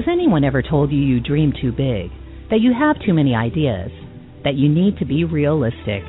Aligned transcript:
Has 0.00 0.08
anyone 0.08 0.44
ever 0.44 0.62
told 0.62 0.90
you 0.90 0.96
you 0.96 1.20
dream 1.20 1.52
too 1.52 1.72
big? 1.72 2.08
That 2.48 2.62
you 2.64 2.72
have 2.72 2.96
too 3.04 3.12
many 3.12 3.34
ideas? 3.34 3.90
That 4.44 4.54
you 4.54 4.66
need 4.66 4.96
to 4.96 5.04
be 5.04 5.24
realistic? 5.24 6.00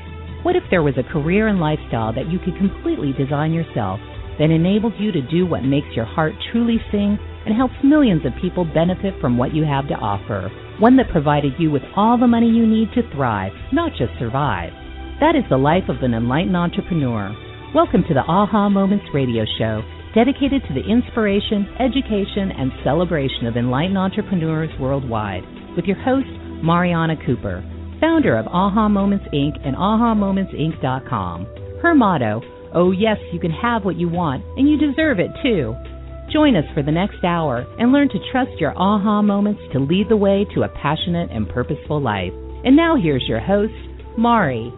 What 0.44 0.55
if 0.55 0.63
there 0.71 0.81
was 0.81 0.96
a 0.96 1.12
career 1.12 1.49
and 1.49 1.60
lifestyle 1.60 2.13
that 2.13 2.31
you 2.31 2.39
could 2.39 2.55
completely 2.55 3.12
design 3.12 3.51
yourself 3.51 3.99
that 4.40 4.49
enables 4.49 4.94
you 4.97 5.12
to 5.12 5.29
do 5.29 5.46
what 5.46 5.65
makes 5.67 5.91
your 5.94 6.05
heart 6.05 6.31
truly 6.54 6.79
sing 6.90 7.19
and 7.46 7.54
helps 7.54 7.76
millions 7.83 8.26
of 8.26 8.31
people 8.40 8.63
benefit 8.63 9.13
from 9.19 9.37
what 9.37 9.54
you 9.54 9.65
have 9.65 9.90
to 9.90 9.99
offer? 9.99 10.47
One 10.79 10.96
that 10.96 11.12
provided 11.12 11.60
you 11.60 11.69
with 11.69 11.83
all 11.97 12.17
the 12.17 12.31
money 12.31 12.47
you 12.47 12.65
need 12.65 12.94
to 12.94 13.03
thrive, 13.12 13.51
not 13.73 13.92
just 13.99 14.15
survive. 14.17 14.71
That 15.19 15.35
is 15.35 15.44
the 15.49 15.60
life 15.60 15.89
of 15.89 16.02
an 16.02 16.13
enlightened 16.13 16.55
entrepreneur. 16.55 17.35
Welcome 17.76 18.05
to 18.08 18.13
the 18.13 18.23
Aha 18.23 18.70
Moments 18.70 19.12
radio 19.14 19.44
show, 19.59 19.84
dedicated 20.14 20.62
to 20.68 20.74
the 20.74 20.84
inspiration, 20.84 21.68
education, 21.80 22.52
and 22.52 22.72
celebration 22.84 23.48
of 23.48 23.58
enlightened 23.58 23.98
entrepreneurs 23.98 24.70
worldwide, 24.80 25.44
with 25.76 25.86
your 25.86 26.02
host, 26.04 26.28
Mariana 26.64 27.16
Cooper, 27.26 27.64
founder 28.00 28.38
of 28.38 28.48
Aha 28.48 28.90
Moments 28.90 29.26
Inc. 29.34 29.56
and 29.66 29.76
AhaMomentsInc.com. 29.76 31.48
Her 31.82 31.96
motto, 31.96 32.42
Oh, 32.74 32.92
yes, 32.92 33.18
you 33.34 33.40
can 33.40 33.52
have 33.52 33.84
what 33.84 33.98
you 33.98 34.08
want, 34.08 34.44
and 34.58 34.70
you 34.70 34.78
deserve 34.78 35.20
it 35.20 35.32
too. 35.44 35.76
Join 36.32 36.56
us 36.56 36.64
for 36.73 36.82
the 36.82 36.92
next 36.92 37.23
hour 37.23 37.66
and 37.78 37.92
learn 37.92 38.08
to 38.09 38.32
trust 38.32 38.52
your 38.59 38.73
aha 38.78 39.22
moments 39.22 39.62
to 39.73 39.80
lead 39.80 40.08
the 40.08 40.16
way 40.16 40.46
to 40.56 40.64
a 40.64 40.70
passionate 40.70 41.30
and 41.32 41.50
purposeful 41.50 42.02
life. 42.02 42.32
And 42.64 42.76
now 42.76 42.96
here's 42.96 43.28
your 43.28 43.42
host, 43.42 43.73
Mari. 44.18 44.72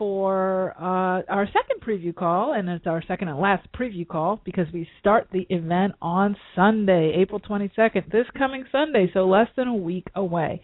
for 0.01 0.73
uh, 0.79 1.20
our 1.29 1.47
second 1.47 1.83
preview 1.87 2.15
call, 2.15 2.55
and 2.55 2.70
it's 2.70 2.87
our 2.87 3.03
second 3.06 3.29
and 3.29 3.39
last 3.39 3.69
preview 3.79 4.09
call 4.09 4.41
because 4.47 4.67
we 4.73 4.89
start 4.98 5.29
the 5.31 5.47
event 5.51 5.93
on 6.01 6.34
Sunday, 6.56 7.12
April 7.19 7.39
22nd, 7.39 8.11
this 8.11 8.25
coming 8.39 8.65
Sunday, 8.73 9.11
so 9.12 9.28
less 9.28 9.48
than 9.59 9.69
a 9.69 9.75
week 9.75 10.06
away. 10.15 10.62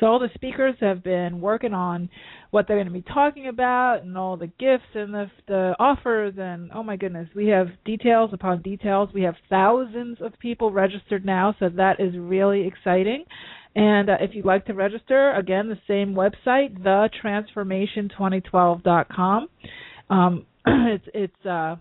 So 0.00 0.06
all 0.06 0.18
the 0.18 0.30
speakers 0.32 0.74
have 0.80 1.04
been 1.04 1.42
working 1.42 1.74
on 1.74 2.08
what 2.50 2.66
they're 2.66 2.78
going 2.78 2.86
to 2.86 2.92
be 2.92 3.02
talking 3.02 3.48
about 3.48 4.04
and 4.04 4.16
all 4.16 4.38
the 4.38 4.46
gifts 4.46 4.88
and 4.94 5.12
the, 5.12 5.30
the 5.48 5.76
offers 5.78 6.32
and 6.38 6.70
oh 6.74 6.82
my 6.82 6.96
goodness, 6.96 7.28
we 7.36 7.48
have 7.48 7.66
details 7.84 8.30
upon 8.32 8.62
details. 8.62 9.10
We 9.12 9.22
have 9.24 9.34
thousands 9.50 10.16
of 10.22 10.32
people 10.38 10.72
registered 10.72 11.26
now, 11.26 11.54
so 11.60 11.68
that 11.76 12.00
is 12.00 12.14
really 12.16 12.66
exciting. 12.66 13.26
And 13.78 14.10
uh, 14.10 14.16
if 14.20 14.34
you'd 14.34 14.44
like 14.44 14.66
to 14.66 14.74
register, 14.74 15.32
again, 15.34 15.68
the 15.68 15.78
same 15.86 16.16
website, 16.16 16.76
thetransformation2012.com. 16.80 19.48
Um, 20.10 20.46
it's 20.66 21.04
it's 21.14 21.46
uh, 21.46 21.76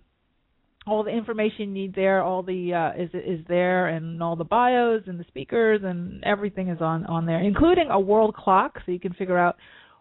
all 0.86 1.03
the 1.03 1.09
information 1.09 1.69
you 1.69 1.74
need 1.74 1.96
there. 1.96 2.22
All 2.22 2.44
the 2.44 2.75
uh, 2.75 2.91
is 3.02 3.09
is 3.16 3.44
there, 3.47 3.88
and 3.88 4.22
all 4.22 4.36
the 4.36 4.44
bios 4.44 5.06
and 5.07 5.19
the 5.19 5.25
speakers 5.28 5.81
and 5.84 6.24
everything 6.24 6.69
is 6.69 6.81
on 6.81 7.03
on 7.07 7.25
there, 7.25 7.41
including 7.41 7.90
a 7.90 8.00
world 8.00 8.36
clock, 8.36 8.78
so 8.86 8.91
you 8.91 9.00
can 9.00 9.13
figure 9.13 9.40
out 9.40 9.56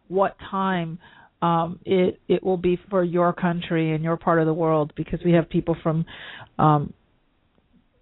what 0.08 0.36
time 0.50 0.98
um, 1.40 1.80
it 1.86 2.20
it 2.28 2.42
will 2.42 2.58
be 2.58 2.78
for 2.90 3.02
your 3.02 3.32
country 3.32 3.94
and 3.94 4.04
your 4.04 4.18
part 4.18 4.38
of 4.38 4.44
the 4.44 4.52
world 4.52 4.92
because 4.96 5.20
we 5.24 5.32
have 5.32 5.48
people 5.48 5.74
from 5.82 6.04
um, 6.58 6.92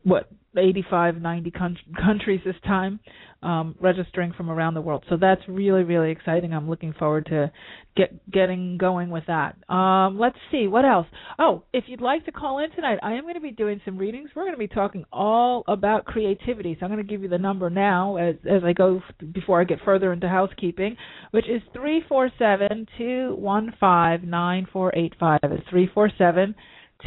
what 0.02 0.28
85, 0.56 1.16
90 1.20 1.50
con- 1.50 1.76
countries 2.04 2.40
this 2.44 2.56
time 2.64 3.00
um, 3.44 3.74
registering 3.78 4.32
from 4.32 4.50
around 4.50 4.74
the 4.74 4.80
world. 4.80 5.04
So 5.08 5.16
that's 5.20 5.42
really, 5.46 5.84
really 5.84 6.10
exciting. 6.10 6.54
I'm 6.54 6.68
looking 6.68 6.94
forward 6.94 7.26
to 7.26 7.52
get 7.94 8.30
getting 8.30 8.78
going 8.78 9.10
with 9.10 9.24
that. 9.26 9.56
Um, 9.72 10.18
let's 10.18 10.36
see 10.50 10.66
what 10.66 10.84
else. 10.84 11.06
Oh, 11.38 11.62
if 11.72 11.84
you'd 11.86 12.00
like 12.00 12.24
to 12.24 12.32
call 12.32 12.58
in 12.58 12.70
tonight, 12.70 12.98
I 13.02 13.12
am 13.12 13.22
going 13.22 13.34
to 13.34 13.40
be 13.40 13.50
doing 13.50 13.80
some 13.84 13.98
readings. 13.98 14.30
We're 14.34 14.44
going 14.44 14.54
to 14.54 14.58
be 14.58 14.66
talking 14.66 15.04
all 15.12 15.62
about 15.68 16.06
creativity. 16.06 16.76
So 16.80 16.86
I'm 16.86 16.92
going 16.92 17.06
to 17.06 17.08
give 17.10 17.22
you 17.22 17.28
the 17.28 17.38
number 17.38 17.68
now 17.68 18.16
as 18.16 18.36
as 18.50 18.64
I 18.64 18.72
go 18.72 19.02
before 19.32 19.60
I 19.60 19.64
get 19.64 19.78
further 19.84 20.12
into 20.12 20.28
housekeeping, 20.28 20.96
which 21.32 21.48
is 21.48 21.60
three 21.74 22.02
four 22.08 22.30
seven 22.38 22.86
two 22.96 23.36
one 23.38 23.74
five 23.78 24.22
nine 24.22 24.66
four 24.72 24.90
eight 24.96 25.12
five. 25.20 25.40
It's 25.44 25.68
three 25.68 25.88
four 25.92 26.10
seven 26.16 26.54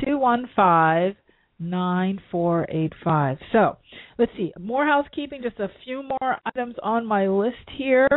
two 0.06 0.20
one 0.20 0.48
five 0.56 1.16
9485. 1.60 3.38
So, 3.52 3.78
let's 4.18 4.32
see. 4.38 4.54
More 4.60 4.86
housekeeping, 4.86 5.42
just 5.42 5.60
a 5.60 5.70
few 5.84 6.04
more 6.04 6.38
items 6.46 6.76
on 6.84 7.06
my 7.06 7.28
list 7.28 7.56
here. 7.78 8.08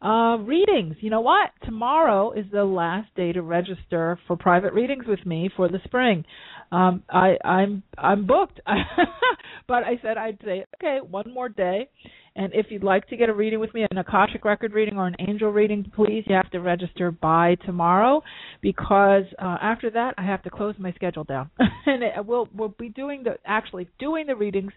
Uh, 0.00 0.36
readings. 0.38 0.96
You 1.00 1.10
know 1.10 1.20
what? 1.20 1.50
Tomorrow 1.64 2.32
is 2.32 2.46
the 2.52 2.64
last 2.64 3.14
day 3.14 3.32
to 3.32 3.42
register 3.42 4.18
for 4.26 4.36
private 4.36 4.72
readings 4.72 5.06
with 5.06 5.24
me 5.24 5.50
for 5.56 5.68
the 5.68 5.80
spring. 5.84 6.24
Um, 6.72 7.02
I, 7.10 7.36
I'm 7.44 7.82
I'm 7.98 8.26
booked, 8.26 8.60
but 9.68 9.84
I 9.84 10.00
said 10.02 10.16
I'd 10.16 10.38
say 10.44 10.64
okay, 10.80 10.98
one 11.06 11.32
more 11.32 11.48
day. 11.48 11.88
And 12.34 12.50
if 12.54 12.66
you'd 12.70 12.82
like 12.82 13.06
to 13.08 13.16
get 13.18 13.28
a 13.28 13.34
reading 13.34 13.60
with 13.60 13.74
me, 13.74 13.84
an 13.90 13.98
Akashic 13.98 14.46
record 14.46 14.72
reading 14.72 14.96
or 14.96 15.06
an 15.06 15.16
angel 15.18 15.50
reading, 15.50 15.92
please, 15.94 16.24
you 16.26 16.34
have 16.34 16.50
to 16.52 16.60
register 16.60 17.10
by 17.10 17.56
tomorrow 17.66 18.22
because 18.62 19.24
uh, 19.38 19.58
after 19.60 19.90
that 19.90 20.14
I 20.16 20.22
have 20.22 20.42
to 20.44 20.50
close 20.50 20.74
my 20.78 20.92
schedule 20.94 21.24
down. 21.24 21.50
and 21.86 22.02
it, 22.02 22.12
we'll 22.24 22.48
we'll 22.54 22.74
be 22.78 22.88
doing 22.88 23.22
the 23.22 23.36
actually 23.44 23.86
doing 23.98 24.26
the 24.26 24.34
readings 24.34 24.72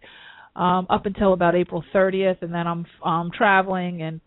um, 0.57 0.85
up 0.89 1.05
until 1.05 1.31
about 1.31 1.55
April 1.55 1.81
30th, 1.93 2.41
and 2.41 2.53
then 2.53 2.67
I'm 2.67 2.85
um, 3.03 3.31
traveling 3.33 4.01
and 4.01 4.19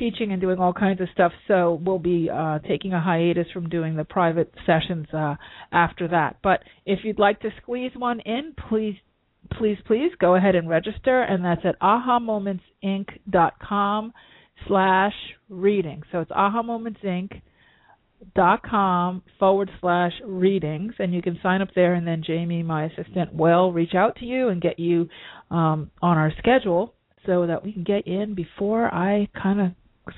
teaching 0.00 0.32
and 0.32 0.40
doing 0.40 0.58
all 0.58 0.72
kinds 0.72 1.00
of 1.00 1.06
stuff. 1.12 1.30
So 1.46 1.80
we'll 1.84 2.00
be 2.00 2.28
uh, 2.32 2.58
taking 2.66 2.92
a 2.92 3.00
hiatus 3.00 3.46
from 3.52 3.68
doing 3.68 3.94
the 3.94 4.04
private 4.04 4.52
sessions 4.66 5.06
uh, 5.12 5.36
after 5.70 6.08
that. 6.08 6.38
But 6.42 6.64
if 6.86 7.00
you'd 7.04 7.20
like 7.20 7.38
to 7.40 7.50
squeeze 7.62 7.92
one 7.94 8.18
in, 8.20 8.54
please 8.68 8.96
please, 9.58 9.78
please 9.86 10.12
go 10.18 10.34
ahead 10.36 10.54
and 10.54 10.68
register, 10.68 11.22
and 11.22 11.42
that's 11.44 11.62
at 11.64 11.80
ahamomentsinc.com 11.80 14.12
slash 14.68 15.14
reading. 15.48 16.02
So 16.12 16.20
it's 16.20 16.30
ahamomentsinc.com 16.30 19.22
forward 19.38 19.70
slash 19.80 20.12
readings, 20.24 20.92
and 20.98 21.14
you 21.14 21.22
can 21.22 21.38
sign 21.42 21.62
up 21.62 21.68
there, 21.74 21.94
and 21.94 22.06
then 22.06 22.22
Jamie, 22.24 22.62
my 22.62 22.84
assistant, 22.84 23.34
will 23.34 23.72
reach 23.72 23.94
out 23.94 24.16
to 24.16 24.24
you 24.24 24.48
and 24.48 24.60
get 24.60 24.78
you 24.78 25.08
um, 25.50 25.90
on 26.02 26.18
our 26.18 26.32
schedule 26.38 26.94
so 27.26 27.46
that 27.46 27.64
we 27.64 27.72
can 27.72 27.84
get 27.84 28.06
in 28.06 28.34
before 28.34 28.94
I 28.94 29.28
kind 29.40 29.60
of 29.60 29.72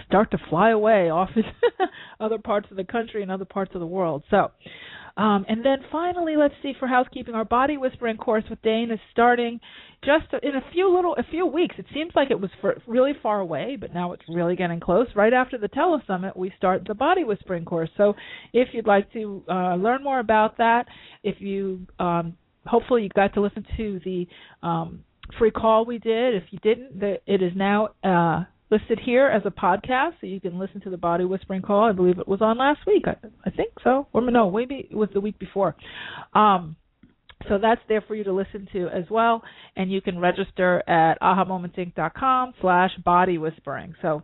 start 0.07 0.31
to 0.33 0.39
fly 0.49 0.71
away 0.71 1.11
off 1.11 1.31
in 1.37 1.45
other 2.21 2.39
parts 2.39 2.69
of 2.71 2.77
the 2.77 2.85
country 2.85 3.23
and 3.23 3.31
other 3.31 3.45
parts 3.45 3.73
of 3.75 3.81
the 3.81 3.87
world. 3.87 4.23
So 4.31 4.51
um, 5.17 5.45
and 5.49 5.65
then 5.65 5.79
finally, 5.91 6.37
let's 6.37 6.55
see 6.63 6.73
for 6.79 6.89
housekeeping, 6.89 7.35
our 7.35 7.45
body 7.45 7.77
whispering 7.77 8.17
course 8.17 8.45
with 8.49 8.63
Dain 8.63 8.91
is 8.91 8.99
starting 9.11 9.61
just 10.05 10.25
in 10.43 10.57
a 10.57 10.65
few 10.73 10.95
little 10.95 11.15
a 11.17 11.23
few 11.31 11.47
weeks. 11.47 11.75
It 11.79 11.87
seems 11.93 12.13
like 12.17 12.31
it 12.31 12.41
was 12.41 12.51
for, 12.61 12.81
really 12.87 13.13
far 13.23 13.41
away, 13.41 13.77
but 13.79 13.93
now 13.93 14.13
it's 14.13 14.23
really 14.29 14.57
getting 14.57 14.81
close. 14.81 15.07
Right 15.15 15.33
after 15.33 15.59
the 15.59 15.69
telesummit, 15.69 16.37
we 16.37 16.53
start 16.57 16.85
the 16.87 16.95
body 16.95 17.25
whispering 17.25 17.65
course. 17.65 17.91
So 17.97 18.15
if 18.53 18.69
you'd 18.73 18.87
like 18.87 19.13
to 19.13 19.45
uh, 19.49 19.75
learn 19.75 20.03
more 20.03 20.19
about 20.19 20.57
that, 20.59 20.87
if 21.23 21.41
you 21.41 21.87
um, 21.99 22.37
hopefully 22.67 23.03
you 23.03 23.11
got 23.11 23.35
to 23.35 23.43
listen 23.43 23.67
to 23.77 24.01
the 24.05 24.27
um, 24.63 25.05
free 25.39 25.51
call 25.51 25.85
we 25.85 25.99
did. 25.99 26.35
If 26.35 26.45
you 26.51 26.59
didn't, 26.61 26.99
the, 26.99 27.19
it 27.27 27.43
is 27.43 27.53
now 27.55 27.91
uh, 28.03 28.45
listed 28.73 28.99
here 29.05 29.29
as 29.29 29.43
a 29.45 29.51
podcast, 29.51 30.13
so 30.21 30.27
you 30.27 30.41
can 30.41 30.59
listen 30.59 30.81
to 30.81 30.91
the 30.91 30.97
Body 30.97 31.25
Whispering 31.25 31.61
Call. 31.61 31.85
I 31.85 31.93
believe 31.93 32.19
it 32.19 32.27
was 32.27 32.41
on 32.41 32.57
last 32.57 32.81
week. 32.87 33.05
I, 33.07 33.17
I 33.45 33.51
think 33.51 33.71
so. 33.85 34.09
Or 34.15 34.23
no, 34.23 34.51
maybe 34.51 34.89
it 34.91 34.97
was 34.97 35.11
the 35.13 35.21
week 35.21 35.39
before. 35.39 35.77
Um, 36.35 36.77
so 37.49 37.59
that's 37.61 37.83
there 37.89 38.01
for 38.01 38.15
you 38.15 38.25
to 38.25 38.33
listen 38.33 38.67
to 38.73 38.89
as 38.89 39.05
well, 39.11 39.43
and 39.77 39.93
you 39.93 40.01
can 40.01 40.19
register 40.19 40.83
at 40.89 41.21
ahamomentsinc.com 41.21 42.55
slash 42.63 42.91
body 43.05 43.37
whispering. 43.37 43.95
So 44.01 44.23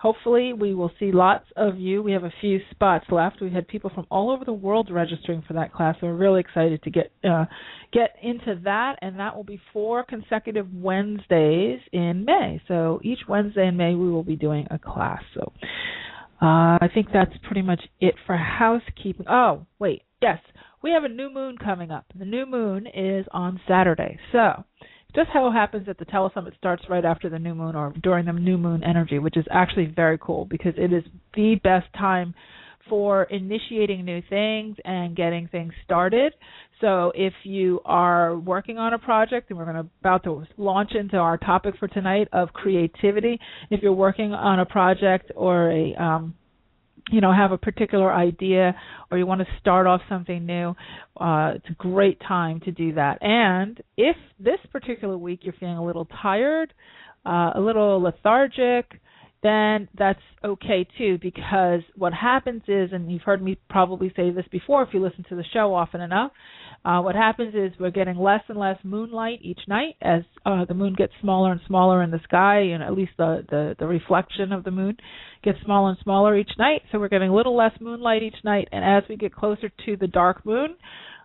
hopefully 0.00 0.54
we 0.54 0.74
will 0.74 0.90
see 0.98 1.12
lots 1.12 1.44
of 1.56 1.78
you. 1.78 2.02
We 2.02 2.12
have 2.12 2.24
a 2.24 2.32
few 2.40 2.60
spots 2.70 3.04
left. 3.10 3.42
We 3.42 3.50
had 3.50 3.68
people 3.68 3.90
from 3.94 4.06
all 4.10 4.30
over 4.30 4.44
the 4.44 4.52
world 4.52 4.88
registering 4.90 5.42
for 5.46 5.52
that 5.54 5.74
class. 5.74 5.96
So 6.00 6.06
we're 6.06 6.14
really 6.14 6.40
excited 6.40 6.82
to 6.82 6.90
get 6.90 7.12
uh, 7.22 7.44
get 7.92 8.16
into 8.22 8.60
that, 8.64 8.96
and 9.02 9.18
that 9.18 9.36
will 9.36 9.44
be 9.44 9.60
four 9.72 10.04
consecutive 10.04 10.66
Wednesdays 10.72 11.80
in 11.92 12.24
May. 12.24 12.62
So 12.66 13.00
each 13.04 13.20
Wednesday 13.28 13.66
in 13.66 13.76
May 13.76 13.94
we 13.94 14.10
will 14.10 14.24
be 14.24 14.36
doing 14.36 14.66
a 14.70 14.78
class. 14.78 15.22
So 15.34 15.52
uh, 16.40 16.80
I 16.80 16.88
think 16.92 17.08
that's 17.12 17.32
pretty 17.46 17.62
much 17.62 17.82
it 18.00 18.14
for 18.26 18.36
housekeeping. 18.36 19.26
Oh, 19.28 19.66
wait, 19.78 20.02
yes, 20.22 20.38
we 20.82 20.92
have 20.92 21.04
a 21.04 21.08
new 21.08 21.28
moon 21.28 21.58
coming 21.58 21.90
up. 21.90 22.06
The 22.18 22.24
new 22.24 22.46
moon 22.46 22.86
is 22.86 23.26
on 23.32 23.60
Saturday. 23.68 24.18
So 24.32 24.64
just 25.14 25.28
how 25.32 25.48
it 25.48 25.52
happens 25.52 25.86
that 25.86 25.98
the 25.98 26.04
telesummit 26.06 26.56
starts 26.56 26.82
right 26.88 27.04
after 27.04 27.28
the 27.28 27.38
new 27.38 27.54
moon 27.54 27.74
or 27.74 27.92
during 28.02 28.26
the 28.26 28.32
new 28.32 28.58
moon 28.58 28.82
energy, 28.84 29.18
which 29.18 29.36
is 29.36 29.44
actually 29.50 29.86
very 29.86 30.18
cool 30.18 30.44
because 30.44 30.74
it 30.76 30.92
is 30.92 31.04
the 31.34 31.56
best 31.62 31.86
time 31.94 32.34
for 32.88 33.24
initiating 33.24 34.04
new 34.04 34.20
things 34.28 34.76
and 34.84 35.16
getting 35.16 35.48
things 35.48 35.72
started. 35.84 36.32
So 36.80 37.12
if 37.14 37.32
you 37.44 37.80
are 37.84 38.38
working 38.38 38.78
on 38.78 38.94
a 38.94 38.98
project 38.98 39.50
and 39.50 39.58
we're 39.58 39.64
going 39.64 39.76
to 39.76 39.88
about 40.00 40.24
to 40.24 40.44
launch 40.56 40.92
into 40.94 41.16
our 41.16 41.38
topic 41.38 41.74
for 41.78 41.88
tonight 41.88 42.28
of 42.32 42.52
creativity, 42.52 43.38
if 43.70 43.80
you're 43.82 43.92
working 43.92 44.32
on 44.32 44.60
a 44.60 44.66
project 44.66 45.30
or 45.36 45.70
a 45.70 45.94
um, 45.94 46.34
you 47.10 47.20
know 47.20 47.32
have 47.32 47.52
a 47.52 47.58
particular 47.58 48.12
idea 48.12 48.74
or 49.10 49.18
you 49.18 49.26
want 49.26 49.40
to 49.40 49.46
start 49.60 49.86
off 49.86 50.00
something 50.08 50.46
new 50.46 50.74
uh, 51.20 51.52
it's 51.54 51.68
a 51.68 51.74
great 51.74 52.18
time 52.26 52.60
to 52.60 52.72
do 52.72 52.94
that. 52.94 53.18
And 53.20 53.80
if 53.96 54.16
this 54.38 54.58
particular 54.72 55.18
week 55.18 55.40
you're 55.42 55.54
feeling 55.58 55.76
a 55.76 55.84
little 55.84 56.06
tired 56.22 56.72
uh, 57.26 57.52
a 57.54 57.60
little 57.60 58.00
lethargic 58.00 59.00
then 59.42 59.88
that's 59.96 60.20
okay 60.44 60.86
too 60.98 61.18
because 61.22 61.80
what 61.96 62.12
happens 62.12 62.62
is 62.68 62.90
and 62.92 63.10
you've 63.10 63.22
heard 63.22 63.42
me 63.42 63.58
probably 63.68 64.12
say 64.14 64.30
this 64.30 64.44
before 64.50 64.82
if 64.82 64.90
you 64.92 65.00
listen 65.00 65.24
to 65.28 65.36
the 65.36 65.44
show 65.52 65.74
often 65.74 66.00
enough 66.00 66.30
uh, 66.82 67.00
what 67.00 67.14
happens 67.14 67.54
is 67.54 67.78
we're 67.78 67.90
getting 67.90 68.16
less 68.16 68.40
and 68.48 68.58
less 68.58 68.78
moonlight 68.84 69.40
each 69.42 69.60
night 69.68 69.96
as 70.00 70.22
uh, 70.46 70.64
the 70.64 70.72
moon 70.72 70.94
gets 70.94 71.12
smaller 71.20 71.52
and 71.52 71.60
smaller 71.66 72.02
in 72.02 72.10
the 72.10 72.20
sky, 72.24 72.60
and 72.60 72.82
at 72.82 72.94
least 72.94 73.12
the, 73.18 73.44
the 73.50 73.76
the 73.78 73.86
reflection 73.86 74.50
of 74.50 74.64
the 74.64 74.70
moon 74.70 74.96
gets 75.44 75.58
smaller 75.62 75.90
and 75.90 75.98
smaller 76.02 76.38
each 76.38 76.50
night. 76.58 76.80
So 76.90 76.98
we're 76.98 77.08
getting 77.08 77.28
a 77.28 77.34
little 77.34 77.54
less 77.54 77.72
moonlight 77.80 78.22
each 78.22 78.42
night, 78.44 78.68
and 78.72 78.82
as 78.82 79.06
we 79.10 79.16
get 79.16 79.34
closer 79.34 79.68
to 79.68 79.96
the 79.96 80.06
dark 80.06 80.46
moon, 80.46 80.76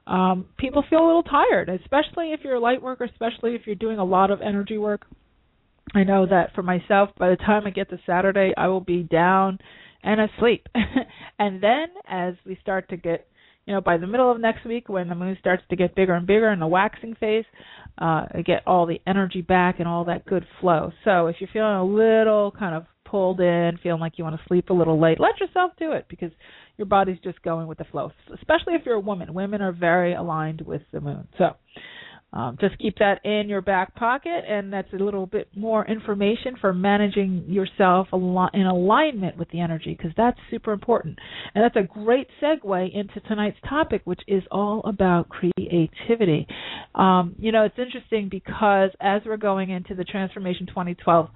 um, 0.08 0.46
people 0.58 0.84
feel 0.90 1.06
a 1.06 1.08
little 1.08 1.24
tired, 1.24 1.70
especially 1.70 2.34
if 2.34 2.42
you're 2.44 2.56
a 2.56 2.60
light 2.60 2.82
worker, 2.82 3.06
especially 3.06 3.56
if 3.56 3.62
you're 3.66 3.76
doing 3.76 3.98
a 3.98 4.04
lot 4.04 4.32
of 4.32 4.42
energy 4.42 4.78
work. 4.78 5.06
I 5.94 6.04
know 6.04 6.26
that 6.26 6.54
for 6.56 6.64
myself, 6.64 7.10
by 7.18 7.30
the 7.30 7.36
time 7.36 7.66
I 7.66 7.70
get 7.70 7.90
to 7.90 8.00
Saturday, 8.06 8.54
I 8.58 8.68
will 8.68 8.82
be 8.82 9.04
down 9.04 9.60
and 10.04 10.20
asleep. 10.22 10.68
and 11.40 11.62
then 11.62 11.88
as 12.08 12.34
we 12.46 12.58
start 12.62 12.90
to 12.90 12.98
get 12.98 13.28
you 13.66 13.74
know, 13.74 13.82
by 13.82 13.98
the 13.98 14.08
middle 14.08 14.32
of 14.32 14.40
next 14.40 14.66
week 14.66 14.90
when 14.90 15.10
the 15.10 15.16
moon 15.16 15.36
starts 15.40 15.64
to 15.70 15.76
get 15.76 15.96
bigger 15.96 16.14
and 16.14 16.28
bigger 16.28 16.52
in 16.52 16.60
the 16.60 16.68
waxing 16.68 17.16
phase, 17.20 17.46
uh, 18.00 18.26
I 18.32 18.44
get 18.46 18.62
all 18.68 18.86
the 18.86 19.02
energy 19.08 19.42
back 19.42 19.80
and 19.80 19.88
all 19.88 20.06
that 20.06 20.26
good 20.26 20.46
flow. 20.62 20.92
So 21.04 21.28
if 21.28 21.38
you're 21.40 21.50
feeling 21.52 21.76
a 21.76 21.84
little 21.84 22.52
kind 22.52 22.76
of 22.76 22.86
pulled 23.06 23.40
in, 23.40 23.80
feeling 23.81 24.00
like 24.00 24.14
you 24.18 24.24
want 24.24 24.40
to 24.40 24.48
sleep 24.48 24.70
a 24.70 24.74
little 24.74 25.02
late, 25.02 25.20
let 25.20 25.40
yourself 25.40 25.72
do 25.80 25.94
it 25.94 26.06
because 26.10 26.31
your 26.78 26.86
body's 26.86 27.18
just 27.24 27.42
going 27.42 27.66
with 27.68 27.80
the 27.80 27.86
flow. 27.86 28.12
Especially 28.34 28.76
if 28.76 28.84
you're 28.86 28.96
a 28.96 29.00
woman. 29.00 29.34
Women 29.34 29.62
are 29.62 29.72
very 29.72 30.14
aligned 30.14 30.62
with 30.62 30.81
the 30.92 31.02
moon. 31.02 31.28
So 31.38 31.56
um, 32.36 32.58
just 32.60 32.78
keep 32.80 32.98
that 33.00 33.22
in 33.24 33.48
your 33.48 33.62
back 33.62 33.96
pocket, 33.96 34.44
and 34.48 34.72
that's 34.72 34.92
a 34.92 34.98
little 34.98 35.26
bit 35.26 35.48
more 35.56 35.86
information 35.88 36.58
for 36.60 36.74
managing 36.74 37.46
yourself 37.48 38.08
in 38.12 38.66
alignment 38.66 39.38
with 39.38 39.50
the 39.52 39.62
energy, 39.62 39.96
because 39.98 40.12
that's 40.18 40.38
super 40.52 40.74
important. 40.74 41.18
And 41.54 41.64
that's 41.64 41.78
a 41.78 41.88
great 41.88 42.28
segue 42.42 42.94
into 42.94 43.22
tonight's 43.22 43.58
topic, 43.68 44.02
which 44.04 44.20
is 44.28 44.44
all 44.52 44.82
about 44.84 45.30
creativity. 45.30 46.46
Um, 46.94 47.36
you 47.40 47.54
know, 47.54 47.64
it's 47.64 47.80
interesting 47.80 48.28
because 48.30 48.90
as 49.00 49.22
we're 49.26 49.38
going 49.38 49.70
into 49.70 49.96
the 49.96 50.04
Transformation 50.04 50.68
2012 50.68 51.30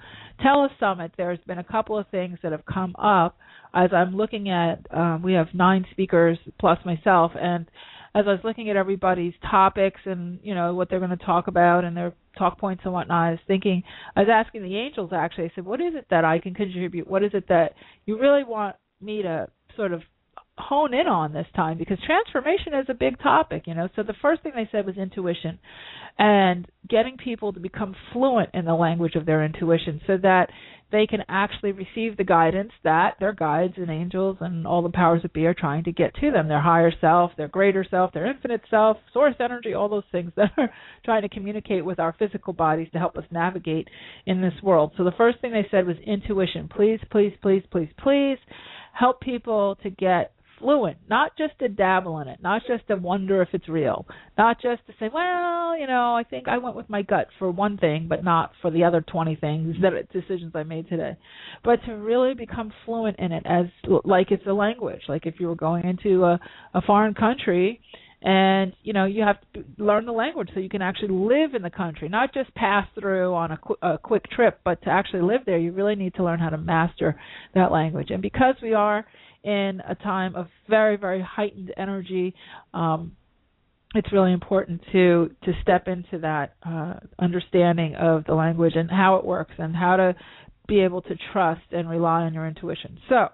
Telesummit, 0.45 1.11
there's 1.17 1.39
been 1.47 1.59
a 1.59 1.63
couple 1.63 1.97
of 1.97 2.07
things 2.09 2.37
that 2.43 2.51
have 2.51 2.65
come 2.65 2.93
up 2.97 3.37
as 3.73 3.91
I'm 3.93 4.15
looking 4.15 4.49
at. 4.49 4.85
Um, 4.91 5.21
we 5.21 5.33
have 5.33 5.47
nine 5.53 5.85
speakers 5.91 6.37
plus 6.59 6.79
myself, 6.85 7.31
and 7.39 7.67
as 8.15 8.25
I 8.27 8.31
was 8.31 8.39
looking 8.43 8.69
at 8.69 8.75
everybody's 8.75 9.33
topics 9.49 10.01
and 10.05 10.39
you 10.43 10.55
know 10.55 10.73
what 10.73 10.89
they're 10.89 10.99
going 10.99 11.17
to 11.17 11.25
talk 11.25 11.47
about 11.47 11.83
and 11.83 11.95
their 11.95 12.13
talk 12.37 12.59
points 12.59 12.81
and 12.85 12.93
whatnot, 12.93 13.27
I 13.27 13.31
was 13.31 13.39
thinking, 13.47 13.83
I 14.15 14.21
was 14.21 14.29
asking 14.31 14.63
the 14.63 14.77
angels 14.77 15.11
actually. 15.13 15.45
I 15.45 15.51
said, 15.55 15.65
what 15.65 15.81
is 15.81 15.93
it 15.95 16.05
that 16.09 16.25
I 16.25 16.39
can 16.39 16.53
contribute? 16.53 17.07
What 17.07 17.23
is 17.23 17.31
it 17.33 17.47
that 17.49 17.73
you 18.05 18.19
really 18.19 18.43
want 18.43 18.75
me 19.01 19.21
to 19.21 19.47
sort 19.75 19.93
of 19.93 20.01
hone 20.59 20.93
in 20.93 21.07
on 21.07 21.33
this 21.33 21.47
time 21.55 21.77
because 21.77 21.97
transformation 22.05 22.73
is 22.73 22.85
a 22.89 22.93
big 22.93 23.19
topic, 23.19 23.63
you 23.65 23.73
know. 23.73 23.89
So 23.95 24.03
the 24.03 24.13
first 24.21 24.43
thing 24.43 24.51
they 24.55 24.69
said 24.71 24.85
was 24.85 24.97
intuition 24.97 25.59
and 26.17 26.67
getting 26.87 27.17
people 27.17 27.53
to 27.53 27.59
become 27.59 27.95
fluent 28.11 28.49
in 28.53 28.65
the 28.65 28.73
language 28.73 29.15
of 29.15 29.25
their 29.25 29.43
intuition 29.43 30.01
so 30.05 30.17
that 30.17 30.49
they 30.91 31.05
can 31.05 31.23
actually 31.29 31.71
receive 31.71 32.17
the 32.17 32.23
guidance 32.23 32.71
that 32.83 33.15
their 33.19 33.33
guides 33.33 33.75
and 33.77 33.89
angels 33.91 34.37
and 34.41 34.65
all 34.65 34.81
the 34.81 34.89
powers 34.89 35.21
that 35.21 35.33
be 35.33 35.45
are 35.45 35.53
trying 35.53 35.83
to 35.83 35.91
get 35.91 36.15
to 36.15 36.31
them 36.31 36.47
their 36.47 36.61
higher 36.61 36.91
self, 36.99 37.31
their 37.37 37.47
greater 37.47 37.85
self, 37.89 38.11
their 38.11 38.25
infinite 38.25 38.61
self, 38.69 38.97
source 39.13 39.35
energy, 39.39 39.73
all 39.73 39.87
those 39.87 40.03
things 40.11 40.31
that 40.35 40.51
are 40.57 40.69
trying 41.05 41.21
to 41.21 41.29
communicate 41.29 41.85
with 41.85 41.99
our 41.99 42.15
physical 42.17 42.53
bodies 42.53 42.87
to 42.91 42.99
help 42.99 43.17
us 43.17 43.23
navigate 43.31 43.87
in 44.25 44.41
this 44.41 44.53
world. 44.63 44.91
So 44.97 45.03
the 45.03 45.11
first 45.11 45.39
thing 45.41 45.51
they 45.51 45.67
said 45.69 45.85
was 45.85 45.97
intuition. 46.05 46.67
Please, 46.67 46.99
please, 47.11 47.33
please, 47.41 47.63
please, 47.71 47.89
please 48.01 48.37
help 48.93 49.21
people 49.21 49.77
to 49.83 49.89
get 49.91 50.31
fluent, 50.59 50.97
not 51.09 51.37
just 51.37 51.57
to 51.59 51.69
dabble 51.69 52.19
in 52.19 52.27
it, 52.27 52.39
not 52.41 52.61
just 52.67 52.87
to 52.87 52.95
wonder 52.95 53.41
if 53.41 53.49
it's 53.53 53.67
real, 53.67 54.05
not 54.37 54.61
just 54.61 54.85
to 54.87 54.93
say, 54.99 55.09
well, 55.13 55.77
you 55.77 55.87
know, 55.87 56.15
I 56.15 56.23
think 56.29 56.47
I 56.47 56.57
went 56.57 56.75
with 56.75 56.89
my 56.89 57.01
gut 57.01 57.27
for 57.39 57.49
one 57.49 57.77
thing, 57.77 58.07
but 58.09 58.23
not 58.23 58.51
for 58.61 58.71
the 58.71 58.83
other 58.83 59.01
20 59.01 59.35
things 59.35 59.75
that 59.81 59.93
decisions 60.11 60.53
I 60.55 60.63
made 60.63 60.89
today, 60.89 61.17
but 61.63 61.83
to 61.85 61.93
really 61.93 62.33
become 62.33 62.71
fluent 62.85 63.19
in 63.19 63.31
it 63.31 63.43
as 63.45 63.65
like 64.03 64.31
it's 64.31 64.45
a 64.47 64.53
language, 64.53 65.01
like 65.07 65.25
if 65.25 65.35
you 65.39 65.47
were 65.47 65.55
going 65.55 65.85
into 65.85 66.23
a, 66.25 66.39
a 66.73 66.81
foreign 66.81 67.13
country 67.13 67.81
and 68.21 68.73
you 68.83 68.91
know 68.91 69.05
you 69.05 69.23
have 69.23 69.37
to 69.53 69.63
learn 69.81 70.05
the 70.05 70.11
language 70.11 70.49
so 70.53 70.59
you 70.59 70.67
can 70.67 70.81
actually 70.81 71.07
live 71.07 71.53
in 71.55 71.61
the 71.61 71.69
country 71.69 72.09
not 72.09 72.33
just 72.33 72.53
pass 72.53 72.85
through 72.99 73.33
on 73.33 73.53
a, 73.53 73.57
qu- 73.57 73.77
a 73.81 73.97
quick 73.97 74.29
trip 74.29 74.59
but 74.65 74.81
to 74.81 74.89
actually 74.89 75.21
live 75.21 75.39
there 75.45 75.57
you 75.57 75.71
really 75.71 75.95
need 75.95 76.13
to 76.13 76.21
learn 76.21 76.37
how 76.37 76.49
to 76.49 76.57
master 76.57 77.15
that 77.55 77.71
language. 77.71 78.09
And 78.11 78.21
because 78.21 78.55
we 78.61 78.73
are 78.73 79.05
in 79.43 79.81
a 79.87 79.95
time 79.95 80.35
of 80.35 80.47
very 80.69 80.97
very 80.97 81.21
heightened 81.21 81.73
energy 81.77 82.33
um, 82.73 83.15
it's 83.95 84.11
really 84.11 84.33
important 84.33 84.81
to 84.91 85.31
to 85.43 85.51
step 85.61 85.87
into 85.87 86.19
that 86.19 86.55
uh, 86.63 86.95
understanding 87.17 87.95
of 87.95 88.23
the 88.25 88.33
language 88.33 88.73
and 88.75 88.89
how 88.89 89.15
it 89.15 89.25
works 89.25 89.53
and 89.57 89.75
how 89.75 89.95
to 89.95 90.15
be 90.67 90.81
able 90.81 91.01
to 91.01 91.15
trust 91.33 91.61
and 91.71 91.89
rely 91.89 92.21
on 92.21 92.33
your 92.33 92.47
intuition. 92.47 92.99
So, 93.09 93.15
uh, 93.15 93.29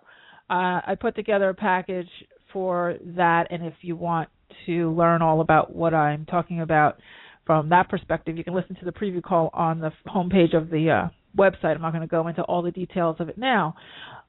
I 0.50 0.96
put 1.00 1.16
together 1.16 1.50
a 1.50 1.54
package 1.54 2.08
for 2.54 2.96
that, 3.18 3.48
and 3.50 3.66
if 3.66 3.74
you 3.82 3.96
want 3.98 4.30
to 4.66 4.92
learn 4.94 5.22
all 5.22 5.42
about 5.42 5.76
what 5.76 5.94
I'm 5.94 6.26
talking 6.26 6.62
about 6.62 6.98
from 7.46 7.70
that 7.70 7.90
perspective, 7.90 8.38
you 8.38 8.44
can 8.44 8.56
listen 8.56 8.76
to 8.78 8.86
the 8.86 8.92
preview 8.92 9.22
call 9.22 9.50
on 9.54 9.80
the 9.80 9.92
homepage 10.08 10.56
of 10.56 10.70
the 10.70 10.90
uh, 10.90 11.10
website. 11.38 11.76
I'm 11.76 11.82
not 11.82 11.92
going 11.92 12.02
to 12.02 12.08
go 12.08 12.28
into 12.28 12.44
all 12.44 12.62
the 12.62 12.72
details 12.72 13.18
of 13.20 13.28
it 13.28 13.38
now. 13.38 13.76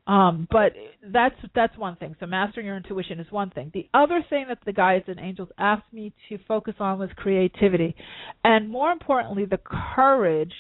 Um, 0.07 0.47
but 0.51 0.73
that's 1.13 1.35
that's 1.55 1.77
one 1.77 1.97
thing. 1.97 2.15
So 2.21 2.27
mastering 2.27 2.67
your 2.67 2.77
intuition 2.77 3.19
is 3.19 3.27
one 3.31 3.51
thing. 3.51 3.73
The 3.75 3.89
other 3.93 4.25
thing 4.31 4.47
that 4.49 4.59
the 4.65 4.73
guides 4.73 5.07
and 5.09 5.19
angels 5.19 5.49
asked 5.59 5.93
me 5.93 6.13
to 6.29 6.39
focus 6.47 6.75
on 6.79 7.01
was 7.01 7.11
creativity, 7.17 7.97
and 8.45 8.71
more 8.71 8.93
importantly, 8.93 9.47
the 9.47 9.59
courage 9.95 10.53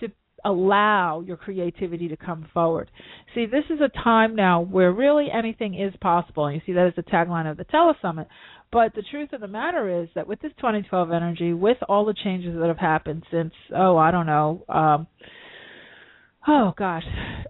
to 0.00 0.08
allow 0.44 1.20
your 1.20 1.36
creativity 1.36 2.08
to 2.08 2.16
come 2.16 2.48
forward. 2.52 2.90
See, 3.34 3.46
this 3.46 3.64
is 3.70 3.78
a 3.80 4.02
time 4.02 4.34
now 4.34 4.60
where 4.60 4.92
really 4.92 5.28
anything 5.32 5.80
is 5.80 5.94
possible, 6.00 6.46
and 6.46 6.56
you 6.56 6.62
see 6.66 6.72
that 6.72 6.88
as 6.88 6.94
the 6.96 7.04
tagline 7.04 7.48
of 7.48 7.56
the 7.56 7.64
Telesummit. 7.66 8.26
But 8.72 8.94
the 8.94 9.02
truth 9.02 9.32
of 9.32 9.40
the 9.40 9.48
matter 9.48 10.02
is 10.02 10.08
that 10.14 10.26
with 10.26 10.40
this 10.40 10.52
2012 10.56 11.10
energy, 11.12 11.52
with 11.52 11.78
all 11.88 12.04
the 12.04 12.14
changes 12.14 12.56
that 12.58 12.68
have 12.68 12.78
happened 12.78 13.24
since, 13.30 13.52
oh, 13.76 13.96
I 13.96 14.10
don't 14.10 14.26
know. 14.26 14.64
Um, 14.68 15.06
oh 16.46 16.72
gosh. 16.76 17.04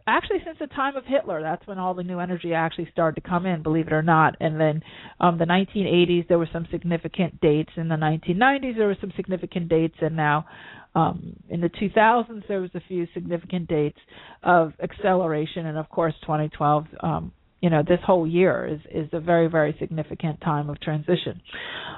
Actually 0.07 0.39
since 0.45 0.59
the 0.59 0.67
time 0.69 0.97
of 0.97 1.05
hitler 1.07 1.41
that's 1.43 1.67
when 1.67 1.79
all 1.79 1.95
the 1.95 2.03
new 2.03 2.19
energy 2.19 2.55
actually 2.55 2.89
started 2.93 3.21
to 3.21 3.29
come 3.29 3.47
in 3.47 3.63
believe 3.63 3.87
it 3.87 3.93
or 3.93 4.03
not. 4.03 4.37
And 4.41 4.61
then 4.61 4.83
um 5.21 5.39
the 5.39 5.45
1980s 5.45 6.29
there 6.29 6.39
were 6.39 6.49
some 6.53 6.67
significant 6.71 7.41
dates. 7.41 7.71
In 7.77 7.89
the 7.89 7.97
1990s 7.97 8.77
there 8.77 8.87
were 8.87 8.97
some 9.01 9.13
significant 9.17 9.69
dates. 9.69 9.97
And 10.01 10.17
now 10.17 10.47
um 10.95 11.37
in 11.49 11.61
the 11.61 11.69
2000s 11.69 12.43
there 12.49 12.61
was 12.61 12.71
a 12.75 12.81
few 12.89 13.07
significant 13.15 13.69
dates 13.69 13.99
of 14.43 14.73
acceleration. 14.83 15.67
And 15.67 15.79
of 15.79 15.89
course 15.89 16.15
2012 16.23 16.87
um 17.01 17.33
you 17.61 17.71
know 17.71 17.83
this 17.87 18.01
whole 18.05 18.27
year 18.27 18.67
is 18.67 18.81
is 19.05 19.09
a 19.13 19.21
very 19.21 19.47
very 19.49 19.77
significant 19.79 20.41
time 20.41 20.69
of 20.69 20.81
transition. 20.81 21.41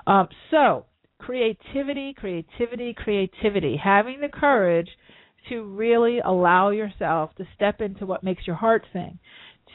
Um 0.07 0.29
so 0.51 0.87
creativity 1.19 2.15
creativity 2.15 2.95
creativity. 2.95 3.77
Having 3.83 4.21
the 4.21 4.29
courage 4.29 4.89
to 5.49 5.63
really 5.65 6.21
allow 6.21 6.71
yourself 6.71 7.35
to 7.37 7.45
step 7.55 7.81
into 7.81 8.07
what 8.07 8.23
makes 8.23 8.47
your 8.47 8.57
heart 8.57 8.85
sing, 8.93 9.19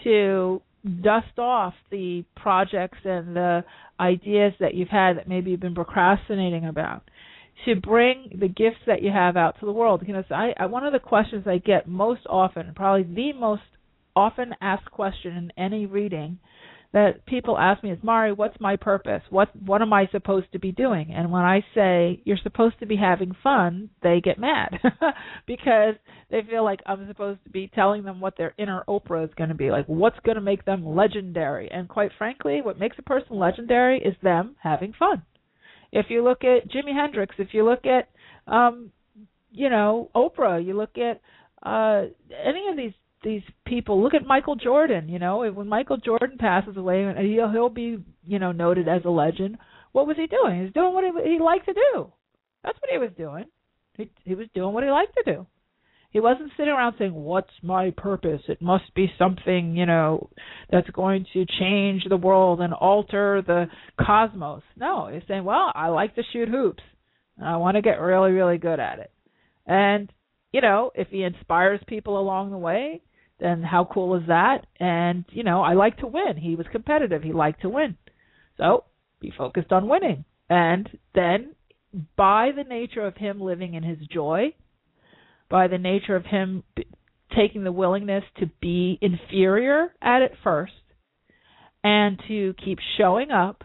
to 0.03 0.61
dust 1.01 1.37
off 1.37 1.73
the 1.91 2.23
projects 2.35 2.99
and 3.03 3.35
the 3.35 3.63
ideas 3.99 4.53
that 4.59 4.73
you've 4.73 4.87
had 4.89 5.17
that 5.17 5.27
maybe 5.27 5.51
you've 5.51 5.59
been 5.59 5.75
procrastinating 5.75 6.65
about 6.65 7.03
to 7.65 7.75
bring 7.75 8.37
the 8.39 8.47
gifts 8.47 8.77
that 8.85 9.01
you 9.01 9.11
have 9.11 9.35
out 9.35 9.59
to 9.59 9.65
the 9.65 9.71
world. 9.71 10.03
You 10.05 10.13
know 10.13 10.23
so 10.29 10.35
I, 10.35 10.53
I 10.57 10.65
one 10.67 10.85
of 10.85 10.93
the 10.93 10.99
questions 10.99 11.45
i 11.47 11.57
get 11.57 11.87
most 11.87 12.21
often 12.29 12.71
probably 12.75 13.03
the 13.03 13.33
most 13.33 13.63
often 14.15 14.53
asked 14.61 14.89
question 14.91 15.35
in 15.35 15.51
any 15.57 15.85
reading 15.85 16.39
that 16.93 17.25
people 17.25 17.57
ask 17.57 17.83
me 17.83 17.91
is 17.91 17.99
Mari, 18.01 18.31
what's 18.31 18.59
my 18.59 18.75
purpose? 18.75 19.21
What 19.29 19.49
what 19.55 19.81
am 19.81 19.91
I 19.91 20.07
supposed 20.11 20.51
to 20.53 20.59
be 20.59 20.71
doing? 20.71 21.13
And 21.13 21.31
when 21.31 21.41
I 21.41 21.63
say 21.75 22.21
you're 22.23 22.37
supposed 22.41 22.79
to 22.79 22.85
be 22.85 22.95
having 22.95 23.35
fun, 23.43 23.89
they 24.01 24.21
get 24.21 24.39
mad 24.39 24.79
because 25.47 25.95
they 26.31 26.41
feel 26.49 26.63
like 26.63 26.79
I'm 26.85 27.07
supposed 27.07 27.43
to 27.43 27.49
be 27.49 27.69
telling 27.73 28.03
them 28.03 28.19
what 28.21 28.37
their 28.37 28.53
inner 28.57 28.83
Oprah 28.87 29.25
is 29.25 29.33
going 29.35 29.49
to 29.49 29.55
be 29.55 29.69
like, 29.69 29.85
what's 29.87 30.19
going 30.25 30.35
to 30.35 30.41
make 30.41 30.65
them 30.65 30.85
legendary. 30.85 31.69
And 31.71 31.89
quite 31.89 32.11
frankly, 32.17 32.61
what 32.63 32.79
makes 32.79 32.97
a 32.99 33.03
person 33.03 33.37
legendary 33.37 33.99
is 33.99 34.15
them 34.23 34.55
having 34.61 34.93
fun. 34.97 35.23
If 35.91 36.07
you 36.09 36.23
look 36.23 36.43
at 36.43 36.69
Jimi 36.69 36.93
Hendrix, 36.93 37.35
if 37.37 37.49
you 37.51 37.65
look 37.65 37.85
at 37.85 38.09
um 38.51 38.91
you 39.51 39.69
know, 39.69 40.09
Oprah, 40.15 40.65
you 40.65 40.73
look 40.73 40.97
at 40.97 41.19
uh 41.63 42.05
any 42.31 42.69
of 42.69 42.77
these 42.77 42.93
these 43.23 43.41
people. 43.65 44.01
Look 44.01 44.13
at 44.13 44.25
Michael 44.25 44.55
Jordan. 44.55 45.09
You 45.09 45.19
know, 45.19 45.49
when 45.51 45.67
Michael 45.67 45.97
Jordan 45.97 46.37
passes 46.37 46.77
away, 46.77 47.11
he'll 47.19 47.51
he'll 47.51 47.69
be 47.69 47.97
you 48.25 48.39
know 48.39 48.51
noted 48.51 48.87
as 48.87 49.01
a 49.05 49.09
legend. 49.09 49.57
What 49.91 50.07
was 50.07 50.17
he 50.17 50.27
doing? 50.27 50.63
He's 50.63 50.73
doing 50.73 50.93
what 50.93 51.03
he, 51.03 51.31
he 51.31 51.39
liked 51.39 51.65
to 51.65 51.73
do. 51.73 52.11
That's 52.63 52.77
what 52.81 52.91
he 52.91 52.97
was 52.97 53.11
doing. 53.17 53.45
He 53.97 54.11
he 54.23 54.35
was 54.35 54.47
doing 54.53 54.73
what 54.73 54.83
he 54.83 54.89
liked 54.89 55.15
to 55.25 55.33
do. 55.33 55.47
He 56.11 56.19
wasn't 56.21 56.51
sitting 56.55 56.71
around 56.73 56.95
saying, 56.97 57.13
"What's 57.13 57.51
my 57.61 57.91
purpose? 57.97 58.41
It 58.47 58.61
must 58.61 58.93
be 58.95 59.11
something, 59.17 59.75
you 59.75 59.85
know, 59.85 60.29
that's 60.71 60.89
going 60.91 61.25
to 61.33 61.45
change 61.59 62.05
the 62.07 62.17
world 62.17 62.61
and 62.61 62.73
alter 62.73 63.43
the 63.45 63.65
cosmos." 63.99 64.63
No, 64.77 65.07
he's 65.07 65.23
saying, 65.27 65.43
"Well, 65.43 65.71
I 65.75 65.89
like 65.89 66.15
to 66.15 66.23
shoot 66.31 66.49
hoops. 66.49 66.83
And 67.37 67.47
I 67.47 67.57
want 67.57 67.75
to 67.75 67.81
get 67.81 67.99
really, 67.99 68.31
really 68.31 68.57
good 68.57 68.79
at 68.79 68.99
it." 68.99 69.11
And 69.65 70.11
you 70.51 70.61
know, 70.61 70.91
if 70.95 71.09
he 71.09 71.23
inspires 71.23 71.79
people 71.87 72.19
along 72.19 72.51
the 72.51 72.57
way, 72.57 73.01
then 73.39 73.61
how 73.61 73.87
cool 73.91 74.15
is 74.15 74.27
that? 74.27 74.65
And, 74.79 75.25
you 75.29 75.43
know, 75.43 75.61
I 75.61 75.73
like 75.73 75.97
to 75.97 76.07
win. 76.07 76.37
He 76.37 76.55
was 76.55 76.65
competitive. 76.71 77.23
He 77.23 77.33
liked 77.33 77.61
to 77.61 77.69
win. 77.69 77.97
So 78.57 78.85
be 79.19 79.31
focused 79.37 79.71
on 79.71 79.89
winning. 79.89 80.25
And 80.49 80.89
then, 81.13 81.53
by 82.15 82.51
the 82.55 82.63
nature 82.63 83.05
of 83.05 83.15
him 83.17 83.41
living 83.41 83.73
in 83.73 83.83
his 83.83 83.99
joy, 84.11 84.53
by 85.49 85.67
the 85.67 85.77
nature 85.77 86.15
of 86.15 86.25
him 86.25 86.63
taking 87.35 87.63
the 87.63 87.71
willingness 87.71 88.23
to 88.39 88.49
be 88.61 88.97
inferior 89.01 89.93
at 90.01 90.21
it 90.21 90.31
first, 90.43 90.73
and 91.83 92.19
to 92.27 92.53
keep 92.63 92.79
showing 92.97 93.31
up, 93.31 93.63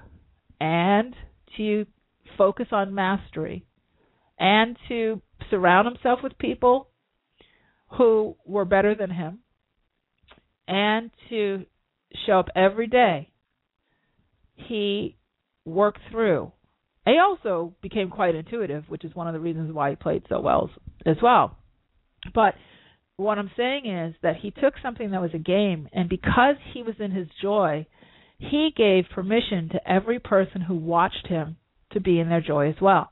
and 0.61 1.15
to 1.57 1.87
focus 2.37 2.67
on 2.73 2.95
mastery, 2.95 3.65
and 4.39 4.77
to 4.89 5.21
surround 5.51 5.87
himself 5.87 6.21
with 6.23 6.39
people 6.39 6.89
who 7.99 8.37
were 8.47 8.65
better 8.65 8.95
than 8.95 9.11
him, 9.11 9.41
and 10.67 11.11
to 11.29 11.67
show 12.27 12.39
up 12.39 12.49
every 12.55 12.87
day. 12.87 13.31
He 14.55 15.17
worked 15.65 16.01
through. 16.11 16.53
He 17.05 17.19
also 17.19 17.75
became 17.83 18.11
quite 18.11 18.35
intuitive, 18.35 18.85
which 18.89 19.05
is 19.05 19.15
one 19.15 19.27
of 19.27 19.35
the 19.35 19.41
reasons 19.41 19.73
why 19.73 19.91
he 19.91 19.97
played 19.97 20.23
so 20.29 20.41
well 20.41 20.71
as 21.05 21.17
well. 21.23 21.57
But 22.35 22.55
what 23.17 23.39
I'm 23.39 23.51
saying 23.57 23.87
is 23.87 24.15
that 24.23 24.37
he 24.37 24.51
took 24.51 24.75
something 24.83 25.11
that 25.11 25.21
was 25.21 25.35
a 25.35 25.39
game, 25.39 25.89
and 25.93 26.09
because 26.09 26.57
he 26.73 26.83
was 26.83 26.95
in 26.99 27.11
his 27.11 27.29
joy, 27.41 27.87
he 28.39 28.71
gave 28.77 29.05
permission 29.15 29.69
to 29.71 29.91
every 29.91 30.19
person 30.19 30.61
who 30.61 30.77
watched 30.77 31.27
him 31.27 31.57
to 31.93 32.01
be 32.01 32.19
in 32.19 32.29
their 32.29 32.41
joy 32.41 32.69
as 32.69 32.81
well. 32.81 33.11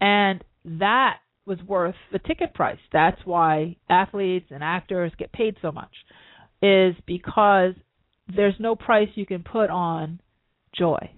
And 0.00 0.44
that 0.64 1.18
was 1.50 1.58
worth 1.66 1.96
the 2.12 2.20
ticket 2.20 2.54
price. 2.54 2.78
That's 2.92 3.20
why 3.24 3.76
athletes 3.90 4.46
and 4.50 4.62
actors 4.62 5.10
get 5.18 5.32
paid 5.32 5.56
so 5.60 5.72
much 5.72 5.90
is 6.62 6.94
because 7.06 7.74
there's 8.34 8.54
no 8.60 8.76
price 8.76 9.08
you 9.16 9.26
can 9.26 9.42
put 9.42 9.68
on 9.68 10.20
joy. 10.78 11.10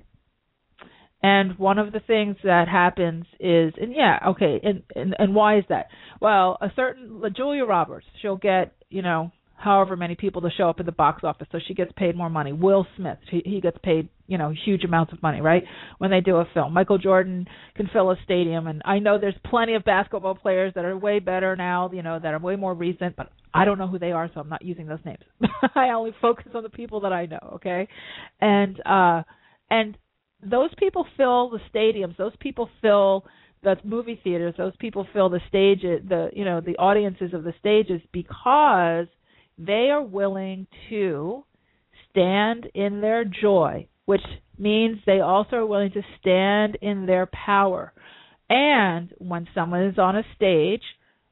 And 1.23 1.59
one 1.59 1.79
of 1.79 1.93
the 1.93 2.01
things 2.01 2.37
that 2.45 2.67
happens 2.67 3.27
is, 3.39 3.75
and 3.81 3.93
yeah, 3.95 4.19
okay, 4.29 4.59
and 4.65 4.83
and, 4.97 5.15
and 5.19 5.35
why 5.35 5.59
is 5.59 5.65
that? 5.69 5.87
Well, 6.21 6.57
a 6.61 6.69
certain 6.75 7.23
Julia 7.37 7.65
Roberts, 7.65 8.07
she'll 8.21 8.39
get, 8.39 8.73
you 8.89 9.03
know, 9.03 9.31
however 9.55 9.97
many 9.97 10.17
people 10.17 10.43
to 10.43 10.51
show 10.51 10.69
up 10.69 10.81
at 10.81 10.87
the 10.87 10.93
box 10.93 11.23
office, 11.23 11.47
so 11.53 11.59
she 11.69 11.75
gets 11.75 11.93
paid 11.97 12.17
more 12.17 12.31
money. 12.31 12.53
Will 12.53 12.87
Smith, 12.97 13.19
he, 13.31 13.43
he 13.45 13.61
gets 13.61 13.77
paid, 13.85 14.09
you 14.33 14.39
know, 14.39 14.51
huge 14.65 14.83
amounts 14.83 15.13
of 15.13 15.23
money, 15.23 15.43
right? 15.43 15.63
When 15.99 16.11
they 16.11 16.23
do 16.23 16.37
a 16.37 16.49
film, 16.55 16.73
Michael 16.73 16.97
Jordan 16.97 17.47
can 17.77 17.91
fill 17.93 18.11
a 18.11 18.17
stadium, 18.25 18.67
and 18.67 18.81
I 18.87 18.99
know 18.99 19.19
there's 19.19 19.35
plenty 19.45 19.75
of 19.75 19.85
basketball 19.85 20.35
players 20.35 20.73
that 20.75 20.87
are 20.87 20.97
way 20.97 21.19
better 21.19 21.55
now, 21.55 21.91
you 21.93 22.03
know, 22.03 22.19
that 22.19 22.33
are 22.33 22.39
way 22.39 22.57
more 22.57 22.73
recent, 22.73 23.15
but 23.15 23.31
I 23.53 23.67
don't 23.67 23.77
know 23.77 23.87
who 23.87 23.99
they 23.99 24.11
are, 24.13 24.31
so 24.33 24.41
I'm 24.41 24.49
not 24.49 24.65
using 24.65 24.87
those 24.87 25.05
names. 25.05 25.23
I 25.75 25.91
only 25.91 26.15
focus 26.23 26.47
on 26.55 26.63
the 26.63 26.71
people 26.71 27.01
that 27.01 27.13
I 27.13 27.27
know, 27.27 27.57
okay? 27.57 27.87
And 28.41 28.81
uh 28.87 29.23
and 29.71 29.99
those 30.43 30.71
people 30.79 31.07
fill 31.17 31.51
the 31.51 31.61
stadiums. 31.73 32.17
Those 32.17 32.33
people 32.41 32.71
fill 32.81 33.27
the 33.63 33.77
movie 33.85 34.19
theaters. 34.25 34.55
Those 34.57 34.77
people 34.79 35.07
fill 35.13 35.29
the 35.29 35.41
stages, 35.49 36.01
the 36.09 36.31
you 36.33 36.47
know 36.47 36.63
the 36.63 36.77
audiences 36.79 37.35
of 37.35 37.45
the 37.45 37.53
stages 37.61 38.01
because 38.13 39.07
they 39.59 39.91
are 39.91 40.03
willing 40.03 40.67
to 40.89 41.45
stand 42.11 42.69
in 42.75 43.01
their 43.01 43.25
joy, 43.25 43.87
which 44.07 44.23
means 44.59 44.99
they 45.07 45.21
also 45.21 45.57
are 45.57 45.67
willing 45.67 45.93
to 45.93 46.03
stand 46.21 46.77
in 46.83 47.07
their 47.07 47.27
power. 47.27 47.93
And 48.49 49.13
when 49.19 49.49
someone 49.55 49.85
is 49.85 49.99
on 49.99 50.17
a 50.17 50.25
stage, 50.37 50.83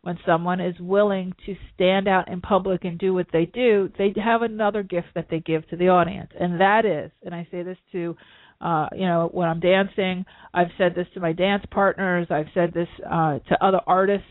when 0.03 0.19
someone 0.25 0.61
is 0.61 0.75
willing 0.81 1.35
to 1.45 1.55
stand 1.75 2.09
out 2.09 2.29
in 2.29 2.41
public 2.41 2.85
and 2.85 2.99
do 2.99 3.12
what 3.12 3.27
they 3.33 3.45
do, 3.45 3.91
they 3.99 4.15
have 4.23 4.43
another 4.43 4.83
gift 4.83 5.09
that 5.15 5.27
they 5.31 5.41
give 5.41 5.69
to 5.69 5.77
the 5.77 5.89
audience. 5.89 6.31
And 6.39 6.61
that 6.61 6.87
is, 6.87 7.11
and 7.23 7.35
I 7.35 7.47
say 7.50 7.62
this 7.62 7.77
to 7.93 8.17
uh, 8.61 8.89
you 8.93 9.07
know, 9.07 9.29
when 9.33 9.49
I'm 9.49 9.61
dancing, 9.61 10.27
I've 10.53 10.69
said 10.77 10.95
this 10.95 11.07
to 11.15 11.21
my 11.21 11.33
dance 11.33 11.65
partners, 11.71 12.27
I've 12.31 12.49
said 12.53 12.75
this 12.75 12.89
uh, 13.11 13.39
to 13.39 13.65
other 13.65 13.81
artists 13.87 14.27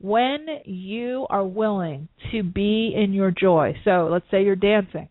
when 0.00 0.46
you 0.64 1.26
are 1.30 1.44
willing 1.44 2.08
to 2.32 2.42
be 2.42 2.92
in 2.96 3.12
your 3.12 3.30
joy, 3.30 3.74
so 3.84 4.08
let's 4.10 4.24
say 4.30 4.42
you're 4.42 4.56
dancing 4.56 5.08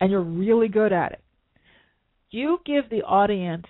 and 0.00 0.10
you're 0.10 0.20
really 0.20 0.68
good 0.68 0.92
at 0.92 1.12
it, 1.12 1.23
you 2.34 2.58
give 2.66 2.90
the 2.90 3.02
audience 3.02 3.66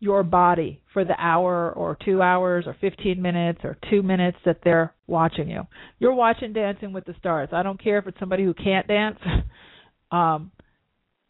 your 0.00 0.22
body 0.24 0.82
for 0.92 1.04
the 1.04 1.14
hour 1.18 1.72
or 1.72 1.96
two 2.04 2.20
hours 2.20 2.64
or 2.66 2.76
15 2.80 3.22
minutes 3.22 3.60
or 3.62 3.76
two 3.88 4.02
minutes 4.02 4.38
that 4.44 4.58
they're 4.64 4.92
watching 5.06 5.48
you. 5.48 5.62
You're 6.00 6.14
watching 6.14 6.52
Dancing 6.52 6.92
with 6.92 7.04
the 7.04 7.14
Stars. 7.20 7.50
I 7.52 7.62
don't 7.62 7.82
care 7.82 7.98
if 7.98 8.06
it's 8.08 8.18
somebody 8.18 8.44
who 8.44 8.54
can't 8.54 8.88
dance. 8.88 9.18
um, 10.10 10.50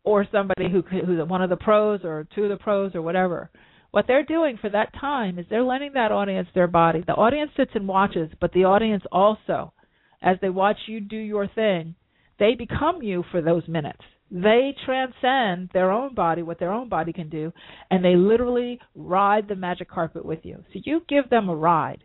or 0.05 0.27
somebody 0.33 0.69
who 0.71 0.83
who's 0.83 1.29
one 1.29 1.43
of 1.43 1.51
the 1.51 1.57
pros 1.57 2.01
or 2.03 2.27
two 2.35 2.45
of 2.45 2.49
the 2.49 2.57
pros 2.57 2.93
or 2.95 3.03
whatever 3.03 3.51
what 3.93 4.07
they're 4.09 4.25
doing 4.25 4.59
for 4.61 4.71
that 4.71 4.93
time 4.99 5.39
is 5.39 5.47
they're 5.49 5.63
lending 5.63 5.93
that 5.93 6.11
audience 6.11 6.49
their 6.55 6.67
body. 6.67 7.05
The 7.07 7.13
audience 7.13 7.53
sits 7.57 7.71
and 7.75 7.87
watches, 7.87 8.31
but 8.41 8.53
the 8.53 8.65
audience 8.65 9.05
also, 9.13 9.75
as 10.23 10.39
they 10.41 10.49
watch 10.49 10.79
you 10.87 10.99
do 10.99 11.17
your 11.17 11.47
thing, 11.47 11.95
they 12.39 12.55
become 12.55 13.03
you 13.03 13.23
for 13.31 13.43
those 13.43 13.69
minutes. 13.69 14.01
They 14.33 14.75
transcend 14.87 15.69
their 15.75 15.93
own 15.93 16.15
body, 16.15 16.43
what 16.43 16.59
their 16.59 16.73
own 16.73 16.89
body 16.89 17.13
can 17.13 17.29
do, 17.29 17.53
and 17.91 18.03
they 18.03 18.17
literally 18.17 18.81
ride 18.95 19.47
the 19.47 19.57
magic 19.57 19.91
carpet 19.91 20.25
with 20.25 20.41
you. 20.43 20.65
So 20.73 20.81
you 20.85 21.03
give 21.07 21.29
them 21.29 21.51
a 21.51 21.55
ride. 21.55 22.03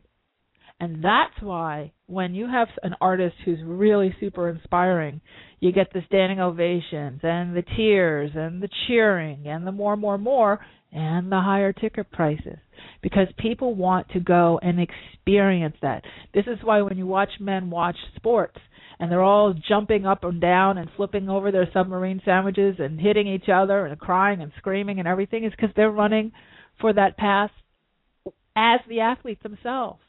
And 0.79 1.03
that's 1.03 1.41
why 1.41 1.93
when 2.05 2.35
you 2.35 2.47
have 2.47 2.67
an 2.83 2.95
artist 2.99 3.35
who's 3.45 3.59
really 3.63 4.13
super 4.19 4.49
inspiring, 4.49 5.21
you 5.61 5.71
get 5.71 5.91
the 5.93 6.03
standing 6.05 6.39
ovations 6.39 7.21
and 7.23 7.55
the 7.55 7.63
tears 7.75 8.31
and 8.35 8.61
the 8.61 8.69
cheering 8.87 9.47
and 9.47 9.65
the 9.65 9.71
more, 9.71 9.95
more, 9.95 10.17
more 10.17 10.59
and 10.91 11.31
the 11.31 11.39
higher 11.39 11.73
ticket 11.73 12.11
prices 12.11 12.57
because 13.01 13.27
people 13.37 13.73
want 13.73 14.07
to 14.09 14.19
go 14.19 14.59
and 14.61 14.79
experience 14.79 15.75
that. 15.81 16.03
This 16.33 16.45
is 16.45 16.59
why 16.61 16.81
when 16.81 16.97
you 16.97 17.07
watch 17.07 17.31
men 17.39 17.69
watch 17.69 17.97
sports 18.15 18.57
and 18.99 19.11
they're 19.11 19.21
all 19.23 19.53
jumping 19.67 20.05
up 20.05 20.23
and 20.23 20.41
down 20.41 20.77
and 20.77 20.89
flipping 20.95 21.29
over 21.29 21.51
their 21.51 21.69
submarine 21.71 22.21
sandwiches 22.25 22.75
and 22.79 22.99
hitting 22.99 23.27
each 23.27 23.49
other 23.53 23.85
and 23.85 23.99
crying 23.99 24.41
and 24.41 24.51
screaming 24.57 24.99
and 24.99 25.07
everything 25.07 25.43
is 25.43 25.51
because 25.51 25.69
they're 25.75 25.91
running 25.91 26.31
for 26.79 26.93
that 26.93 27.17
pass 27.17 27.49
as 28.55 28.79
the 28.89 29.01
athletes 29.01 29.43
themselves. 29.43 29.99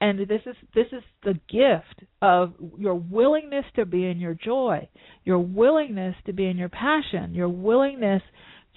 And 0.00 0.20
this 0.20 0.42
is 0.44 0.54
this 0.74 0.86
is 0.92 1.02
the 1.24 1.40
gift 1.48 2.06
of 2.20 2.52
your 2.76 2.94
willingness 2.94 3.64
to 3.76 3.86
be 3.86 4.04
in 4.04 4.18
your 4.18 4.34
joy, 4.34 4.88
your 5.24 5.38
willingness 5.38 6.14
to 6.26 6.34
be 6.34 6.46
in 6.46 6.58
your 6.58 6.68
passion, 6.68 7.34
your 7.34 7.48
willingness 7.48 8.22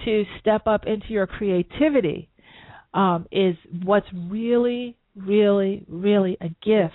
to 0.06 0.24
step 0.40 0.66
up 0.66 0.86
into 0.88 1.08
your 1.10 1.28
creativity 1.28 2.30
um, 2.94 3.28
is 3.34 3.56
what's 3.84 4.08
really, 4.30 4.96
really, 5.14 5.86
really 5.90 6.38
a 6.40 6.48
gift 6.66 6.94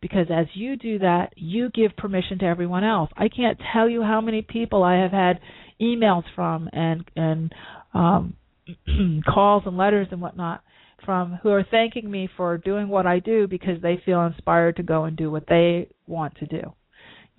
because 0.00 0.26
as 0.30 0.46
you 0.54 0.76
do 0.76 0.98
that, 1.00 1.32
you 1.36 1.70
give 1.70 1.96
permission 1.96 2.38
to 2.38 2.44
everyone 2.46 2.84
else. 2.84 3.10
I 3.16 3.28
can't 3.28 3.58
tell 3.72 3.88
you 3.88 4.02
how 4.02 4.20
many 4.20 4.42
people 4.42 4.82
I 4.82 4.96
have 4.96 5.10
had 5.12 5.40
emails 5.80 6.24
from 6.34 6.68
and 6.72 7.04
and 7.16 7.54
um, 7.94 8.36
calls 9.28 9.64
and 9.66 9.76
letters 9.76 10.08
and 10.10 10.20
whatnot 10.20 10.62
from 11.04 11.38
who 11.42 11.48
are 11.50 11.64
thanking 11.70 12.10
me 12.10 12.28
for 12.36 12.58
doing 12.58 12.88
what 12.88 13.06
I 13.06 13.20
do 13.20 13.46
because 13.48 13.80
they 13.80 14.00
feel 14.04 14.24
inspired 14.26 14.76
to 14.76 14.82
go 14.82 15.04
and 15.04 15.16
do 15.16 15.30
what 15.30 15.44
they 15.48 15.88
want 16.06 16.36
to 16.36 16.46
do 16.46 16.74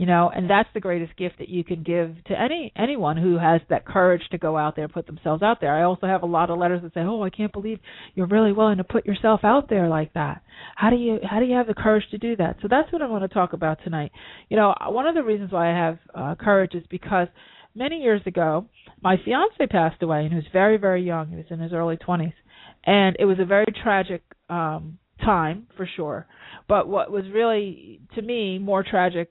you 0.02 0.08
know 0.08 0.32
and 0.34 0.50
that's 0.50 0.68
the 0.74 0.80
greatest 0.80 1.16
gift 1.16 1.38
that 1.38 1.48
you 1.48 1.64
can 1.64 1.84
give 1.84 2.16
to 2.26 2.34
any 2.34 2.74
anyone 2.76 3.18
who 3.18 3.38
has 3.38 3.62
that 3.70 3.86
courage 3.86 4.24
to 4.32 4.40
go 4.40 4.58
out 4.58 4.76
there 4.76 4.86
and 4.86 4.94
put 4.94 5.06
themselves 5.06 5.44
out 5.44 5.62
there. 5.62 5.78
I 5.78 5.84
also 5.84 6.08
have 6.08 6.24
a 6.24 6.26
lot 6.26 6.50
of 6.50 6.58
letters 6.58 6.82
that 6.82 6.96
say 6.96 7.02
oh 7.02 7.22
i 7.22 7.30
can't 7.30 7.54
believe 7.54 7.78
you're 8.16 8.26
really 8.26 8.52
willing 8.52 8.78
to 8.78 8.84
put 8.84 9.06
yourself 9.06 9.42
out 9.44 9.70
there 9.70 9.88
like 9.88 10.12
that. 10.16 10.42
How 10.76 10.90
do 10.90 10.96
you 10.96 11.20
how 11.24 11.40
do 11.40 11.46
you 11.46 11.56
have 11.56 11.68
the 11.68 11.76
courage 11.76 12.06
to 12.10 12.18
do 12.18 12.36
that? 12.38 12.56
So 12.64 12.68
that's 12.68 12.92
what 12.92 13.04
i 13.04 13.08
want 13.08 13.24
to 13.24 13.28
talk 13.28 13.54
about 13.54 13.78
tonight. 13.84 14.12
You 14.50 14.58
know 14.58 14.74
one 14.88 15.06
of 15.06 15.14
the 15.14 15.22
reasons 15.22 15.52
why 15.52 15.72
i 15.72 15.78
have 15.78 16.00
uh, 16.16 16.34
courage 16.34 16.74
is 16.74 16.84
because 16.90 17.28
many 17.76 17.98
years 17.98 18.24
ago 18.26 18.66
my 19.04 19.18
fiance 19.24 19.68
passed 19.70 20.02
away 20.02 20.22
and 20.22 20.30
he 20.30 20.36
was 20.36 20.46
very 20.52 20.78
very 20.78 21.04
young. 21.04 21.30
He 21.30 21.36
was 21.36 21.46
in 21.52 21.60
his 21.60 21.74
early 21.74 21.98
20s 21.98 22.34
and 22.86 23.16
it 23.20 23.26
was 23.26 23.38
a 23.40 23.46
very 23.46 23.72
tragic 23.84 24.24
um 24.50 24.98
time 25.24 25.68
for 25.78 25.88
sure. 25.96 26.26
But 26.68 26.88
what 26.88 27.12
was 27.12 27.26
really 27.32 28.02
to 28.16 28.24
me 28.24 28.58
more 28.58 28.84
tragic 28.84 29.30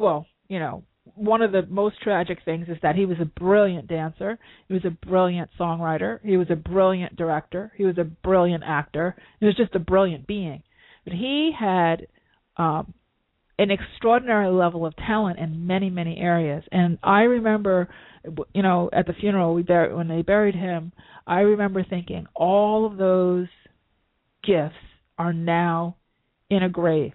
well, 0.00 0.26
you 0.48 0.58
know, 0.58 0.82
one 1.14 1.42
of 1.42 1.52
the 1.52 1.66
most 1.68 2.00
tragic 2.02 2.38
things 2.44 2.68
is 2.68 2.78
that 2.82 2.96
he 2.96 3.04
was 3.04 3.18
a 3.20 3.24
brilliant 3.24 3.86
dancer, 3.86 4.38
he 4.68 4.74
was 4.74 4.84
a 4.84 5.06
brilliant 5.06 5.50
songwriter, 5.58 6.18
he 6.24 6.36
was 6.36 6.48
a 6.50 6.56
brilliant 6.56 7.16
director, 7.16 7.72
he 7.76 7.84
was 7.84 7.98
a 7.98 8.04
brilliant 8.04 8.64
actor, 8.66 9.14
he 9.38 9.46
was 9.46 9.56
just 9.56 9.74
a 9.74 9.78
brilliant 9.78 10.26
being. 10.26 10.62
But 11.04 11.12
he 11.12 11.52
had 11.58 12.06
um 12.56 12.94
an 13.58 13.70
extraordinary 13.70 14.50
level 14.50 14.86
of 14.86 14.96
talent 14.96 15.38
in 15.38 15.66
many 15.66 15.90
many 15.90 16.16
areas. 16.18 16.64
And 16.72 16.98
i 17.02 17.22
remember 17.22 17.88
you 18.54 18.62
know 18.62 18.90
at 18.92 19.06
the 19.06 19.12
funeral 19.12 19.54
we 19.54 19.62
buried 19.62 19.94
when 19.94 20.08
they 20.08 20.22
buried 20.22 20.54
him 20.54 20.92
i 21.26 21.40
remember 21.40 21.82
thinking 21.82 22.26
all 22.34 22.84
of 22.84 22.98
those 22.98 23.48
gifts 24.44 24.74
are 25.18 25.32
now 25.32 25.96
in 26.50 26.62
a 26.62 26.68
grave 26.68 27.14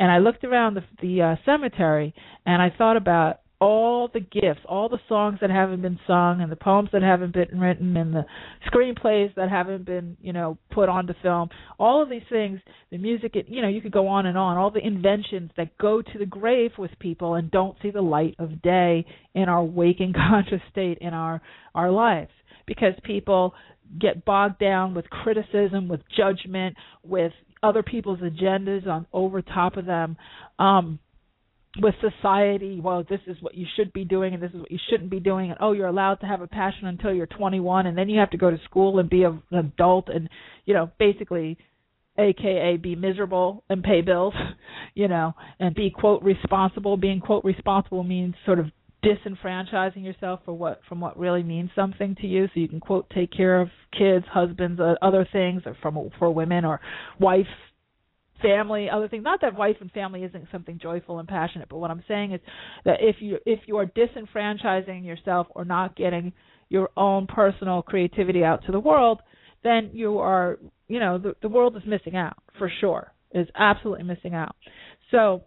and 0.00 0.10
I 0.10 0.18
looked 0.18 0.42
around 0.42 0.74
the, 0.74 0.82
the 1.00 1.22
uh, 1.22 1.36
cemetery 1.44 2.14
and 2.46 2.60
I 2.60 2.72
thought 2.76 2.96
about 2.96 3.40
all 3.60 4.08
the 4.10 4.20
gifts, 4.20 4.60
all 4.66 4.88
the 4.88 4.98
songs 5.06 5.38
that 5.42 5.50
haven't 5.50 5.82
been 5.82 6.00
sung, 6.06 6.40
and 6.40 6.50
the 6.50 6.56
poems 6.56 6.88
that 6.94 7.02
haven't 7.02 7.34
been 7.34 7.60
written, 7.60 7.94
and 7.94 8.14
the 8.14 8.24
screenplays 8.72 9.34
that 9.34 9.50
haven't 9.50 9.84
been, 9.84 10.16
you 10.22 10.32
know, 10.32 10.56
put 10.70 10.88
onto 10.88 11.12
film. 11.22 11.50
All 11.78 12.02
of 12.02 12.08
these 12.08 12.22
things, 12.30 12.58
the 12.90 12.96
music, 12.96 13.36
it, 13.36 13.50
you 13.50 13.60
know, 13.60 13.68
you 13.68 13.82
could 13.82 13.92
go 13.92 14.08
on 14.08 14.24
and 14.24 14.38
on. 14.38 14.56
All 14.56 14.70
the 14.70 14.84
inventions 14.84 15.50
that 15.58 15.76
go 15.76 16.00
to 16.00 16.18
the 16.18 16.24
grave 16.24 16.70
with 16.78 16.90
people 16.98 17.34
and 17.34 17.50
don't 17.50 17.76
see 17.82 17.90
the 17.90 18.00
light 18.00 18.34
of 18.38 18.62
day 18.62 19.04
in 19.34 19.50
our 19.50 19.62
waking 19.62 20.14
conscious 20.30 20.62
state 20.70 20.96
in 21.02 21.12
our 21.12 21.42
our 21.74 21.90
lives, 21.90 22.32
because 22.66 22.94
people 23.04 23.52
get 24.00 24.24
bogged 24.24 24.58
down 24.58 24.94
with 24.94 25.10
criticism, 25.10 25.86
with 25.86 26.00
judgment, 26.16 26.76
with 27.04 27.32
other 27.62 27.82
people's 27.82 28.20
agendas 28.20 28.86
on 28.86 29.06
over 29.12 29.42
top 29.42 29.76
of 29.76 29.86
them. 29.86 30.16
Um 30.58 30.98
with 31.80 31.94
society 32.00 32.80
well 32.82 33.04
this 33.08 33.20
is 33.28 33.36
what 33.40 33.54
you 33.54 33.64
should 33.76 33.92
be 33.92 34.04
doing 34.04 34.34
and 34.34 34.42
this 34.42 34.50
is 34.50 34.58
what 34.58 34.72
you 34.72 34.78
shouldn't 34.88 35.10
be 35.10 35.20
doing. 35.20 35.50
And 35.50 35.58
oh 35.60 35.72
you're 35.72 35.86
allowed 35.86 36.16
to 36.16 36.26
have 36.26 36.40
a 36.40 36.48
passion 36.48 36.86
until 36.86 37.12
you're 37.12 37.26
21 37.26 37.86
and 37.86 37.96
then 37.96 38.08
you 38.08 38.18
have 38.20 38.30
to 38.30 38.38
go 38.38 38.50
to 38.50 38.58
school 38.64 38.98
and 38.98 39.08
be 39.08 39.22
a, 39.22 39.30
an 39.30 39.42
adult 39.52 40.08
and 40.08 40.28
you 40.64 40.74
know 40.74 40.90
basically 40.98 41.58
aka 42.18 42.76
be 42.76 42.96
miserable 42.96 43.62
and 43.68 43.82
pay 43.84 44.00
bills 44.00 44.34
you 44.94 45.08
know 45.08 45.32
and 45.58 45.74
be 45.74 45.90
quote 45.90 46.22
responsible. 46.22 46.96
Being 46.96 47.20
quote 47.20 47.44
responsible 47.44 48.02
means 48.02 48.34
sort 48.44 48.58
of 48.58 48.66
disenfranchising 49.04 50.04
yourself 50.04 50.40
for 50.44 50.52
what 50.52 50.80
from 50.88 51.00
what 51.00 51.18
really 51.18 51.42
means 51.42 51.70
something 51.74 52.14
to 52.16 52.26
you. 52.26 52.46
So 52.48 52.60
you 52.60 52.68
can 52.68 52.80
quote 52.80 53.08
take 53.10 53.32
care 53.32 53.60
of 53.60 53.68
kids 53.96 54.24
husbands 54.30 54.80
uh, 54.80 54.94
other 55.02 55.26
things 55.32 55.62
or 55.66 55.76
from 55.82 56.10
for 56.18 56.30
women 56.32 56.64
or 56.64 56.80
wife 57.18 57.46
family 58.42 58.88
other 58.90 59.08
things. 59.08 59.24
Not 59.24 59.40
that 59.42 59.56
wife 59.56 59.76
and 59.80 59.90
family 59.92 60.22
isn't 60.24 60.48
something 60.52 60.78
joyful 60.80 61.18
and 61.18 61.28
passionate 61.28 61.68
but 61.68 61.78
what 61.78 61.90
i'm 61.90 62.04
saying 62.08 62.32
is 62.32 62.40
that 62.84 62.96
if 63.00 63.16
you 63.20 63.38
if 63.46 63.60
you 63.66 63.76
are 63.76 63.86
disenfranchising 63.86 65.04
yourself 65.04 65.46
or 65.50 65.64
not 65.64 65.96
getting 65.96 66.32
your 66.68 66.90
own 66.96 67.26
personal 67.26 67.82
creativity 67.82 68.44
out 68.44 68.64
to 68.64 68.72
the 68.72 68.80
world 68.80 69.20
then 69.62 69.90
you 69.92 70.18
are 70.18 70.58
you 70.88 71.00
know 71.00 71.18
the 71.18 71.34
the 71.42 71.48
world 71.48 71.76
is 71.76 71.82
missing 71.86 72.16
out 72.16 72.36
for 72.58 72.70
sure. 72.80 73.12
Is 73.32 73.46
absolutely 73.54 74.04
missing 74.04 74.34
out. 74.34 74.56
So 75.12 75.44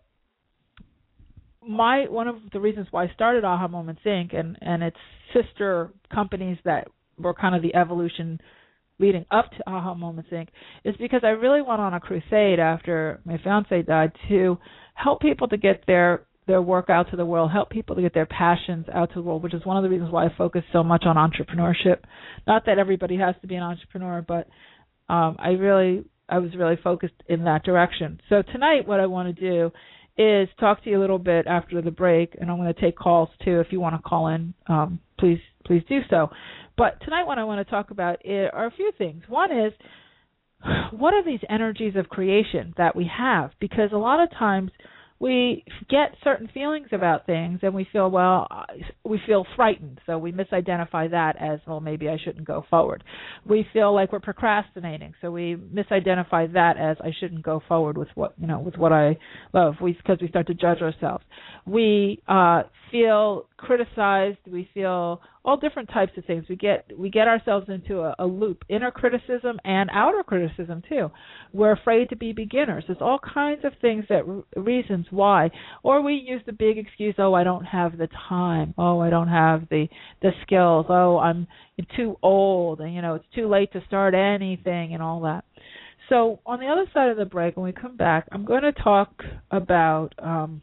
my 1.68 2.06
one 2.10 2.28
of 2.28 2.36
the 2.52 2.60
reasons 2.60 2.88
why 2.92 3.06
I 3.06 3.12
started 3.14 3.44
Aha 3.44 3.68
Moments 3.68 4.02
Inc. 4.06 4.38
and 4.38 4.58
and 4.62 4.84
its 4.84 4.98
sister 5.34 5.92
companies 6.14 6.58
that 6.66 6.88
were 7.18 7.34
kind 7.34 7.56
of 7.56 7.62
the 7.62 7.76
evolution 7.76 8.40
leading 9.00 9.26
up 9.32 9.50
to 9.52 9.70
Aha 9.70 9.94
Moments 9.94 10.30
Inc. 10.32 10.48
is 10.84 10.96
because 10.98 11.22
I 11.24 11.30
really 11.30 11.62
went 11.62 11.82
on 11.82 11.94
a 11.94 12.00
crusade 12.00 12.60
after 12.60 13.22
my 13.26 13.38
fiance 13.44 13.82
died 13.84 14.12
to 14.30 14.58
help 14.94 15.22
people 15.22 15.48
to 15.48 15.58
get 15.58 15.84
their 15.88 16.26
their 16.46 16.62
work 16.62 16.90
out 16.90 17.10
to 17.10 17.16
the 17.16 17.26
world, 17.26 17.52
help 17.52 17.70
people 17.70 17.96
to 17.96 18.02
get 18.02 18.14
their 18.14 18.26
passions 18.26 18.86
out 18.94 19.10
to 19.10 19.16
the 19.16 19.22
world, 19.22 19.44
which 19.44 19.54
is 19.54 19.66
one 19.66 19.78
of 19.78 19.84
the 19.84 19.90
reasons 19.90 20.12
why 20.12 20.26
I 20.26 20.36
focus 20.38 20.64
so 20.74 20.84
much 20.84 21.06
on 21.06 21.16
entrepreneurship. 21.16 22.00
Not 22.46 22.66
that 22.66 22.78
everybody 22.78 23.18
has 23.18 23.36
to 23.42 23.48
be 23.48 23.56
an 23.56 23.64
entrepreneur, 23.64 24.22
but 24.28 24.48
um, 25.14 25.38
I 25.40 25.50
really 25.52 26.04
I 26.28 26.40
was 26.40 26.56
really 26.56 26.78
focused 26.84 27.16
in 27.28 27.44
that 27.46 27.64
direction. 27.64 28.20
So 28.30 28.42
tonight, 28.42 28.88
what 28.88 29.00
I 29.00 29.06
want 29.06 29.36
to 29.36 29.42
do 29.50 29.72
is 30.18 30.48
talk 30.60 30.84
to 30.84 30.90
you 30.90 31.00
a 31.00 31.02
little 31.02 31.20
bit 31.20 31.48
after 31.48 31.82
the 31.82 31.92
break, 31.92 32.36
and 32.40 32.50
I'm 32.50 32.58
going 32.58 32.74
to 32.74 32.80
take 32.80 32.98
calls 32.98 33.30
too. 33.44 33.60
If 33.60 33.68
you 33.72 33.80
want 33.80 33.96
to 33.96 34.02
call 34.02 34.28
in, 34.28 34.54
um, 34.68 35.00
please 35.20 35.40
please 35.66 35.84
do 35.90 36.00
so. 36.10 36.30
But 36.78 37.02
tonight, 37.04 37.26
what 37.26 37.40
I 37.40 37.44
want 37.44 37.66
to 37.66 37.72
talk 37.72 37.92
about 37.92 38.20
are 38.26 38.66
a 38.66 38.72
few 38.72 38.92
things. 38.98 39.24
One 39.28 39.52
is 39.52 39.74
what 40.92 41.14
are 41.14 41.24
these 41.24 41.40
energies 41.50 41.96
of 41.96 42.10
creation 42.10 42.74
that 42.78 42.96
we 42.96 43.10
have? 43.16 43.52
Because 43.60 43.92
a 43.92 43.98
lot 43.98 44.22
of 44.22 44.30
times 44.32 44.72
we 45.24 45.64
get 45.90 46.14
certain 46.22 46.50
feelings 46.54 46.90
about 46.92 47.26
things 47.26 47.60
and 47.64 47.74
we 47.74 47.88
feel 47.94 48.12
well 48.12 48.46
we 49.06 49.22
feel 49.26 49.46
frightened. 49.56 50.02
So 50.06 50.18
we 50.18 50.34
misidentify 50.34 51.12
that 51.12 51.38
as 51.40 51.62
well 51.66 51.80
maybe 51.80 52.10
i 52.10 52.18
shouldn't 52.22 52.46
go 52.46 52.66
forward. 52.70 53.06
We 53.48 53.66
feel 53.72 53.96
like 53.96 54.12
we're 54.12 54.20
procrastinating. 54.20 55.14
So 55.22 55.32
we 55.32 55.56
misidentify 55.56 56.52
that 56.54 56.76
as 56.78 56.98
i 57.00 57.12
shouldn't 57.18 57.42
go 57.42 57.62
forward 57.70 57.98
with 57.98 58.10
what 58.16 58.34
you 58.38 58.48
know 58.48 58.60
with 58.60 58.76
what 58.76 58.92
i 58.92 59.18
love. 59.54 59.76
We 59.82 59.94
because 59.94 60.18
we 60.22 60.28
start 60.28 60.48
to 60.48 60.54
judge 60.54 60.82
ourselves. 60.82 61.24
We 61.66 62.22
uh 62.28 62.64
feel 62.92 63.48
criticized. 63.56 64.40
We 64.46 64.70
feel 64.74 65.22
all 65.46 65.58
different 65.58 65.90
types 65.90 66.14
of 66.18 66.26
things. 66.26 66.46
We 66.48 66.56
get 66.56 66.86
we 66.98 67.10
get 67.10 67.28
ourselves 67.28 67.68
into 67.68 68.00
a, 68.00 68.16
a 68.20 68.26
loop 68.26 68.64
inner 68.70 68.92
criticism 68.92 69.60
and 69.66 69.90
outer 69.92 70.24
criticism 70.24 70.82
too. 70.88 71.12
We're 71.52 71.74
afraid 71.74 72.10
to 72.10 72.16
be 72.16 72.32
beginners. 72.32 72.86
There's 72.88 73.02
all 73.02 73.20
kinds 73.20 73.66
of 73.66 73.74
things 73.82 74.06
that 74.10 74.24
reasons 74.56 75.08
why. 75.10 75.52
Or 75.84 76.02
we 76.02 76.14
use 76.14 76.42
the 76.46 76.54
big 76.54 76.78
excuse 76.78 77.16
oh 77.18 77.34
i 77.34 77.44
don't 77.44 77.66
have 77.66 77.98
the 77.98 78.10
time. 78.30 78.74
Oh 78.78 79.00
i 79.00 79.10
don't 79.10 79.28
have 79.28 79.68
the 79.70 79.88
the 80.22 80.32
skills. 80.44 80.86
Oh 80.90 81.18
i'm 81.20 81.48
too 81.96 82.18
old 82.22 82.80
and 82.80 82.94
you 82.94 83.02
know 83.02 83.16
it's 83.16 83.26
too 83.36 83.48
late 83.50 83.74
to 83.74 83.84
start 83.88 84.14
anything 84.14 84.94
and 84.94 85.04
all 85.04 85.22
that. 85.22 85.44
So 86.10 86.40
on 86.46 86.60
the 86.60 86.68
other 86.68 86.86
side 86.94 87.10
of 87.10 87.18
the 87.18 87.26
break 87.26 87.58
when 87.58 87.66
we 87.66 87.74
come 87.74 87.98
back 87.98 88.28
i'm 88.32 88.46
going 88.46 88.64
to 88.64 88.72
talk 88.72 89.24
about 89.52 90.14
um 90.20 90.62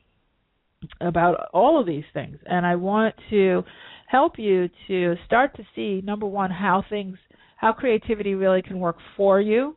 about 1.00 1.48
all 1.52 1.80
of 1.80 1.86
these 1.86 2.04
things. 2.12 2.38
And 2.46 2.64
I 2.64 2.76
want 2.76 3.14
to 3.30 3.62
help 4.10 4.38
you 4.38 4.68
to 4.88 5.14
start 5.26 5.54
to 5.56 5.62
see 5.74 6.02
number 6.04 6.26
1 6.26 6.50
how 6.50 6.82
things 6.88 7.16
how 7.56 7.72
creativity 7.72 8.34
really 8.34 8.62
can 8.62 8.80
work 8.80 8.96
for 9.16 9.40
you 9.40 9.76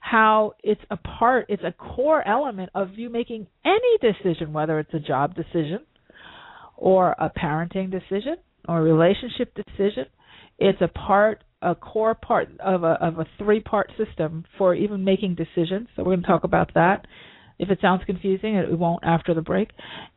how 0.00 0.52
it's 0.62 0.80
a 0.90 0.96
part 0.96 1.46
it's 1.48 1.62
a 1.64 1.72
core 1.72 2.26
element 2.26 2.70
of 2.74 2.88
you 2.94 3.08
making 3.10 3.46
any 3.64 4.12
decision 4.12 4.52
whether 4.52 4.78
it's 4.78 4.94
a 4.94 4.98
job 4.98 5.34
decision 5.34 5.80
or 6.80 7.14
a 7.18 7.30
parenting 7.30 7.90
decision 7.90 8.36
or 8.68 8.78
a 8.78 8.82
relationship 8.82 9.54
decision. 9.54 10.06
It's 10.58 10.80
a 10.80 10.88
part 10.88 11.44
a 11.62 11.74
core 11.74 12.14
part 12.14 12.48
of 12.60 12.84
a 12.84 12.96
of 13.02 13.18
a 13.18 13.26
three 13.38 13.60
part 13.60 13.92
system 14.02 14.44
for 14.56 14.74
even 14.74 15.04
making 15.04 15.34
decisions. 15.34 15.88
So 15.94 16.02
we're 16.02 16.12
going 16.12 16.22
to 16.22 16.26
talk 16.26 16.44
about 16.44 16.72
that 16.74 17.06
if 17.60 17.70
it 17.70 17.78
sounds 17.80 18.02
confusing, 18.06 18.54
it 18.54 18.78
won't 18.78 19.04
after 19.04 19.34
the 19.34 19.42
break. 19.42 19.70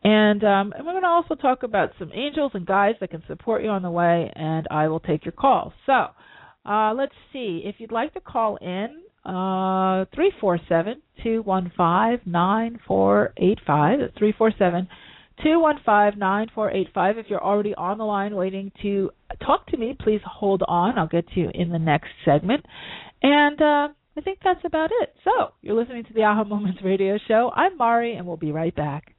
And 0.03 0.43
um, 0.43 0.73
and 0.75 0.85
we're 0.85 0.93
going 0.93 1.03
to 1.03 1.09
also 1.09 1.35
talk 1.35 1.63
about 1.63 1.91
some 1.99 2.11
angels 2.13 2.51
and 2.55 2.65
guides 2.65 2.97
that 3.01 3.11
can 3.11 3.23
support 3.27 3.63
you 3.63 3.69
on 3.69 3.83
the 3.83 3.91
way, 3.91 4.31
and 4.35 4.67
I 4.71 4.87
will 4.87 4.99
take 4.99 5.25
your 5.25 5.33
calls. 5.33 5.73
So 5.85 6.07
uh, 6.65 6.93
let's 6.93 7.13
see. 7.31 7.61
If 7.65 7.75
you'd 7.79 7.91
like 7.91 8.13
to 8.13 8.21
call 8.21 8.57
in, 8.57 9.01
uh, 9.25 10.05
three 10.15 10.31
four 10.41 10.59
seven 10.67 11.01
two 11.21 11.41
one 11.43 11.71
five 11.77 12.19
nine 12.25 12.79
four 12.87 13.33
eight 13.37 13.59
five. 13.65 13.99
That's 13.99 14.17
three 14.17 14.33
four 14.37 14.51
seven 14.57 14.87
two 15.43 15.59
one 15.59 15.79
five 15.85 16.17
nine 16.17 16.47
four 16.53 16.71
eight 16.71 16.87
five. 16.93 17.17
If 17.17 17.27
you're 17.29 17.43
already 17.43 17.73
on 17.75 17.97
the 17.97 18.05
line 18.05 18.35
waiting 18.35 18.71
to 18.81 19.11
talk 19.45 19.67
to 19.67 19.77
me, 19.77 19.95
please 19.99 20.21
hold 20.25 20.63
on. 20.67 20.97
I'll 20.97 21.07
get 21.07 21.27
to 21.29 21.39
you 21.39 21.49
in 21.53 21.69
the 21.69 21.79
next 21.79 22.09
segment. 22.25 22.65
And 23.21 23.61
uh, 23.61 23.87
I 24.15 24.21
think 24.21 24.39
that's 24.43 24.63
about 24.63 24.91
it. 25.01 25.15
So, 25.23 25.53
you're 25.61 25.75
listening 25.75 26.03
to 26.03 26.13
the 26.13 26.21
Aha 26.21 26.43
Moments 26.43 26.79
radio 26.83 27.17
show. 27.27 27.51
I'm 27.55 27.77
Mari, 27.77 28.15
and 28.15 28.27
we'll 28.27 28.37
be 28.37 28.51
right 28.51 28.75
back. 28.75 29.15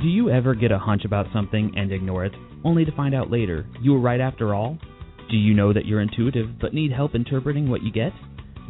Do 0.00 0.08
you 0.08 0.30
ever 0.30 0.56
get 0.56 0.72
a 0.72 0.78
hunch 0.80 1.04
about 1.04 1.26
something 1.32 1.74
and 1.76 1.92
ignore 1.92 2.24
it, 2.24 2.32
only 2.64 2.84
to 2.84 2.90
find 2.90 3.14
out 3.14 3.30
later 3.30 3.66
you 3.80 3.92
were 3.92 4.00
right 4.00 4.20
after 4.20 4.52
all? 4.52 4.78
Do 5.32 5.38
you 5.38 5.54
know 5.54 5.72
that 5.72 5.86
you're 5.86 6.02
intuitive 6.02 6.58
but 6.60 6.74
need 6.74 6.92
help 6.92 7.14
interpreting 7.14 7.70
what 7.70 7.82
you 7.82 7.90
get? 7.90 8.12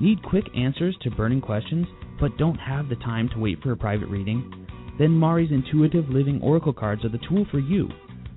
Need 0.00 0.22
quick 0.22 0.44
answers 0.56 0.96
to 1.02 1.10
burning 1.10 1.40
questions 1.40 1.88
but 2.20 2.38
don't 2.38 2.54
have 2.54 2.88
the 2.88 2.94
time 2.94 3.28
to 3.30 3.40
wait 3.40 3.60
for 3.60 3.72
a 3.72 3.76
private 3.76 4.06
reading? 4.06 4.68
Then 4.96 5.10
Mari's 5.10 5.50
Intuitive 5.50 6.08
Living 6.08 6.40
Oracle 6.40 6.72
cards 6.72 7.04
are 7.04 7.08
the 7.08 7.18
tool 7.28 7.44
for 7.50 7.58
you. 7.58 7.88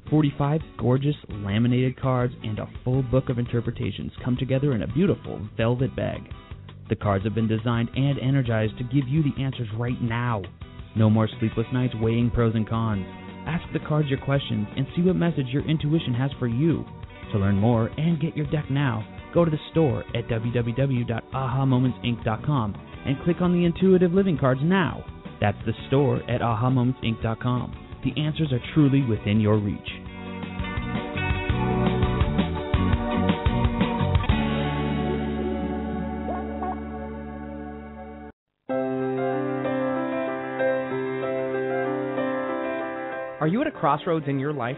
45 0.10 0.60
gorgeous 0.80 1.14
laminated 1.30 2.02
cards 2.02 2.34
and 2.44 2.58
a 2.58 2.68
full 2.84 3.04
book 3.04 3.30
of 3.30 3.38
interpretations 3.38 4.12
come 4.24 4.36
together 4.38 4.74
in 4.74 4.82
a 4.82 4.88
beautiful 4.88 5.40
velvet 5.56 5.96
bag. 5.96 6.22
The 6.90 6.96
cards 6.96 7.26
have 7.26 7.36
been 7.36 7.48
designed 7.48 7.90
and 7.96 8.18
energized 8.18 8.76
to 8.80 8.86
give 8.86 9.08
you 9.08 9.22
the 9.22 9.40
answers 9.40 9.70
right 9.78 10.02
now. 10.02 10.42
No 10.96 11.12
more 11.12 11.30
sleepless 11.40 11.68
nights 11.72 11.94
weighing 12.02 12.32
pros 12.32 12.56
and 12.56 12.68
cons. 12.68 13.06
Ask 13.46 13.72
the 13.72 13.88
cards 13.88 14.10
your 14.10 14.26
questions 14.26 14.66
and 14.76 14.88
see 14.96 15.04
what 15.04 15.16
message 15.16 15.46
your 15.50 15.70
intuition 15.70 16.16
has 16.16 16.32
for 16.40 16.48
you. 16.48 16.84
To 17.36 17.42
learn 17.42 17.58
more 17.58 17.88
and 17.98 18.22
get 18.22 18.38
your 18.38 18.46
deck 18.46 18.72
now, 18.72 19.06
go 19.34 19.44
to 19.44 19.52
the 19.52 19.60
store 19.72 20.06
at 20.16 20.30
www.ahamomentsinc.com 20.30 22.76
and 23.06 23.22
click 23.26 23.42
on 23.42 23.52
the 23.52 23.66
Intuitive 23.66 24.14
Living 24.14 24.38
cards 24.38 24.62
now. 24.64 25.04
That's 25.42 25.58
the 25.66 25.74
store 25.90 26.22
at 26.32 26.40
ahamomentsinc.com. 26.40 28.00
The 28.06 28.22
answers 28.22 28.54
are 28.54 28.62
truly 28.74 29.02
within 29.02 29.42
your 29.42 29.58
reach. 29.58 29.82
Are 43.42 43.48
you 43.48 43.60
at 43.60 43.68
a 43.68 43.72
crossroads 43.72 44.30
in 44.30 44.40
your 44.40 44.54
life? 44.54 44.78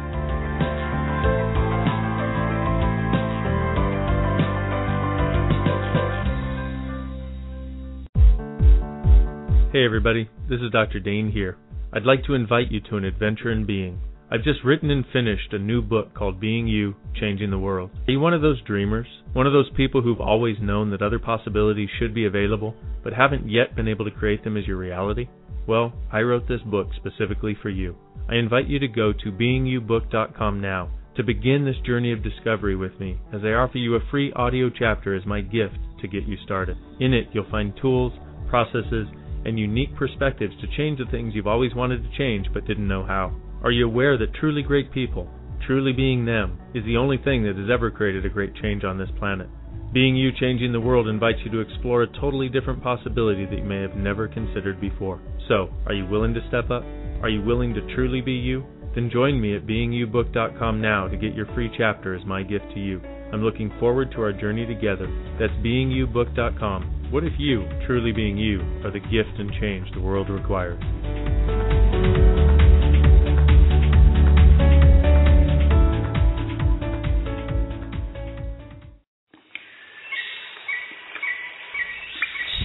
Hey 9.71 9.85
everybody, 9.85 10.29
this 10.49 10.59
is 10.59 10.69
Dr. 10.69 10.99
Dain 10.99 11.31
here. 11.31 11.55
I'd 11.93 12.03
like 12.03 12.25
to 12.25 12.33
invite 12.33 12.69
you 12.73 12.81
to 12.89 12.97
an 12.97 13.05
adventure 13.05 13.53
in 13.53 13.65
being. 13.65 14.01
I've 14.29 14.43
just 14.43 14.65
written 14.65 14.89
and 14.91 15.05
finished 15.13 15.53
a 15.53 15.59
new 15.59 15.81
book 15.81 16.13
called 16.13 16.41
Being 16.41 16.67
You, 16.67 16.93
Changing 17.15 17.51
the 17.51 17.57
World. 17.57 17.89
Are 18.05 18.11
you 18.11 18.19
one 18.19 18.33
of 18.33 18.41
those 18.41 18.61
dreamers? 18.63 19.07
One 19.31 19.47
of 19.47 19.53
those 19.53 19.71
people 19.77 20.01
who've 20.01 20.19
always 20.19 20.57
known 20.59 20.89
that 20.89 21.01
other 21.01 21.19
possibilities 21.19 21.87
should 21.97 22.13
be 22.13 22.25
available, 22.25 22.75
but 23.01 23.13
haven't 23.13 23.49
yet 23.49 23.73
been 23.73 23.87
able 23.87 24.03
to 24.03 24.11
create 24.11 24.43
them 24.43 24.57
as 24.57 24.67
your 24.67 24.75
reality? 24.75 25.29
Well, 25.65 25.93
I 26.11 26.19
wrote 26.19 26.49
this 26.49 26.59
book 26.65 26.89
specifically 26.97 27.55
for 27.61 27.69
you. 27.69 27.95
I 28.29 28.35
invite 28.35 28.67
you 28.67 28.77
to 28.79 28.89
go 28.89 29.13
to 29.13 29.31
beingyoubook.com 29.31 30.59
now 30.59 30.91
to 31.15 31.23
begin 31.23 31.63
this 31.63 31.79
journey 31.85 32.11
of 32.11 32.21
discovery 32.21 32.75
with 32.75 32.99
me 32.99 33.17
as 33.31 33.39
I 33.45 33.53
offer 33.53 33.77
you 33.77 33.95
a 33.95 34.05
free 34.11 34.33
audio 34.33 34.69
chapter 34.69 35.15
as 35.15 35.25
my 35.25 35.39
gift 35.39 35.77
to 36.01 36.09
get 36.09 36.27
you 36.27 36.35
started. 36.43 36.75
In 36.99 37.13
it, 37.13 37.27
you'll 37.31 37.49
find 37.49 37.71
tools, 37.81 38.11
processes, 38.49 39.07
and 39.45 39.59
unique 39.59 39.95
perspectives 39.95 40.53
to 40.61 40.77
change 40.77 40.99
the 40.99 41.11
things 41.11 41.33
you've 41.33 41.47
always 41.47 41.73
wanted 41.75 42.03
to 42.03 42.17
change 42.17 42.47
but 42.53 42.65
didn't 42.65 42.87
know 42.87 43.05
how? 43.05 43.35
Are 43.63 43.71
you 43.71 43.85
aware 43.85 44.17
that 44.17 44.33
truly 44.33 44.61
great 44.61 44.91
people, 44.91 45.29
truly 45.65 45.93
being 45.93 46.25
them, 46.25 46.59
is 46.73 46.83
the 46.85 46.97
only 46.97 47.17
thing 47.17 47.43
that 47.43 47.57
has 47.57 47.69
ever 47.71 47.91
created 47.91 48.25
a 48.25 48.29
great 48.29 48.55
change 48.55 48.83
on 48.83 48.97
this 48.97 49.09
planet? 49.19 49.47
Being 49.93 50.15
you 50.15 50.31
changing 50.39 50.71
the 50.71 50.79
world 50.79 51.07
invites 51.07 51.39
you 51.43 51.51
to 51.51 51.59
explore 51.59 52.03
a 52.03 52.19
totally 52.19 52.47
different 52.47 52.81
possibility 52.81 53.45
that 53.45 53.57
you 53.57 53.63
may 53.63 53.81
have 53.81 53.95
never 53.95 54.27
considered 54.27 54.79
before. 54.79 55.21
So, 55.47 55.69
are 55.85 55.93
you 55.93 56.05
willing 56.05 56.33
to 56.33 56.47
step 56.47 56.71
up? 56.71 56.83
Are 57.21 57.29
you 57.29 57.41
willing 57.41 57.73
to 57.73 57.95
truly 57.95 58.21
be 58.21 58.31
you? 58.31 58.63
Then 58.95 59.09
join 59.11 59.39
me 59.39 59.55
at 59.55 59.67
beingyoubook.com 59.67 60.81
now 60.81 61.07
to 61.07 61.17
get 61.17 61.35
your 61.35 61.45
free 61.53 61.69
chapter 61.77 62.15
as 62.15 62.25
my 62.25 62.41
gift 62.41 62.65
to 62.73 62.79
you. 62.79 63.01
I'm 63.33 63.43
looking 63.43 63.71
forward 63.79 64.11
to 64.11 64.21
our 64.21 64.33
journey 64.33 64.65
together. 64.65 65.07
That's 65.39 65.53
beingyoubook.com 65.63 67.01
what 67.11 67.25
if 67.25 67.33
you, 67.37 67.67
truly 67.85 68.13
being 68.13 68.37
you, 68.37 68.61
are 68.85 68.89
the 68.89 69.01
gift 69.01 69.37
and 69.37 69.51
change 69.59 69.85
the 69.93 69.99
world 69.99 70.29
requires? 70.29 70.81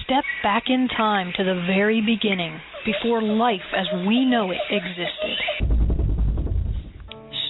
Step 0.05 0.23
back 0.41 0.63
in 0.67 0.87
time 0.87 1.33
to 1.35 1.43
the 1.43 1.61
very 1.67 1.99
beginning, 1.99 2.61
before 2.85 3.21
life 3.21 3.59
as 3.75 3.87
we 4.07 4.23
know 4.23 4.51
it 4.51 4.59
existed. 4.71 5.86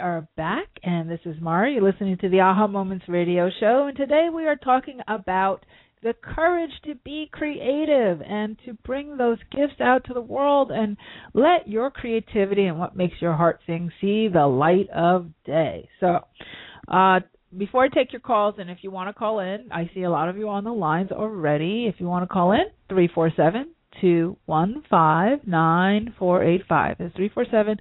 are 0.00 0.26
back, 0.36 0.68
and 0.82 1.10
this 1.10 1.20
is 1.26 1.36
Mari. 1.40 1.74
You're 1.74 1.82
listening 1.82 2.16
to 2.18 2.28
the 2.28 2.40
Aha 2.40 2.66
Moments 2.66 3.04
radio 3.06 3.50
show, 3.60 3.86
and 3.88 3.96
today 3.96 4.28
we 4.34 4.46
are 4.46 4.56
talking 4.56 5.00
about 5.06 5.64
the 6.02 6.14
courage 6.22 6.70
to 6.86 6.94
be 7.04 7.28
creative 7.30 8.22
and 8.22 8.56
to 8.64 8.72
bring 8.84 9.18
those 9.18 9.36
gifts 9.52 9.80
out 9.80 10.04
to 10.06 10.14
the 10.14 10.20
world 10.20 10.70
and 10.70 10.96
let 11.34 11.68
your 11.68 11.90
creativity 11.90 12.64
and 12.64 12.78
what 12.78 12.96
makes 12.96 13.20
your 13.20 13.34
heart 13.34 13.60
sing 13.66 13.92
see 14.00 14.28
the 14.28 14.46
light 14.46 14.88
of 14.94 15.26
day. 15.44 15.88
So, 16.00 16.20
uh, 16.88 17.20
before 17.56 17.84
I 17.84 17.88
take 17.88 18.12
your 18.12 18.20
calls, 18.20 18.54
and 18.58 18.70
if 18.70 18.78
you 18.80 18.90
want 18.90 19.08
to 19.10 19.12
call 19.12 19.40
in, 19.40 19.68
I 19.70 19.90
see 19.92 20.04
a 20.04 20.10
lot 20.10 20.30
of 20.30 20.38
you 20.38 20.48
on 20.48 20.64
the 20.64 20.72
lines 20.72 21.12
already. 21.12 21.86
If 21.86 21.96
you 21.98 22.06
want 22.06 22.26
to 22.26 22.32
call 22.32 22.52
in, 22.52 22.64
three 22.88 23.08
four 23.14 23.30
seven 23.36 23.74
two 24.00 24.36
one 24.46 24.82
five 24.88 25.46
nine 25.46 26.14
four 26.18 26.42
eight 26.44 26.62
five. 26.68 26.96
It's 26.98 27.14
three 27.16 27.28
four 27.28 27.46
seven 27.50 27.78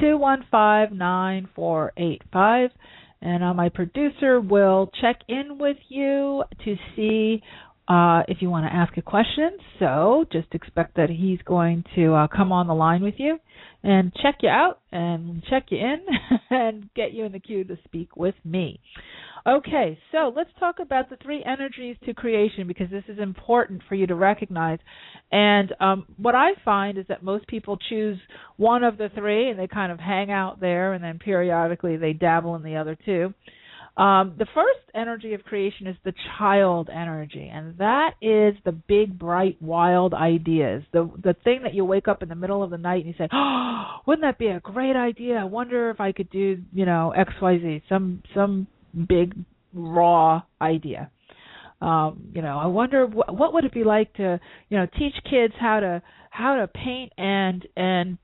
two 0.00 0.16
one 0.16 0.44
five 0.50 0.92
nine 0.92 1.48
four 1.54 1.92
eight 1.96 2.22
five. 2.32 2.70
And 3.22 3.44
uh, 3.44 3.52
my 3.52 3.68
producer 3.68 4.40
will 4.40 4.90
check 5.00 5.20
in 5.28 5.58
with 5.58 5.76
you 5.88 6.42
to 6.64 6.76
see 6.96 7.42
uh, 7.86 8.22
if 8.28 8.40
you 8.40 8.48
want 8.48 8.64
to 8.66 8.74
ask 8.74 8.96
a 8.96 9.02
question. 9.02 9.58
So 9.78 10.24
just 10.32 10.48
expect 10.52 10.96
that 10.96 11.10
he's 11.10 11.40
going 11.44 11.84
to 11.96 12.14
uh, 12.14 12.28
come 12.28 12.52
on 12.52 12.66
the 12.66 12.74
line 12.74 13.02
with 13.02 13.14
you 13.18 13.38
and 13.82 14.12
check 14.22 14.36
you 14.42 14.48
out 14.48 14.80
and 14.92 15.42
check 15.48 15.66
you 15.70 15.78
in 15.78 15.98
and 16.50 16.92
get 16.94 17.12
you 17.12 17.24
in 17.24 17.32
the 17.32 17.40
queue 17.40 17.64
to 17.64 17.78
speak 17.84 18.16
with 18.16 18.34
me. 18.44 18.80
Okay, 19.46 19.98
so 20.12 20.32
let's 20.36 20.50
talk 20.58 20.80
about 20.80 21.08
the 21.08 21.16
three 21.22 21.42
energies 21.42 21.96
to 22.04 22.12
creation 22.12 22.68
because 22.68 22.90
this 22.90 23.04
is 23.08 23.18
important 23.18 23.80
for 23.88 23.94
you 23.94 24.06
to 24.06 24.14
recognize. 24.14 24.78
And 25.32 25.72
um, 25.80 26.04
what 26.18 26.34
I 26.34 26.50
find 26.62 26.98
is 26.98 27.06
that 27.08 27.22
most 27.22 27.46
people 27.46 27.78
choose 27.88 28.18
one 28.58 28.84
of 28.84 28.98
the 28.98 29.08
three 29.14 29.48
and 29.48 29.58
they 29.58 29.66
kind 29.66 29.92
of 29.92 29.98
hang 29.98 30.30
out 30.30 30.60
there, 30.60 30.92
and 30.92 31.02
then 31.02 31.18
periodically 31.18 31.96
they 31.96 32.12
dabble 32.12 32.54
in 32.56 32.62
the 32.62 32.76
other 32.76 32.98
two. 33.06 33.32
Um, 33.96 34.34
the 34.38 34.46
first 34.54 34.78
energy 34.94 35.34
of 35.34 35.42
creation 35.44 35.86
is 35.86 35.96
the 36.04 36.14
child 36.38 36.88
energy, 36.90 37.50
and 37.52 37.76
that 37.78 38.12
is 38.22 38.54
the 38.64 38.72
big, 38.72 39.18
bright, 39.18 39.60
wild 39.60 40.14
ideas. 40.14 40.82
The 40.92 41.10
the 41.22 41.34
thing 41.44 41.60
that 41.64 41.74
you 41.74 41.84
wake 41.84 42.08
up 42.08 42.22
in 42.22 42.28
the 42.28 42.34
middle 42.34 42.62
of 42.62 42.70
the 42.70 42.78
night 42.78 43.04
and 43.04 43.06
you 43.06 43.14
say, 43.18 43.28
"Oh, 43.32 43.96
wouldn't 44.06 44.22
that 44.22 44.38
be 44.38 44.46
a 44.46 44.60
great 44.60 44.96
idea? 44.96 45.36
I 45.36 45.44
wonder 45.44 45.90
if 45.90 46.00
I 46.00 46.12
could 46.12 46.30
do, 46.30 46.62
you 46.72 46.86
know, 46.86 47.10
X, 47.10 47.32
Y, 47.42 47.58
Z." 47.58 47.82
Some 47.88 48.22
some 48.34 48.66
big 49.08 49.34
raw 49.74 50.42
idea. 50.60 51.10
Um, 51.80 52.30
you 52.34 52.42
know, 52.42 52.58
I 52.58 52.66
wonder 52.66 53.06
wh- 53.06 53.32
what 53.32 53.54
would 53.54 53.64
it 53.64 53.72
be 53.72 53.84
like 53.84 54.12
to, 54.14 54.38
you 54.68 54.76
know, 54.76 54.86
teach 54.98 55.14
kids 55.28 55.54
how 55.58 55.80
to 55.80 56.02
how 56.30 56.56
to 56.56 56.68
paint 56.68 57.12
and 57.16 57.66
and 57.76 58.18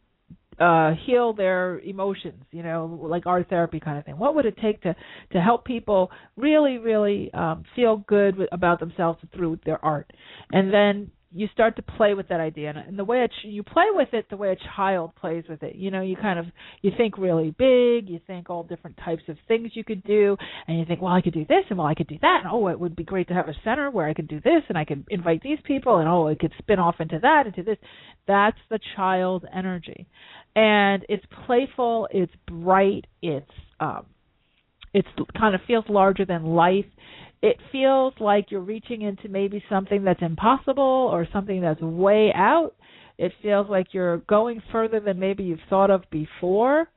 uh 0.59 0.93
heal 1.07 1.33
their 1.33 1.81
emotions 1.81 2.43
you 2.51 2.63
know 2.63 2.99
like 3.03 3.27
art 3.27 3.49
therapy 3.49 3.81
kind 3.81 3.99
of 3.99 4.05
thing. 4.05 4.19
What 4.19 4.35
would 4.35 4.47
it 4.47 4.57
take 4.63 4.83
to 4.83 4.95
to 5.33 5.41
help 5.41 5.65
people 5.65 6.11
really 6.37 6.79
really 6.79 7.33
um 7.35 7.65
feel 7.75 7.99
good 8.09 8.37
about 8.53 8.81
themselves 8.81 9.19
through 9.35 9.59
their 9.65 9.85
art? 9.85 10.11
And 10.53 10.73
then 10.73 11.11
you 11.37 11.49
start 11.53 11.77
to 11.77 11.83
play 11.83 12.15
with 12.15 12.29
that 12.29 12.41
idea. 12.41 12.73
And 12.87 12.99
the 12.99 13.05
way 13.05 13.23
it, 13.23 13.31
you 13.45 13.63
play 13.63 13.87
with 13.91 14.09
it 14.13 14.29
the 14.31 14.37
way 14.37 14.53
a 14.53 14.77
child 14.77 15.15
plays 15.17 15.45
with 15.49 15.63
it. 15.63 15.77
You 15.77 15.91
know 15.91 16.01
you 16.01 16.17
kind 16.17 16.39
of 16.39 16.47
you 16.83 16.91
think 16.97 17.19
really 17.19 17.51
big 17.51 18.09
you 18.09 18.21
think 18.27 18.51
all 18.51 18.63
different 18.63 18.99
types 19.05 19.23
of 19.29 19.37
things 19.49 19.71
you 19.75 19.85
could 19.85 20.03
do 20.05 20.37
and 20.67 20.79
you 20.79 20.85
think 20.85 21.01
well 21.01 21.13
i 21.13 21.21
could 21.21 21.35
do 21.35 21.45
this 21.49 21.65
and 21.69 21.79
well 21.79 21.87
i 21.87 21.95
could 21.95 22.07
do 22.07 22.19
that 22.21 22.41
and 22.43 22.51
oh 22.53 22.69
it 22.69 22.79
would 22.79 22.97
be 22.97 23.05
great 23.05 23.29
to 23.29 23.35
have 23.35 23.49
a 23.49 23.55
center 23.65 23.91
where 23.91 24.09
i 24.09 24.15
could 24.15 24.29
do 24.29 24.41
this 24.41 24.63
and 24.69 24.79
i 24.79 24.85
could 24.85 25.05
invite 25.11 25.43
these 25.43 25.59
people 25.65 25.99
and 25.99 26.09
oh 26.09 26.29
it 26.29 26.39
could 26.39 26.53
spin 26.59 26.79
off 26.79 26.97
into 27.01 27.19
that 27.21 27.45
into 27.47 27.63
this. 27.63 27.79
That's 28.27 28.59
the 28.71 28.81
child 28.97 29.45
energy. 29.55 30.07
And 30.55 31.05
it's 31.09 31.25
playful 31.47 32.09
it's 32.11 32.33
bright 32.47 33.07
it's 33.23 33.51
um 33.81 34.07
it's 34.95 35.09
kind 35.39 35.55
of 35.55 35.61
feels 35.67 35.85
larger 35.89 36.25
than 36.25 36.45
life 36.45 36.87
it 37.43 37.57
feels 37.71 38.15
like 38.19 38.51
you're 38.51 38.61
reaching 38.61 39.03
into 39.03 39.29
maybe 39.29 39.63
something 39.69 40.05
that's 40.05 40.23
impossible 40.23 40.83
or 41.13 41.27
something 41.33 41.61
that's 41.61 41.81
way 41.81 42.33
out. 42.35 42.75
It 43.19 43.33
feels 43.43 43.69
like 43.69 43.89
you're 43.93 44.19
going 44.19 44.63
further 44.73 45.01
than 45.01 45.19
maybe 45.19 45.45
you've 45.45 45.59
thought 45.71 45.91
of 45.91 46.03
before. 46.11 46.89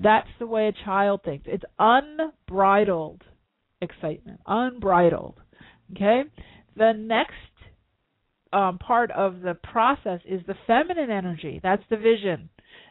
That's 0.00 0.28
the 0.38 0.46
way 0.46 0.68
a 0.68 0.84
child 0.84 1.20
thinks. 1.24 1.46
It's 1.48 1.64
unbridled 1.78 3.22
excitement, 3.80 4.40
unbridled. 4.46 5.40
Okay? 5.92 6.22
The 6.76 6.92
next 6.92 7.32
um, 8.52 8.78
part 8.78 9.10
of 9.10 9.40
the 9.40 9.54
process 9.54 10.20
is 10.24 10.40
the 10.46 10.54
feminine 10.66 11.10
energy. 11.10 11.60
That's 11.62 11.82
the 11.90 11.96
vision. 11.96 12.48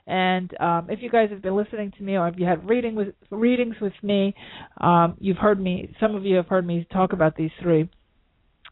And 0.07 0.51
um, 0.59 0.87
if 0.89 0.99
you 1.01 1.09
guys 1.09 1.29
have 1.31 1.41
been 1.41 1.55
listening 1.55 1.91
to 1.97 2.03
me, 2.03 2.17
or 2.17 2.27
if 2.29 2.35
you 2.37 2.45
had 2.45 2.67
reading 2.67 2.95
with 2.95 3.09
readings 3.29 3.75
with 3.81 3.93
me, 4.01 4.33
um, 4.79 5.15
you've 5.19 5.37
heard 5.37 5.59
me. 5.59 5.93
Some 5.99 6.15
of 6.15 6.25
you 6.25 6.37
have 6.37 6.47
heard 6.47 6.65
me 6.65 6.87
talk 6.91 7.11
about 7.13 7.35
these 7.35 7.51
three. 7.61 7.89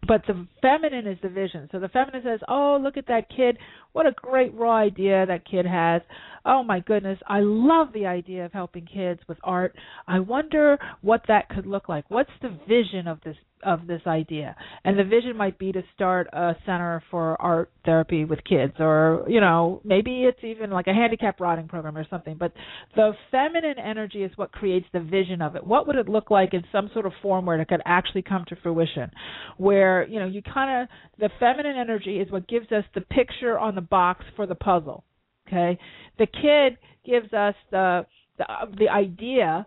But 0.07 0.21
the 0.27 0.47
feminine 0.61 1.07
is 1.07 1.17
the 1.21 1.29
vision. 1.29 1.67
So 1.71 1.79
the 1.79 1.89
feminine 1.89 2.21
says, 2.23 2.39
"Oh, 2.47 2.79
look 2.81 2.95
at 2.95 3.07
that 3.07 3.27
kid! 3.35 3.57
What 3.91 4.05
a 4.05 4.11
great 4.11 4.53
raw 4.53 4.75
idea 4.75 5.25
that 5.25 5.45
kid 5.49 5.65
has! 5.65 6.01
Oh 6.45 6.63
my 6.63 6.79
goodness, 6.79 7.17
I 7.27 7.39
love 7.39 7.91
the 7.91 8.05
idea 8.05 8.45
of 8.45 8.53
helping 8.53 8.85
kids 8.85 9.19
with 9.27 9.39
art. 9.43 9.75
I 10.07 10.19
wonder 10.19 10.77
what 11.01 11.23
that 11.27 11.49
could 11.49 11.65
look 11.65 11.89
like. 11.89 12.05
What's 12.09 12.29
the 12.41 12.55
vision 12.67 13.07
of 13.07 13.19
this 13.21 13.37
of 13.65 13.87
this 13.87 14.01
idea. 14.07 14.55
And 14.83 14.97
the 14.97 15.03
vision 15.03 15.35
might 15.35 15.57
be 15.57 15.71
to 15.71 15.81
start 15.93 16.27
a 16.31 16.55
center 16.65 17.03
for 17.11 17.41
art 17.41 17.71
therapy 17.83 18.25
with 18.25 18.43
kids 18.43 18.73
or, 18.79 19.25
you 19.27 19.41
know, 19.41 19.81
maybe 19.83 20.23
it's 20.23 20.43
even 20.43 20.69
like 20.69 20.87
a 20.87 20.93
handicap 20.93 21.39
riding 21.39 21.67
program 21.67 21.97
or 21.97 22.05
something. 22.09 22.37
But 22.37 22.53
the 22.95 23.13
feminine 23.31 23.79
energy 23.79 24.23
is 24.23 24.31
what 24.35 24.51
creates 24.51 24.85
the 24.93 24.99
vision 24.99 25.41
of 25.41 25.55
it. 25.55 25.65
What 25.65 25.87
would 25.87 25.95
it 25.95 26.07
look 26.07 26.31
like 26.31 26.53
in 26.53 26.63
some 26.71 26.89
sort 26.93 27.05
of 27.05 27.13
form 27.21 27.45
where 27.45 27.59
it 27.59 27.67
could 27.67 27.81
actually 27.85 28.21
come 28.21 28.45
to 28.49 28.55
fruition? 28.55 29.11
Where, 29.57 30.07
you 30.07 30.19
know, 30.19 30.27
you 30.27 30.41
kind 30.41 30.83
of 30.83 30.89
the 31.19 31.29
feminine 31.39 31.77
energy 31.77 32.17
is 32.17 32.31
what 32.31 32.47
gives 32.47 32.71
us 32.71 32.83
the 32.93 33.01
picture 33.01 33.57
on 33.57 33.75
the 33.75 33.81
box 33.81 34.23
for 34.35 34.45
the 34.45 34.55
puzzle. 34.55 35.03
Okay? 35.47 35.79
The 36.17 36.27
kid 36.27 36.77
gives 37.05 37.33
us 37.33 37.55
the 37.71 38.05
the, 38.37 38.45
the 38.77 38.89
idea 38.89 39.65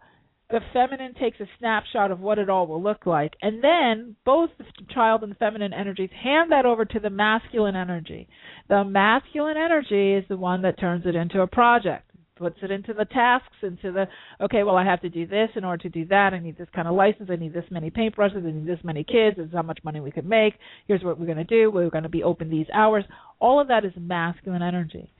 the 0.50 0.60
feminine 0.72 1.14
takes 1.14 1.40
a 1.40 1.46
snapshot 1.58 2.10
of 2.10 2.20
what 2.20 2.38
it 2.38 2.48
all 2.48 2.66
will 2.66 2.82
look 2.82 3.04
like, 3.04 3.34
and 3.42 3.62
then 3.62 4.16
both 4.24 4.50
the 4.56 4.64
child 4.94 5.22
and 5.22 5.32
the 5.32 5.36
feminine 5.36 5.74
energies 5.74 6.10
hand 6.22 6.50
that 6.52 6.64
over 6.64 6.86
to 6.86 6.98
the 6.98 7.10
masculine 7.10 7.76
energy. 7.76 8.28
The 8.68 8.82
masculine 8.82 9.58
energy 9.58 10.14
is 10.14 10.24
the 10.28 10.38
one 10.38 10.62
that 10.62 10.80
turns 10.80 11.04
it 11.04 11.14
into 11.14 11.42
a 11.42 11.46
project, 11.46 12.10
puts 12.36 12.56
it 12.62 12.70
into 12.70 12.94
the 12.94 13.04
tasks, 13.04 13.56
into 13.62 13.92
the 13.92 14.06
okay, 14.40 14.62
well 14.62 14.76
I 14.76 14.84
have 14.84 15.02
to 15.02 15.10
do 15.10 15.26
this 15.26 15.50
in 15.54 15.64
order 15.64 15.82
to 15.82 15.88
do 15.90 16.06
that. 16.06 16.32
I 16.32 16.38
need 16.38 16.56
this 16.56 16.68
kind 16.74 16.88
of 16.88 16.94
license. 16.94 17.28
I 17.30 17.36
need 17.36 17.52
this 17.52 17.64
many 17.70 17.90
paintbrushes. 17.90 18.46
I 18.46 18.52
need 18.52 18.66
this 18.66 18.82
many 18.82 19.04
kids. 19.04 19.36
This 19.36 19.48
is 19.48 19.52
how 19.52 19.62
much 19.62 19.80
money 19.84 20.00
we 20.00 20.12
could 20.12 20.26
make. 20.26 20.54
Here's 20.86 21.02
what 21.02 21.18
we're 21.18 21.26
going 21.26 21.38
to 21.38 21.44
do. 21.44 21.70
We're 21.70 21.90
going 21.90 22.04
to 22.04 22.08
be 22.08 22.22
open 22.22 22.48
these 22.48 22.68
hours. 22.72 23.04
All 23.38 23.60
of 23.60 23.68
that 23.68 23.84
is 23.84 23.92
masculine 23.98 24.62
energy. 24.62 25.12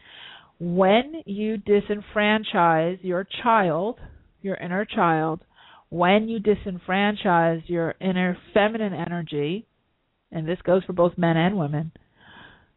When 0.58 1.22
you 1.26 1.58
disenfranchise 1.58 3.00
your 3.02 3.26
child 3.42 3.98
your 4.42 4.56
inner 4.56 4.84
child, 4.84 5.40
when 5.90 6.28
you 6.28 6.38
disenfranchise 6.40 7.62
your 7.68 7.94
inner 8.00 8.36
feminine 8.52 8.92
energy, 8.92 9.66
and 10.30 10.46
this 10.46 10.58
goes 10.64 10.84
for 10.84 10.92
both 10.92 11.16
men 11.16 11.36
and 11.36 11.58
women, 11.58 11.92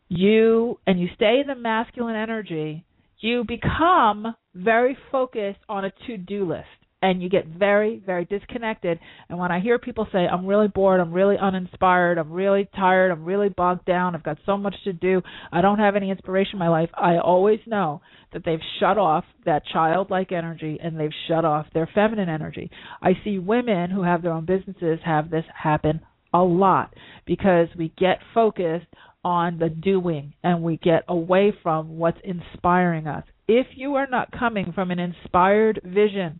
you 0.08 0.80
and 0.88 1.00
you 1.00 1.08
stay 1.15 1.41
the 1.45 1.56
masculine 1.56 2.15
energy, 2.15 2.86
you 3.19 3.43
become 3.47 4.36
very 4.56 4.97
focused 5.12 5.60
on 5.69 5.86
a 5.86 5.91
to-do 6.08 6.47
list 6.47 6.65
and 7.02 7.22
you 7.22 7.30
get 7.30 7.48
very 7.48 8.02
very 8.06 8.26
disconnected. 8.26 9.00
And 9.30 9.40
when 9.40 9.52
i 9.52 9.60
hear 9.60 9.80
people 9.80 10.08
say 10.12 10.20
i'm 10.20 10.46
really 10.46 10.68
bored 10.68 11.00
i'm 11.00 11.14
really 11.14 11.38
uninspired 11.38 12.18
i'm 12.18 12.32
really 12.32 12.70
tired 12.76 13.12
i'm 13.12 13.26
really 13.26 13.50
bogged 13.50 13.86
down 13.86 14.16
i've 14.16 14.24
got 14.24 14.38
so 14.46 14.58
much 14.58 14.76
to 14.84 14.94
do 14.94 15.22
i 15.52 15.62
don't 15.62 15.80
have 15.80 15.96
any 15.96 16.10
inspiration 16.10 16.54
in 16.54 16.60
my 16.60 16.70
life 16.70 16.90
i 16.96 17.18
always 17.18 17.60
know 17.66 18.02
that 18.34 18.44
they've 18.46 18.60
shut 18.80 18.98
off 18.98 19.26
that 19.46 19.66
childlike 19.66 20.32
energy 20.32 20.78
and 20.82 21.00
they've 21.00 21.10
shut 21.28 21.46
off 21.46 21.66
their 21.74 21.90
feminine 21.94 22.30
energy. 22.30 22.70
I 23.02 23.14
see 23.24 23.40
women 23.40 23.90
who 23.90 24.04
have 24.04 24.22
their 24.22 24.32
own 24.32 24.46
businesses 24.46 25.00
have 25.06 25.30
this 25.30 25.46
happen 25.54 26.02
a 26.34 26.42
lot 26.42 26.94
because 27.26 27.68
we 27.78 27.94
get 27.98 28.20
focused 28.34 28.88
on 29.24 29.60
the 29.60 29.70
doing 29.70 30.34
and 30.44 30.64
we 30.64 30.78
get 30.78 31.04
away 31.08 31.54
from 31.62 31.98
what's 31.98 32.18
inspiring 32.24 33.08
us. 33.08 33.24
If 33.48 33.68
you 33.76 33.96
are 33.96 34.08
not 34.08 34.32
coming 34.32 34.72
from 34.74 34.92
an 34.92 35.00
inspired 35.00 35.82
vision 35.84 36.40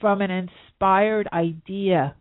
from 0.00 0.20
an 0.20 0.30
inspired 0.30 1.28
idea 1.32 2.14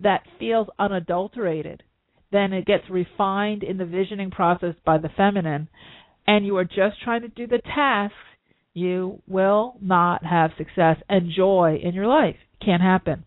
that 0.00 0.22
feels 0.38 0.68
unadulterated, 0.78 1.82
then 2.30 2.52
it 2.52 2.66
gets 2.66 2.88
refined 2.90 3.62
in 3.62 3.76
the 3.76 3.84
visioning 3.84 4.30
process 4.30 4.74
by 4.84 4.98
the 4.98 5.10
feminine, 5.16 5.68
and 6.26 6.46
you 6.46 6.56
are 6.56 6.64
just 6.64 7.00
trying 7.02 7.22
to 7.22 7.28
do 7.28 7.46
the 7.46 7.60
tasks, 7.74 8.16
you 8.74 9.20
will 9.28 9.76
not 9.80 10.24
have 10.24 10.50
success 10.56 10.96
and 11.08 11.30
joy 11.34 11.78
in 11.82 11.94
your 11.94 12.06
life. 12.06 12.36
Can't 12.64 12.82
happen. 12.82 13.24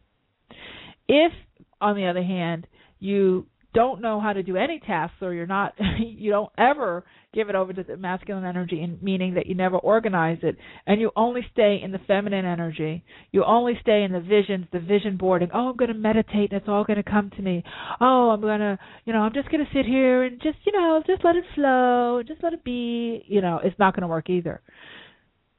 If, 1.08 1.32
on 1.80 1.96
the 1.96 2.08
other 2.08 2.24
hand, 2.24 2.68
you 3.00 3.46
don't 3.76 4.02
know 4.02 4.20
how 4.20 4.34
to 4.34 4.42
do 4.42 4.56
any 4.56 4.80
tasks 4.80 5.18
or 5.22 5.34
you're 5.34 5.46
not 5.46 5.74
you 6.00 6.32
don't 6.32 6.52
ever 6.58 7.04
give 7.34 7.50
it 7.50 7.56
over 7.56 7.74
to 7.74 7.84
the 7.84 7.98
masculine 7.98 8.46
energy 8.46 8.82
in 8.82 8.98
meaning 9.02 9.34
that 9.34 9.46
you 9.46 9.54
never 9.54 9.78
organize 9.78 10.40
it. 10.42 10.56
And 10.88 11.02
you 11.02 11.12
only 11.16 11.42
stay 11.52 11.82
in 11.84 11.92
the 11.92 12.00
feminine 12.08 12.46
energy. 12.46 13.04
You 13.32 13.44
only 13.44 13.74
stay 13.82 14.04
in 14.04 14.14
the 14.14 14.22
visions 14.22 14.66
the 14.72 14.80
vision 14.80 15.18
boarding. 15.18 15.50
Oh 15.54 15.70
i'm 15.70 15.76
going 15.76 15.92
to 15.92 15.98
meditate 15.98 16.52
and 16.52 16.62
it's 16.62 16.70
all 16.70 16.86
going 16.86 17.04
to 17.04 17.10
come 17.10 17.30
to 17.36 17.42
me. 17.42 17.64
Oh 18.00 18.30
i'm 18.32 18.42
going 18.42 18.62
to 18.62 18.80
you 19.04 19.14
know 19.14 19.20
i'm 19.20 19.34
just 19.34 19.52
going 19.52 19.64
to 19.64 19.72
sit 19.74 19.86
here 19.86 20.24
and 20.24 20.42
just 20.42 20.58
you 20.66 20.72
know 20.72 21.04
just 21.06 21.24
let 21.24 21.36
it 21.36 21.44
flow 21.54 22.24
just 22.26 22.42
let 22.42 22.54
it 22.54 22.64
be. 22.64 23.24
You 23.28 23.42
know 23.42 23.60
it's 23.64 23.78
not 23.78 23.94
going 23.94 24.02
to 24.02 24.08
work 24.08 24.30
either. 24.30 24.62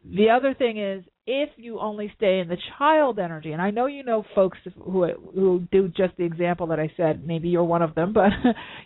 The 0.04 0.30
other 0.30 0.54
thing 0.54 0.78
is 0.78 1.04
if 1.26 1.50
you 1.56 1.80
only 1.80 2.12
stay 2.16 2.38
in 2.38 2.48
the 2.48 2.56
child 2.78 3.18
energy, 3.18 3.50
and 3.50 3.60
I 3.60 3.70
know 3.70 3.86
you 3.86 4.04
know 4.04 4.24
folks 4.34 4.58
who 4.76 5.06
who 5.34 5.66
do 5.72 5.88
just 5.88 6.16
the 6.16 6.24
example 6.24 6.68
that 6.68 6.78
I 6.78 6.92
said, 6.96 7.26
maybe 7.26 7.48
you're 7.48 7.64
one 7.64 7.82
of 7.82 7.94
them, 7.94 8.12
but 8.14 8.30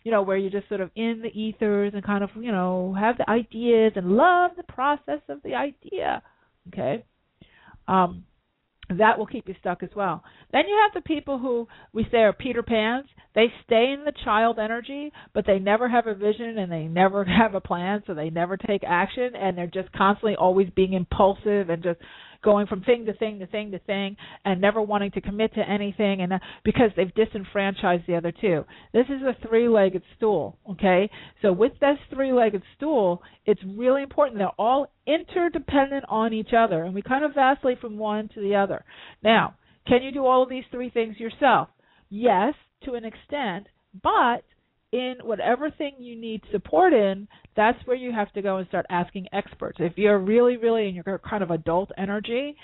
you 0.04 0.10
know 0.10 0.22
where 0.22 0.36
you're 0.36 0.50
just 0.50 0.68
sort 0.68 0.80
of 0.80 0.90
in 0.96 1.20
the 1.22 1.38
ethers 1.38 1.92
and 1.94 2.02
kind 2.04 2.24
of 2.24 2.30
you 2.36 2.52
know 2.52 2.96
have 2.98 3.18
the 3.18 3.28
ideas 3.28 3.92
and 3.96 4.12
love 4.12 4.52
the 4.56 4.62
process 4.62 5.20
of 5.28 5.42
the 5.42 5.54
idea. 5.54 6.22
Okay, 6.68 7.04
um, 7.86 8.24
that 8.98 9.18
will 9.18 9.26
keep 9.26 9.46
you 9.46 9.54
stuck 9.60 9.82
as 9.82 9.90
well. 9.94 10.24
Then 10.52 10.62
you 10.66 10.78
have 10.82 10.94
the 10.94 11.06
people 11.06 11.38
who 11.38 11.68
we 11.92 12.06
say 12.10 12.18
are 12.18 12.32
Peter 12.32 12.62
Pans. 12.62 13.06
They 13.34 13.46
stay 13.64 13.94
in 13.96 14.04
the 14.04 14.12
child 14.24 14.58
energy, 14.58 15.12
but 15.32 15.46
they 15.46 15.58
never 15.60 15.88
have 15.88 16.06
a 16.06 16.14
vision 16.14 16.58
and 16.58 16.72
they 16.72 16.84
never 16.84 17.24
have 17.40 17.54
a 17.54 17.60
plan, 17.60 18.02
so 18.06 18.14
they 18.14 18.30
never 18.30 18.56
take 18.56 18.82
action 18.86 19.36
and 19.36 19.56
they're 19.56 19.66
just 19.66 19.92
constantly 19.92 20.36
always 20.36 20.68
being 20.74 20.94
impulsive 20.94 21.68
and 21.68 21.82
just 21.82 22.00
going 22.42 22.66
from 22.66 22.82
thing 22.82 23.06
to 23.06 23.12
thing 23.14 23.38
to 23.38 23.46
thing 23.46 23.70
to 23.70 23.78
thing 23.80 24.16
and 24.44 24.60
never 24.60 24.80
wanting 24.80 25.10
to 25.12 25.20
commit 25.20 25.54
to 25.54 25.68
anything 25.68 26.22
and 26.22 26.32
uh, 26.32 26.38
because 26.64 26.90
they've 26.96 27.14
disenfranchised 27.14 28.04
the 28.06 28.16
other 28.16 28.32
two. 28.32 28.64
This 28.92 29.06
is 29.06 29.22
a 29.22 29.36
three-legged 29.46 30.02
stool, 30.16 30.58
okay? 30.70 31.10
So 31.42 31.52
with 31.52 31.72
this 31.80 31.98
three-legged 32.12 32.62
stool, 32.76 33.22
it's 33.46 33.60
really 33.76 34.02
important 34.02 34.38
they're 34.38 34.48
all 34.58 34.92
interdependent 35.06 36.04
on 36.08 36.32
each 36.32 36.50
other 36.56 36.84
and 36.84 36.94
we 36.94 37.02
kind 37.02 37.24
of 37.24 37.34
vacillate 37.34 37.80
from 37.80 37.98
one 37.98 38.28
to 38.34 38.40
the 38.40 38.54
other. 38.54 38.84
Now, 39.22 39.54
can 39.86 40.02
you 40.02 40.12
do 40.12 40.26
all 40.26 40.42
of 40.42 40.48
these 40.48 40.64
three 40.70 40.90
things 40.90 41.18
yourself? 41.18 41.68
Yes, 42.08 42.54
to 42.84 42.94
an 42.94 43.04
extent, 43.04 43.66
but 44.02 44.44
in 44.92 45.16
whatever 45.22 45.70
thing 45.70 45.94
you 45.98 46.16
need 46.16 46.42
support 46.50 46.92
in, 46.92 47.28
that's 47.56 47.78
where 47.84 47.96
you 47.96 48.12
have 48.12 48.32
to 48.32 48.42
go 48.42 48.56
and 48.56 48.66
start 48.68 48.86
asking 48.90 49.26
experts. 49.32 49.78
If 49.80 49.96
you're 49.96 50.18
really, 50.18 50.56
really 50.56 50.88
in 50.88 50.94
your 50.94 51.20
kind 51.28 51.42
of 51.42 51.50
adult 51.50 51.90
energy, 51.96 52.56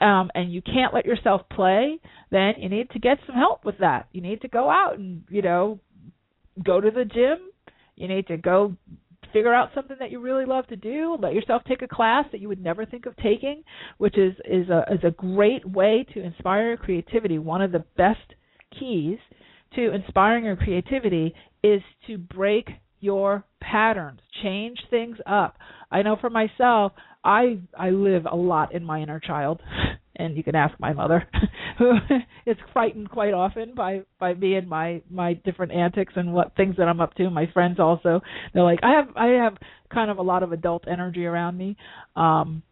um, 0.00 0.30
and 0.34 0.52
you 0.52 0.62
can't 0.62 0.92
let 0.92 1.06
yourself 1.06 1.42
play, 1.50 1.98
then 2.30 2.54
you 2.58 2.68
need 2.68 2.90
to 2.90 2.98
get 2.98 3.18
some 3.26 3.34
help 3.34 3.64
with 3.64 3.78
that. 3.78 4.08
You 4.12 4.20
need 4.20 4.42
to 4.42 4.48
go 4.48 4.68
out 4.68 4.98
and 4.98 5.22
you 5.30 5.42
know 5.42 5.80
go 6.62 6.80
to 6.80 6.90
the 6.90 7.04
gym. 7.04 7.38
You 7.94 8.08
need 8.08 8.26
to 8.26 8.36
go 8.36 8.76
figure 9.32 9.54
out 9.54 9.70
something 9.74 9.96
that 9.98 10.10
you 10.10 10.20
really 10.20 10.44
love 10.44 10.66
to 10.68 10.76
do. 10.76 11.16
Let 11.20 11.34
yourself 11.34 11.62
take 11.66 11.82
a 11.82 11.88
class 11.88 12.26
that 12.32 12.40
you 12.40 12.48
would 12.48 12.62
never 12.62 12.84
think 12.84 13.06
of 13.06 13.16
taking, 13.16 13.64
which 13.98 14.18
is 14.18 14.34
is 14.44 14.68
a 14.68 14.84
is 14.92 15.00
a 15.02 15.10
great 15.10 15.66
way 15.66 16.06
to 16.12 16.22
inspire 16.22 16.68
your 16.68 16.76
creativity. 16.76 17.38
One 17.38 17.62
of 17.62 17.72
the 17.72 17.84
best 17.96 18.34
keys 18.78 19.18
to 19.74 19.94
inspiring 19.94 20.44
your 20.44 20.56
creativity 20.56 21.34
is 21.74 21.82
to 22.06 22.18
break 22.18 22.68
your 23.00 23.44
patterns, 23.60 24.20
change 24.42 24.78
things 24.90 25.18
up. 25.26 25.56
I 25.90 26.02
know 26.02 26.16
for 26.20 26.30
myself, 26.30 26.92
I 27.24 27.58
I 27.78 27.90
live 27.90 28.26
a 28.30 28.36
lot 28.36 28.72
in 28.74 28.84
my 28.84 29.00
inner 29.00 29.20
child, 29.20 29.60
and 30.16 30.36
you 30.36 30.42
can 30.42 30.54
ask 30.54 30.78
my 30.78 30.92
mother, 30.92 31.28
who 31.78 31.92
is 32.46 32.56
frightened 32.72 33.10
quite 33.10 33.34
often 33.34 33.74
by 33.74 34.02
by 34.18 34.34
me 34.34 34.54
and 34.54 34.68
my 34.68 35.02
my 35.10 35.34
different 35.34 35.72
antics 35.72 36.14
and 36.16 36.32
what 36.32 36.56
things 36.56 36.76
that 36.78 36.88
I'm 36.88 37.00
up 37.00 37.14
to. 37.14 37.30
My 37.30 37.50
friends 37.52 37.78
also, 37.80 38.20
they're 38.54 38.62
like, 38.62 38.80
I 38.82 38.92
have 38.92 39.08
I 39.16 39.26
have 39.42 39.56
kind 39.92 40.10
of 40.10 40.18
a 40.18 40.22
lot 40.22 40.42
of 40.42 40.52
adult 40.52 40.84
energy 40.88 41.26
around 41.26 41.58
me. 41.58 41.76
Um 42.14 42.62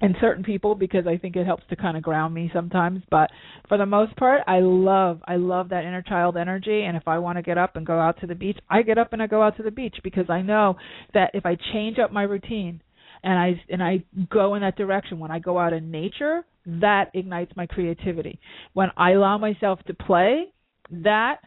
and 0.00 0.14
certain 0.20 0.44
people 0.44 0.74
because 0.74 1.06
I 1.06 1.16
think 1.16 1.36
it 1.36 1.46
helps 1.46 1.64
to 1.70 1.76
kind 1.76 1.96
of 1.96 2.02
ground 2.02 2.34
me 2.34 2.50
sometimes. 2.52 3.02
But 3.10 3.30
for 3.68 3.78
the 3.78 3.86
most 3.86 4.14
part, 4.16 4.42
I 4.46 4.60
love 4.60 5.20
I 5.26 5.36
love 5.36 5.70
that 5.70 5.84
inner 5.84 6.02
child 6.02 6.36
energy. 6.36 6.82
And 6.84 6.96
if 6.96 7.08
I 7.08 7.18
want 7.18 7.38
to 7.38 7.42
get 7.42 7.58
up 7.58 7.76
and 7.76 7.86
go 7.86 7.98
out 7.98 8.20
to 8.20 8.26
the 8.26 8.34
beach, 8.34 8.58
I 8.68 8.82
get 8.82 8.98
up 8.98 9.12
and 9.12 9.22
I 9.22 9.26
go 9.26 9.42
out 9.42 9.56
to 9.56 9.62
the 9.62 9.70
beach 9.70 9.96
because 10.04 10.28
I 10.28 10.42
know 10.42 10.76
that 11.14 11.30
if 11.34 11.46
I 11.46 11.56
change 11.72 11.98
up 11.98 12.12
my 12.12 12.22
routine 12.22 12.82
and 13.22 13.38
I 13.38 13.60
and 13.70 13.82
I 13.82 14.04
go 14.30 14.54
in 14.54 14.62
that 14.62 14.76
direction 14.76 15.18
when 15.18 15.30
I 15.30 15.38
go 15.38 15.58
out 15.58 15.72
in 15.72 15.90
nature, 15.90 16.42
that 16.66 17.10
ignites 17.14 17.52
my 17.56 17.66
creativity. 17.66 18.38
When 18.74 18.90
I 18.96 19.12
allow 19.12 19.38
myself 19.38 19.78
to 19.86 19.94
play, 19.94 20.52
that 20.90 21.38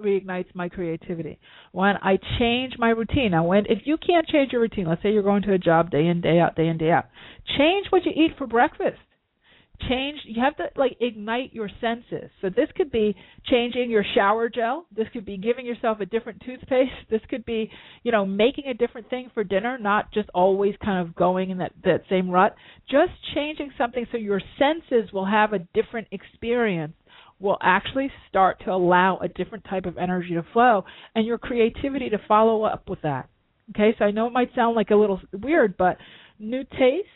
reignites 0.00 0.54
my 0.54 0.68
creativity. 0.68 1.38
When 1.72 1.96
I 2.02 2.18
change 2.38 2.74
my 2.78 2.90
routine. 2.90 3.32
Now, 3.32 3.44
when 3.44 3.66
if 3.66 3.80
you 3.84 3.96
can't 3.96 4.26
change 4.26 4.52
your 4.52 4.60
routine, 4.60 4.86
let's 4.88 5.02
say 5.02 5.12
you're 5.12 5.22
going 5.22 5.42
to 5.42 5.52
a 5.52 5.58
job 5.58 5.90
day 5.90 6.06
in 6.06 6.20
day 6.20 6.38
out, 6.38 6.56
day 6.56 6.68
in 6.68 6.78
day 6.78 6.90
out, 6.90 7.06
change 7.58 7.86
what 7.90 8.04
you 8.04 8.12
eat 8.12 8.32
for 8.38 8.46
breakfast. 8.46 8.98
Change. 9.90 10.20
You 10.24 10.42
have 10.42 10.56
to 10.56 10.68
like 10.74 10.96
ignite 11.00 11.52
your 11.52 11.68
senses. 11.82 12.30
So 12.40 12.48
this 12.48 12.68
could 12.76 12.90
be 12.90 13.14
changing 13.44 13.90
your 13.90 14.04
shower 14.14 14.48
gel. 14.48 14.86
This 14.96 15.06
could 15.12 15.26
be 15.26 15.36
giving 15.36 15.66
yourself 15.66 16.00
a 16.00 16.06
different 16.06 16.42
toothpaste. 16.46 16.92
This 17.10 17.20
could 17.28 17.44
be, 17.44 17.70
you 18.02 18.10
know, 18.10 18.24
making 18.24 18.68
a 18.68 18.74
different 18.74 19.10
thing 19.10 19.30
for 19.34 19.44
dinner, 19.44 19.76
not 19.76 20.12
just 20.12 20.30
always 20.32 20.74
kind 20.82 21.06
of 21.06 21.14
going 21.14 21.50
in 21.50 21.58
that 21.58 21.72
that 21.84 22.02
same 22.08 22.30
rut. 22.30 22.56
Just 22.90 23.12
changing 23.34 23.70
something 23.76 24.06
so 24.10 24.16
your 24.16 24.40
senses 24.58 25.12
will 25.12 25.26
have 25.26 25.52
a 25.52 25.58
different 25.74 26.08
experience 26.10 26.94
will 27.38 27.58
actually 27.60 28.10
start 28.28 28.60
to 28.64 28.72
allow 28.72 29.18
a 29.18 29.28
different 29.28 29.64
type 29.64 29.84
of 29.86 29.98
energy 29.98 30.34
to 30.34 30.44
flow 30.52 30.84
and 31.14 31.26
your 31.26 31.38
creativity 31.38 32.08
to 32.08 32.18
follow 32.26 32.64
up 32.64 32.88
with 32.88 33.02
that. 33.02 33.28
Okay, 33.70 33.94
so 33.98 34.04
I 34.04 34.10
know 34.10 34.26
it 34.26 34.32
might 34.32 34.54
sound 34.54 34.76
like 34.76 34.90
a 34.90 34.96
little 34.96 35.20
weird, 35.32 35.76
but 35.76 35.98
new 36.38 36.62
tastes, 36.64 37.10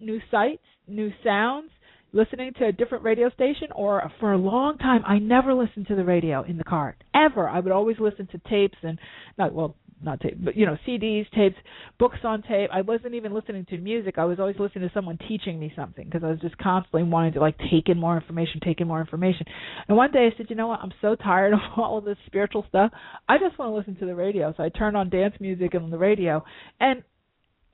new 0.00 0.20
sights, 0.30 0.62
new 0.88 1.10
sounds, 1.24 1.70
listening 2.12 2.52
to 2.58 2.66
a 2.66 2.72
different 2.72 3.04
radio 3.04 3.30
station, 3.30 3.68
or 3.74 4.10
for 4.20 4.32
a 4.32 4.38
long 4.38 4.78
time, 4.78 5.02
I 5.06 5.18
never 5.18 5.54
listened 5.54 5.86
to 5.88 5.94
the 5.94 6.04
radio 6.04 6.42
in 6.42 6.58
the 6.58 6.64
car 6.64 6.96
ever. 7.14 7.48
I 7.48 7.60
would 7.60 7.72
always 7.72 7.98
listen 7.98 8.26
to 8.32 8.40
tapes 8.50 8.78
and 8.82 8.98
not 9.38 9.54
well, 9.54 9.76
not 10.04 10.20
tape, 10.20 10.36
but 10.42 10.56
you 10.56 10.66
know, 10.66 10.76
CDs, 10.86 11.30
tapes, 11.34 11.56
books 11.98 12.18
on 12.24 12.42
tape. 12.42 12.70
I 12.72 12.82
wasn't 12.82 13.14
even 13.14 13.32
listening 13.34 13.66
to 13.70 13.78
music. 13.78 14.14
I 14.18 14.24
was 14.24 14.38
always 14.38 14.56
listening 14.58 14.88
to 14.88 14.94
someone 14.94 15.18
teaching 15.28 15.58
me 15.58 15.72
something 15.76 16.04
because 16.04 16.22
I 16.24 16.28
was 16.28 16.40
just 16.40 16.56
constantly 16.58 17.02
wanting 17.02 17.34
to 17.34 17.40
like 17.40 17.56
take 17.70 17.88
in 17.88 17.98
more 17.98 18.16
information, 18.16 18.60
take 18.64 18.80
in 18.80 18.88
more 18.88 19.00
information. 19.00 19.46
And 19.88 19.96
one 19.96 20.12
day 20.12 20.28
I 20.32 20.36
said, 20.36 20.46
you 20.48 20.56
know 20.56 20.68
what? 20.68 20.80
I'm 20.80 20.92
so 21.00 21.14
tired 21.14 21.54
of 21.54 21.60
all 21.76 21.98
of 21.98 22.04
this 22.04 22.18
spiritual 22.26 22.64
stuff. 22.68 22.92
I 23.28 23.38
just 23.38 23.58
want 23.58 23.70
to 23.70 23.76
listen 23.76 23.96
to 23.96 24.06
the 24.06 24.14
radio. 24.14 24.54
So 24.56 24.62
I 24.62 24.68
turned 24.68 24.96
on 24.96 25.10
dance 25.10 25.34
music 25.40 25.74
and 25.74 25.92
the 25.92 25.98
radio, 25.98 26.44
and 26.80 27.00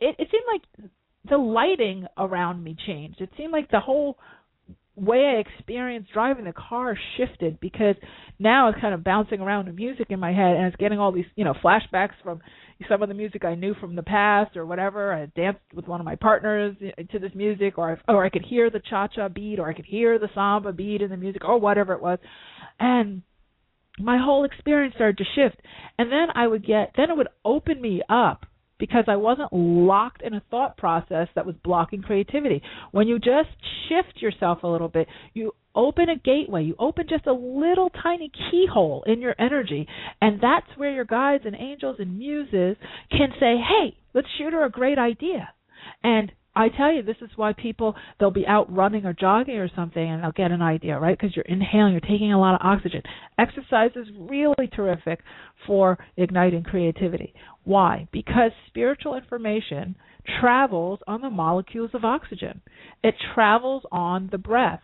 it, 0.01 0.17
it 0.19 0.29
seemed 0.31 0.45
like 0.53 0.91
the 1.29 1.37
lighting 1.37 2.07
around 2.17 2.63
me 2.63 2.77
changed. 2.87 3.21
It 3.21 3.31
seemed 3.37 3.53
like 3.53 3.71
the 3.71 3.81
whole 3.81 4.19
way 5.01 5.37
I 5.37 5.41
experienced 5.41 6.13
driving 6.13 6.45
the 6.45 6.53
car 6.53 6.97
shifted 7.17 7.61
because 7.61 7.97
now 8.39 8.69
it's 8.69 8.81
kind 8.81 8.95
of 8.95 9.05
bouncing 9.05 9.41
around 9.41 9.67
the 9.67 9.73
music 9.73 10.07
in 10.11 10.21
my 10.21 10.33
head 10.33 10.57
and 10.57 10.67
it's 10.67 10.77
getting 10.77 10.99
all 10.99 11.13
these, 11.13 11.27
you 11.37 11.45
know, 11.45 11.55
flashbacks 11.65 12.15
from 12.23 12.41
some 12.89 13.03
of 13.03 13.09
the 13.09 13.15
music 13.15 13.45
I 13.45 13.55
knew 13.55 13.75
from 13.75 13.97
the 13.97 14.03
past 14.03 14.57
or 14.57 14.67
whatever. 14.67 15.13
I 15.13 15.27
danced 15.27 15.61
with 15.75 15.89
one 15.89 16.01
of 16.01 16.05
my 16.05 16.17
partners 16.17 16.77
to 17.11 17.19
this 17.19 17.33
music 17.35 17.79
or 17.79 17.99
I, 18.09 18.13
or 18.13 18.25
I 18.25 18.31
could 18.31 18.45
hear 18.45 18.71
the 18.71 18.81
cha-cha 18.81 19.29
beat 19.29 19.59
or 19.59 19.69
I 19.69 19.75
could 19.75 19.87
hear 19.87 20.19
the 20.19 20.29
samba 20.35 20.73
beat 20.73 21.03
in 21.03 21.11
the 21.11 21.17
music 21.17 21.45
or 21.45 21.59
whatever 21.59 21.93
it 21.95 22.03
was. 22.03 22.19
And 22.79 23.23
my 23.99 24.19
whole 24.19 24.45
experience 24.45 24.95
started 24.95 25.19
to 25.19 25.25
shift. 25.35 25.61
And 25.99 26.13
then 26.13 26.29
I 26.35 26.47
would 26.47 26.65
get 26.65 26.93
then 26.97 27.11
it 27.11 27.17
would 27.17 27.29
open 27.45 27.81
me 27.81 28.03
up 28.09 28.47
because 28.79 29.05
I 29.09 29.17
wasn't 29.17 29.53
locked 29.53 30.23
in 30.23 30.35
a 30.35 30.43
thought 30.51 30.77
process 30.77 31.29
that 31.35 31.47
was 31.47 31.57
blocking 31.65 32.03
creativity. 32.03 32.63
When 32.93 33.09
you 33.09 33.19
just 33.19 33.49
shift 33.89 34.23
yourself 34.23 34.63
a 34.63 34.69
little 34.69 34.89
bit, 34.89 35.09
you 35.35 35.53
open 35.75 36.09
a 36.09 36.17
gateway, 36.17 36.65
you 36.65 36.75
open 36.79 37.07
just 37.09 37.27
a 37.27 37.33
little 37.33 37.91
tiny 38.03 38.31
keyhole 38.51 39.05
in 39.07 39.21
your 39.21 39.35
energy, 39.39 39.87
and 40.21 40.41
that's 40.41 40.67
where 40.77 40.91
your 40.91 41.05
guides 41.05 41.45
and 41.47 41.55
angels 41.55 41.97
and 41.99 42.19
muses 42.19 42.77
can 43.11 43.33
say, 43.39 43.59
"Hey, 43.59 43.97
let's 44.15 44.29
shoot 44.37 44.53
her 44.53 44.65
a 44.65 44.71
great 44.71 44.99
idea." 44.99 45.53
And 46.03 46.33
I 46.59 46.71
tell 46.71 46.93
you, 46.93 47.05
this 47.05 47.17
is 47.21 47.31
why 47.37 47.53
people 47.53 47.95
they'll 48.19 48.33
be 48.33 48.47
out 48.47 48.71
running 48.75 49.07
or 49.07 49.13
jogging 49.13 49.59
or 49.59 49.71
something, 49.77 50.03
and 50.03 50.23
they'll 50.23 50.33
get 50.33 50.51
an 50.51 50.61
idea, 50.61 50.99
right? 50.99 51.17
Because 51.17 51.37
you're 51.37 51.45
inhaling, 51.45 51.93
you're 51.93 52.01
taking 52.01 52.33
a 52.33 52.41
lot 52.41 52.55
of 52.55 52.67
oxygen. 52.67 53.01
Exercise 53.39 53.93
is 53.95 54.09
really 54.19 54.67
terrific 54.75 55.21
for 55.69 55.99
igniting 56.17 56.65
creativity. 56.65 57.33
Why? 57.63 58.09
Because 58.13 58.51
spiritual 58.67 59.15
information 59.15 59.95
travels 60.41 60.99
on 61.07 61.21
the 61.21 61.31
molecules 61.31 61.91
of 61.95 62.05
oxygen. 62.05 62.61
It 63.05 63.15
travels 63.35 63.85
on 63.93 64.29
the 64.33 64.39
breath. 64.39 64.83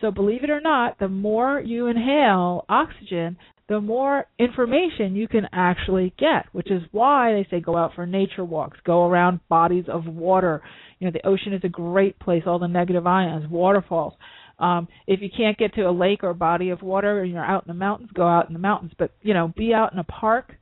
So 0.00 0.12
believe 0.12 0.44
it 0.44 0.50
or 0.50 0.60
not, 0.60 1.00
the 1.00 1.08
more 1.08 1.60
you 1.60 1.88
inhale 1.88 2.64
oxygen, 2.68 3.36
the 3.68 3.80
more 3.80 4.26
information 4.38 5.16
you 5.16 5.26
can 5.26 5.48
actually 5.52 6.14
get, 6.18 6.46
which 6.52 6.70
is 6.70 6.82
why 6.92 7.32
they 7.32 7.46
say 7.50 7.60
go 7.60 7.76
out 7.76 7.94
for 7.94 8.06
nature 8.06 8.44
walks, 8.44 8.78
go 8.84 9.06
around 9.06 9.40
bodies 9.48 9.86
of 9.88 10.06
water. 10.06 10.62
You 10.98 11.06
know, 11.06 11.12
the 11.12 11.26
ocean 11.26 11.52
is 11.52 11.62
a 11.64 11.68
great 11.68 12.18
place, 12.20 12.44
all 12.46 12.60
the 12.60 12.68
negative 12.68 13.06
ions, 13.06 13.50
waterfalls. 13.50 14.14
Um, 14.58 14.88
if 15.06 15.20
you 15.20 15.28
can't 15.36 15.58
get 15.58 15.74
to 15.74 15.82
a 15.82 15.90
lake 15.90 16.22
or 16.22 16.30
a 16.30 16.34
body 16.34 16.70
of 16.70 16.80
water 16.80 17.22
and 17.22 17.32
you're 17.32 17.44
out 17.44 17.64
in 17.64 17.68
the 17.68 17.78
mountains, 17.78 18.10
go 18.14 18.26
out 18.26 18.46
in 18.46 18.52
the 18.52 18.60
mountains. 18.60 18.92
But 18.98 19.12
you 19.22 19.34
know, 19.34 19.52
be 19.54 19.74
out 19.74 19.92
in 19.92 19.98
a 19.98 20.04
park, 20.04 20.54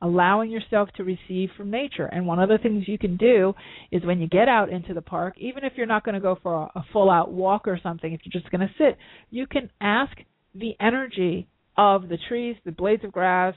allowing 0.00 0.50
yourself 0.50 0.88
to 0.96 1.04
receive 1.04 1.50
from 1.56 1.70
nature. 1.70 2.06
And 2.06 2.26
one 2.26 2.38
of 2.38 2.48
the 2.48 2.58
things 2.58 2.84
you 2.86 2.96
can 2.96 3.16
do 3.16 3.54
is 3.90 4.04
when 4.04 4.20
you 4.20 4.28
get 4.28 4.48
out 4.48 4.70
into 4.70 4.94
the 4.94 5.02
park, 5.02 5.34
even 5.38 5.64
if 5.64 5.72
you're 5.76 5.86
not 5.86 6.04
going 6.04 6.14
to 6.14 6.20
go 6.20 6.38
for 6.42 6.54
a, 6.54 6.78
a 6.78 6.84
full 6.92 7.10
out 7.10 7.32
walk 7.32 7.66
or 7.66 7.78
something, 7.82 8.12
if 8.12 8.20
you're 8.24 8.40
just 8.40 8.50
going 8.52 8.66
to 8.66 8.74
sit, 8.78 8.96
you 9.30 9.46
can 9.46 9.68
ask 9.80 10.16
the 10.54 10.74
energy 10.80 11.48
of 11.76 12.08
the 12.08 12.18
trees, 12.28 12.56
the 12.64 12.72
blades 12.72 13.04
of 13.04 13.12
grass, 13.12 13.54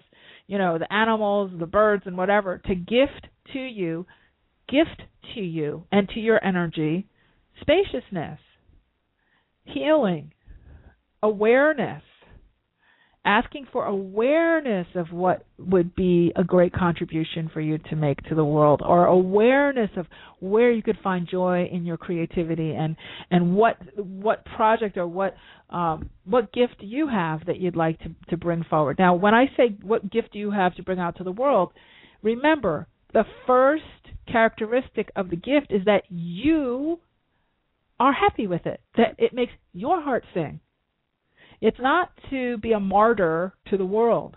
you 0.48 0.58
know, 0.58 0.78
the 0.78 0.92
animals, 0.92 1.52
the 1.60 1.66
birds, 1.66 2.04
and 2.06 2.18
whatever 2.18 2.58
to 2.66 2.76
gift 2.76 3.28
to 3.54 3.60
you, 3.60 4.06
gift 4.68 5.02
to 5.36 5.42
you 5.42 5.84
and 5.92 6.10
to 6.10 6.20
your 6.20 6.44
energy 6.44 7.08
spaciousness, 7.62 8.40
healing, 9.66 10.32
awareness, 11.22 12.04
asking 13.26 13.68
for 13.72 13.86
awareness 13.86 14.88
of 14.96 15.12
what 15.12 15.46
would 15.58 15.94
be 15.94 16.32
a 16.36 16.44
great 16.44 16.72
contribution 16.74 17.50
for 17.54 17.60
you 17.60 17.78
to 17.78 17.96
make 17.96 18.22
to 18.24 18.36
the 18.36 18.46
world 18.46 18.82
or 18.86 19.06
awareness 19.06 19.90
of 19.98 20.06
where 20.40 20.72
you 20.72 20.82
could 20.82 20.98
find 21.04 21.28
joy 21.30 21.68
in 21.72 21.86
your 21.86 21.98
creativity 21.98 22.74
and 22.74 22.96
and 23.30 23.56
what 23.56 23.76
what 23.98 24.46
project 24.46 24.98
or 24.98 25.06
what 25.06 25.36
um, 25.70 26.10
what 26.26 26.52
gift 26.54 26.76
you 26.80 27.08
have 27.08 27.46
that 27.46 27.60
you'd 27.60 27.76
like 27.76 28.00
to 28.00 28.10
to 28.30 28.38
bring 28.38 28.64
forward. 28.70 28.98
Now 28.98 29.16
when 29.16 29.34
i 29.34 29.46
say 29.58 29.76
what 29.82 30.10
gift 30.10 30.34
do 30.34 30.40
you 30.40 30.52
have 30.52 30.76
to 30.76 30.84
bring 30.84 31.00
out 31.00 31.18
to 31.18 31.24
the 31.24 31.32
world 31.32 31.74
remember 32.22 32.88
the 33.14 33.26
first 33.46 33.84
characteristic 34.32 35.12
of 35.16 35.30
the 35.30 35.36
gift 35.36 35.68
is 35.72 35.84
that 35.86 36.04
you 36.10 37.00
are 38.00 38.14
happy 38.14 38.48
with 38.48 38.66
it 38.66 38.80
that 38.96 39.16
it 39.18 39.34
makes 39.34 39.52
your 39.74 40.02
heart 40.02 40.24
sing 40.34 40.60
it's 41.62 41.80
not 41.80 42.12
to 42.30 42.58
be 42.58 42.72
a 42.72 42.80
martyr 42.80 43.54
to 43.70 43.78
the 43.78 43.86
world. 43.86 44.36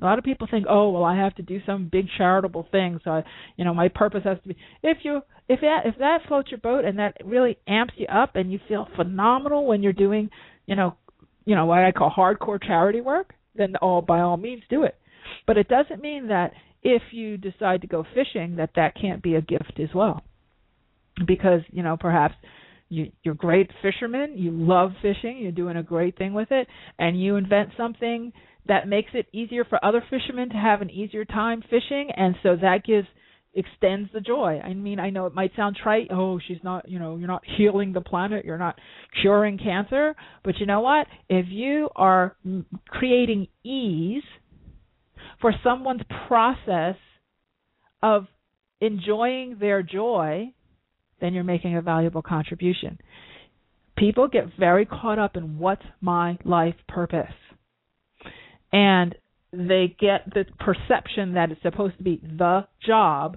A 0.00 0.04
lot 0.04 0.18
of 0.18 0.24
people 0.24 0.46
think, 0.50 0.66
"Oh, 0.68 0.90
well, 0.90 1.04
I 1.04 1.16
have 1.16 1.34
to 1.36 1.42
do 1.42 1.60
some 1.66 1.88
big 1.88 2.08
charitable 2.16 2.66
thing, 2.70 3.00
so 3.04 3.10
I, 3.10 3.24
you 3.56 3.64
know, 3.64 3.74
my 3.74 3.88
purpose 3.88 4.24
has 4.24 4.38
to 4.42 4.48
be." 4.48 4.56
If 4.82 4.98
you 5.04 5.22
if 5.48 5.60
that 5.60 5.84
if 5.84 5.98
that 5.98 6.22
floats 6.26 6.50
your 6.50 6.58
boat 6.58 6.84
and 6.84 6.98
that 6.98 7.16
really 7.24 7.58
amps 7.66 7.94
you 7.96 8.06
up 8.06 8.36
and 8.36 8.50
you 8.50 8.60
feel 8.68 8.88
phenomenal 8.96 9.66
when 9.66 9.82
you're 9.82 9.92
doing, 9.92 10.30
you 10.66 10.76
know, 10.76 10.96
you 11.44 11.54
know 11.54 11.66
what 11.66 11.80
I 11.80 11.92
call 11.92 12.10
hardcore 12.10 12.62
charity 12.62 13.00
work, 13.00 13.34
then 13.54 13.76
all 13.76 14.00
by 14.00 14.20
all 14.20 14.36
means 14.36 14.62
do 14.70 14.84
it. 14.84 14.96
But 15.46 15.58
it 15.58 15.68
doesn't 15.68 16.00
mean 16.00 16.28
that 16.28 16.52
if 16.82 17.02
you 17.12 17.36
decide 17.36 17.82
to 17.82 17.86
go 17.86 18.06
fishing 18.14 18.56
that 18.56 18.70
that 18.76 18.94
can't 18.94 19.22
be 19.22 19.34
a 19.34 19.42
gift 19.42 19.78
as 19.80 19.90
well. 19.94 20.22
Because, 21.26 21.60
you 21.70 21.82
know, 21.82 21.96
perhaps 21.98 22.34
you 22.90 23.10
you're 23.22 23.34
great 23.34 23.70
fishermen, 23.80 24.34
you 24.36 24.50
love 24.50 24.90
fishing, 25.00 25.38
you're 25.38 25.52
doing 25.52 25.78
a 25.78 25.82
great 25.82 26.18
thing 26.18 26.34
with 26.34 26.48
it, 26.50 26.68
and 26.98 27.18
you 27.20 27.36
invent 27.36 27.70
something 27.76 28.32
that 28.66 28.86
makes 28.86 29.10
it 29.14 29.26
easier 29.32 29.64
for 29.64 29.82
other 29.82 30.04
fishermen 30.10 30.50
to 30.50 30.56
have 30.56 30.82
an 30.82 30.90
easier 30.90 31.24
time 31.24 31.62
fishing, 31.62 32.10
and 32.14 32.34
so 32.42 32.56
that 32.56 32.84
gives 32.84 33.08
extends 33.54 34.10
the 34.12 34.20
joy. 34.20 34.60
I 34.62 34.74
mean, 34.74 35.00
I 35.00 35.10
know 35.10 35.26
it 35.26 35.34
might 35.34 35.50
sound 35.56 35.76
trite. 35.82 36.08
Oh, 36.10 36.38
she's 36.46 36.62
not, 36.62 36.88
you 36.88 36.98
know, 36.98 37.16
you're 37.16 37.26
not 37.26 37.42
healing 37.56 37.92
the 37.92 38.00
planet, 38.00 38.44
you're 38.44 38.58
not 38.58 38.78
curing 39.22 39.58
cancer, 39.58 40.14
but 40.44 40.58
you 40.58 40.66
know 40.66 40.80
what? 40.80 41.06
If 41.28 41.46
you 41.48 41.88
are 41.96 42.36
creating 42.88 43.48
ease 43.64 44.22
for 45.40 45.52
someone's 45.64 46.02
process 46.28 46.96
of 48.02 48.26
enjoying 48.80 49.56
their 49.58 49.82
joy, 49.82 50.52
then 51.20 51.34
you're 51.34 51.44
making 51.44 51.76
a 51.76 51.82
valuable 51.82 52.22
contribution. 52.22 52.98
People 53.96 54.28
get 54.28 54.44
very 54.58 54.86
caught 54.86 55.18
up 55.18 55.36
in 55.36 55.58
what's 55.58 55.84
my 56.00 56.38
life 56.44 56.76
purpose. 56.88 57.34
And 58.72 59.14
they 59.52 59.94
get 59.98 60.32
the 60.32 60.44
perception 60.58 61.34
that 61.34 61.50
it's 61.50 61.62
supposed 61.62 61.98
to 61.98 62.04
be 62.04 62.20
the 62.22 62.66
job 62.86 63.36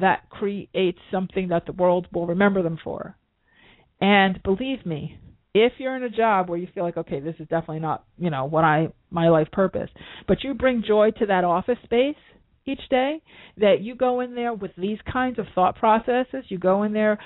that 0.00 0.28
creates 0.28 0.98
something 1.10 1.48
that 1.48 1.64
the 1.66 1.72
world 1.72 2.08
will 2.12 2.26
remember 2.26 2.62
them 2.62 2.78
for. 2.82 3.16
And 4.00 4.42
believe 4.42 4.84
me, 4.84 5.18
if 5.54 5.74
you're 5.78 5.96
in 5.96 6.02
a 6.02 6.10
job 6.10 6.48
where 6.48 6.58
you 6.58 6.68
feel 6.74 6.84
like 6.84 6.98
okay, 6.98 7.20
this 7.20 7.36
is 7.38 7.48
definitely 7.48 7.80
not, 7.80 8.04
you 8.18 8.30
know, 8.30 8.44
what 8.44 8.64
I 8.64 8.88
my 9.10 9.28
life 9.28 9.48
purpose, 9.52 9.88
but 10.28 10.44
you 10.44 10.54
bring 10.54 10.82
joy 10.86 11.12
to 11.12 11.26
that 11.26 11.44
office 11.44 11.78
space, 11.84 12.16
each 12.66 12.80
day 12.90 13.20
that 13.58 13.80
you 13.80 13.94
go 13.94 14.20
in 14.20 14.34
there 14.34 14.52
with 14.52 14.72
these 14.76 14.98
kinds 15.10 15.38
of 15.38 15.46
thought 15.54 15.76
processes. 15.76 16.44
You 16.48 16.58
go 16.58 16.82
in 16.82 16.92
there 16.92 17.18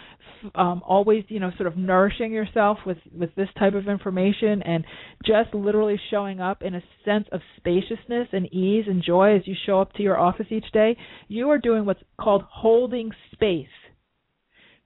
um, 0.54 0.82
always 0.86 1.24
you 1.28 1.40
know 1.40 1.50
sort 1.56 1.66
of 1.66 1.76
nourishing 1.76 2.32
yourself 2.32 2.78
with 2.84 2.98
with 3.12 3.34
this 3.34 3.48
type 3.58 3.74
of 3.74 3.88
information 3.88 4.62
and 4.62 4.84
just 5.24 5.54
literally 5.54 5.98
showing 6.10 6.40
up 6.40 6.62
in 6.62 6.74
a 6.74 6.82
sense 7.04 7.26
of 7.32 7.40
spaciousness 7.56 8.28
and 8.32 8.52
ease 8.52 8.84
and 8.86 9.02
joy 9.02 9.36
as 9.36 9.46
you 9.46 9.54
show 9.66 9.80
up 9.80 9.92
to 9.94 10.02
your 10.02 10.18
office 10.18 10.46
each 10.50 10.70
day. 10.72 10.96
You 11.28 11.50
are 11.50 11.58
doing 11.58 11.84
what's 11.84 12.02
called 12.18 12.44
holding 12.48 13.10
space 13.32 13.66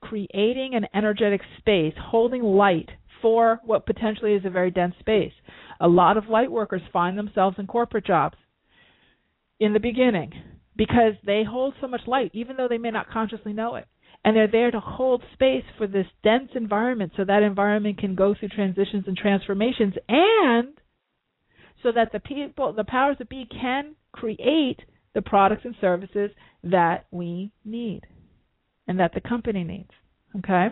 creating 0.00 0.72
an 0.74 0.86
energetic 0.94 1.40
space 1.58 1.94
holding 1.98 2.42
light 2.42 2.90
for 3.22 3.58
what 3.64 3.86
potentially 3.86 4.34
is 4.34 4.44
a 4.44 4.50
very 4.50 4.70
dense 4.70 4.94
space. 5.00 5.32
A 5.80 5.88
lot 5.88 6.18
of 6.18 6.28
light 6.28 6.52
workers 6.52 6.82
find 6.92 7.16
themselves 7.16 7.56
in 7.58 7.66
corporate 7.66 8.04
jobs 8.04 8.36
in 9.60 9.72
the 9.72 9.80
beginning 9.80 10.32
because 10.76 11.14
they 11.24 11.44
hold 11.48 11.74
so 11.80 11.86
much 11.86 12.02
light, 12.06 12.30
even 12.34 12.56
though 12.56 12.68
they 12.68 12.78
may 12.78 12.90
not 12.90 13.10
consciously 13.10 13.52
know 13.52 13.76
it. 13.76 13.86
And 14.24 14.34
they're 14.34 14.50
there 14.50 14.70
to 14.70 14.80
hold 14.80 15.22
space 15.34 15.64
for 15.76 15.86
this 15.86 16.06
dense 16.22 16.50
environment 16.54 17.12
so 17.16 17.24
that 17.24 17.42
environment 17.42 17.98
can 17.98 18.14
go 18.14 18.34
through 18.34 18.48
transitions 18.48 19.04
and 19.06 19.16
transformations 19.16 19.94
and 20.08 20.74
so 21.82 21.92
that 21.92 22.10
the 22.12 22.20
people, 22.20 22.72
the 22.72 22.84
powers 22.84 23.16
that 23.18 23.28
be, 23.28 23.46
can 23.46 23.94
create 24.12 24.80
the 25.14 25.22
products 25.22 25.62
and 25.64 25.74
services 25.80 26.30
that 26.64 27.06
we 27.10 27.52
need 27.64 28.00
and 28.88 28.98
that 28.98 29.12
the 29.14 29.20
company 29.20 29.62
needs. 29.62 29.90
Okay? 30.38 30.68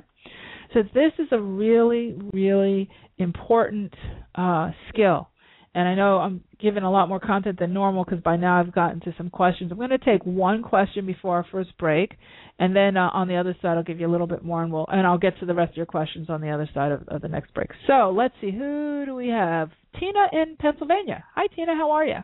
So 0.72 0.82
this 0.94 1.12
is 1.18 1.28
a 1.30 1.38
really, 1.38 2.16
really 2.32 2.88
important 3.18 3.92
uh, 4.34 4.70
skill 4.88 5.28
and 5.74 5.88
I 5.88 5.94
know 5.94 6.18
I'm 6.18 6.44
giving 6.60 6.82
a 6.82 6.90
lot 6.90 7.08
more 7.08 7.20
content 7.20 7.58
than 7.58 7.72
normal 7.72 8.04
because 8.04 8.20
by 8.20 8.36
now 8.36 8.60
I've 8.60 8.74
gotten 8.74 9.00
to 9.00 9.14
some 9.16 9.30
questions. 9.30 9.72
I'm 9.72 9.78
going 9.78 9.90
to 9.90 9.98
take 9.98 10.24
one 10.24 10.62
question 10.62 11.06
before 11.06 11.36
our 11.36 11.46
first 11.50 11.76
break, 11.78 12.12
and 12.58 12.76
then 12.76 12.96
uh, 12.96 13.08
on 13.12 13.28
the 13.28 13.36
other 13.36 13.56
side 13.62 13.76
I'll 13.76 13.82
give 13.82 13.98
you 13.98 14.06
a 14.06 14.12
little 14.12 14.26
bit 14.26 14.44
more, 14.44 14.62
and 14.62 14.72
we'll 14.72 14.86
and 14.88 15.06
I'll 15.06 15.18
get 15.18 15.38
to 15.40 15.46
the 15.46 15.54
rest 15.54 15.70
of 15.70 15.76
your 15.76 15.86
questions 15.86 16.28
on 16.28 16.40
the 16.40 16.50
other 16.50 16.68
side 16.74 16.92
of, 16.92 17.08
of 17.08 17.22
the 17.22 17.28
next 17.28 17.54
break. 17.54 17.70
So 17.86 18.14
let's 18.16 18.34
see, 18.40 18.50
who 18.50 19.04
do 19.06 19.14
we 19.14 19.28
have? 19.28 19.70
Tina 19.98 20.26
in 20.32 20.56
Pennsylvania. 20.58 21.24
Hi, 21.34 21.46
Tina. 21.54 21.74
How 21.74 21.90
are 21.92 22.04
you? 22.04 22.18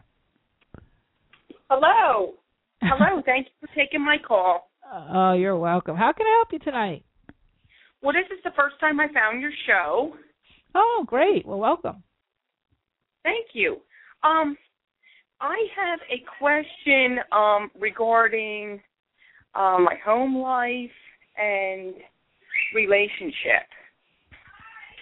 Hello. 1.71 2.35
Hello. 2.83 3.23
Thank 3.25 3.47
you 3.47 3.67
for 3.67 3.75
taking 3.75 4.05
my 4.05 4.17
call. 4.27 4.71
Oh, 4.91 5.33
you're 5.35 5.59
welcome. 5.59 5.97
How 5.97 6.13
can 6.13 6.27
I 6.27 6.37
help 6.39 6.53
you 6.53 6.59
tonight? 6.59 7.05
Well, 8.03 8.13
this 8.13 8.31
is 8.33 8.43
the 8.45 8.53
first 8.57 8.79
time 8.81 9.01
I 9.01 9.09
found 9.13 9.43
your 9.43 9.51
show. 9.67 10.15
Oh, 10.75 11.05
great. 11.07 11.45
Well, 11.47 11.59
welcome. 11.59 12.03
Thank 13.23 13.49
you. 13.53 13.79
Um, 14.23 14.57
I 15.41 15.57
have 15.77 16.01
a 16.11 16.23
question 16.39 17.19
um, 17.33 17.71
regarding 17.79 18.81
uh, 19.55 19.79
my 19.79 19.95
home 20.05 20.37
life 20.37 20.91
and 21.37 21.95
relationship. 22.75 23.67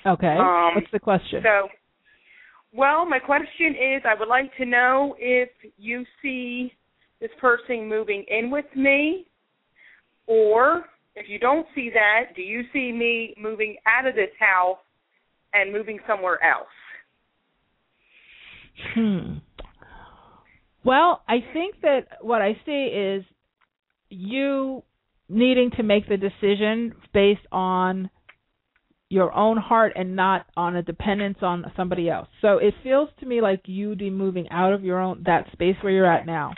Okay. 0.07 0.37
Um, 0.39 0.73
What's 0.75 0.91
the 0.93 1.01
question? 1.01 1.43
So, 1.43 1.69
well, 2.73 3.07
my 3.07 3.19
question 3.19 3.75
is 3.75 4.03
I 4.05 4.19
would 4.19 4.29
like 4.29 4.55
to 4.59 4.67
know 4.67 5.17
if 5.19 5.49
you 5.79 6.05
see 6.23 6.73
this 7.21 7.31
person 7.41 7.89
moving 7.89 8.25
in 8.29 8.51
with 8.51 8.67
me, 8.77 9.27
or 10.27 10.85
if 11.15 11.29
you 11.29 11.39
don't 11.39 11.67
see 11.75 11.91
that, 11.95 12.37
do 12.37 12.43
you 12.43 12.63
see 12.73 12.93
me 12.93 13.35
moving 13.41 13.77
out 13.87 14.07
of 14.07 14.15
this 14.15 14.31
house 14.39 14.79
and 15.55 15.73
moving 15.73 15.99
somewhere 16.07 16.39
else? 16.45 16.67
Hmm. 18.95 19.39
Well, 20.85 21.23
I 21.29 21.39
think 21.53 21.81
that 21.83 22.07
what 22.21 22.43
I 22.43 22.53
see 22.65 22.73
is 22.73 23.25
you 24.09 24.83
needing 25.29 25.71
to 25.77 25.83
make 25.83 26.09
the 26.09 26.17
decision 26.17 26.95
based 27.13 27.47
on 27.51 28.09
your 29.09 29.33
own 29.33 29.57
heart 29.57 29.93
and 29.97 30.17
not 30.17 30.47
on 30.57 30.77
a 30.77 30.83
dependence 30.83 31.39
on 31.43 31.71
somebody 31.77 32.09
else. 32.09 32.29
So 32.41 32.59
it 32.59 32.75
feels 32.83 33.09
to 33.21 33.27
me 33.27 33.41
like 33.41 33.63
you'd 33.67 33.99
be 33.99 34.11
moving 34.11 34.49
out 34.51 34.73
of 34.73 34.85
your 34.85 35.01
own 35.01 35.23
that 35.27 35.47
space 35.53 35.77
where 35.83 35.93
you're 35.93 36.11
at 36.13 36.27
now. 36.27 36.53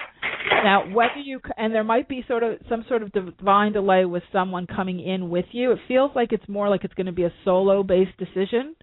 Now, 0.65 0.93
whether 0.93 1.21
you 1.23 1.41
and 1.57 1.75
there 1.75 1.85
might 1.85 2.09
be 2.09 2.25
sort 2.27 2.43
of 2.43 2.59
some 2.69 2.85
sort 2.89 3.03
of 3.03 3.13
divine 3.13 3.73
delay 3.73 4.05
with 4.07 4.23
someone 4.33 4.67
coming 4.67 4.99
in 5.01 5.29
with 5.29 5.45
you. 5.53 5.73
It 5.73 5.79
feels 5.87 6.11
like 6.15 6.33
it's 6.33 6.49
more 6.49 6.69
like 6.69 6.85
it's 6.85 6.95
going 6.95 7.07
to 7.07 7.13
be 7.13 7.25
a 7.25 7.33
solo 7.45 7.83
based 7.83 8.17
decision 8.19 8.75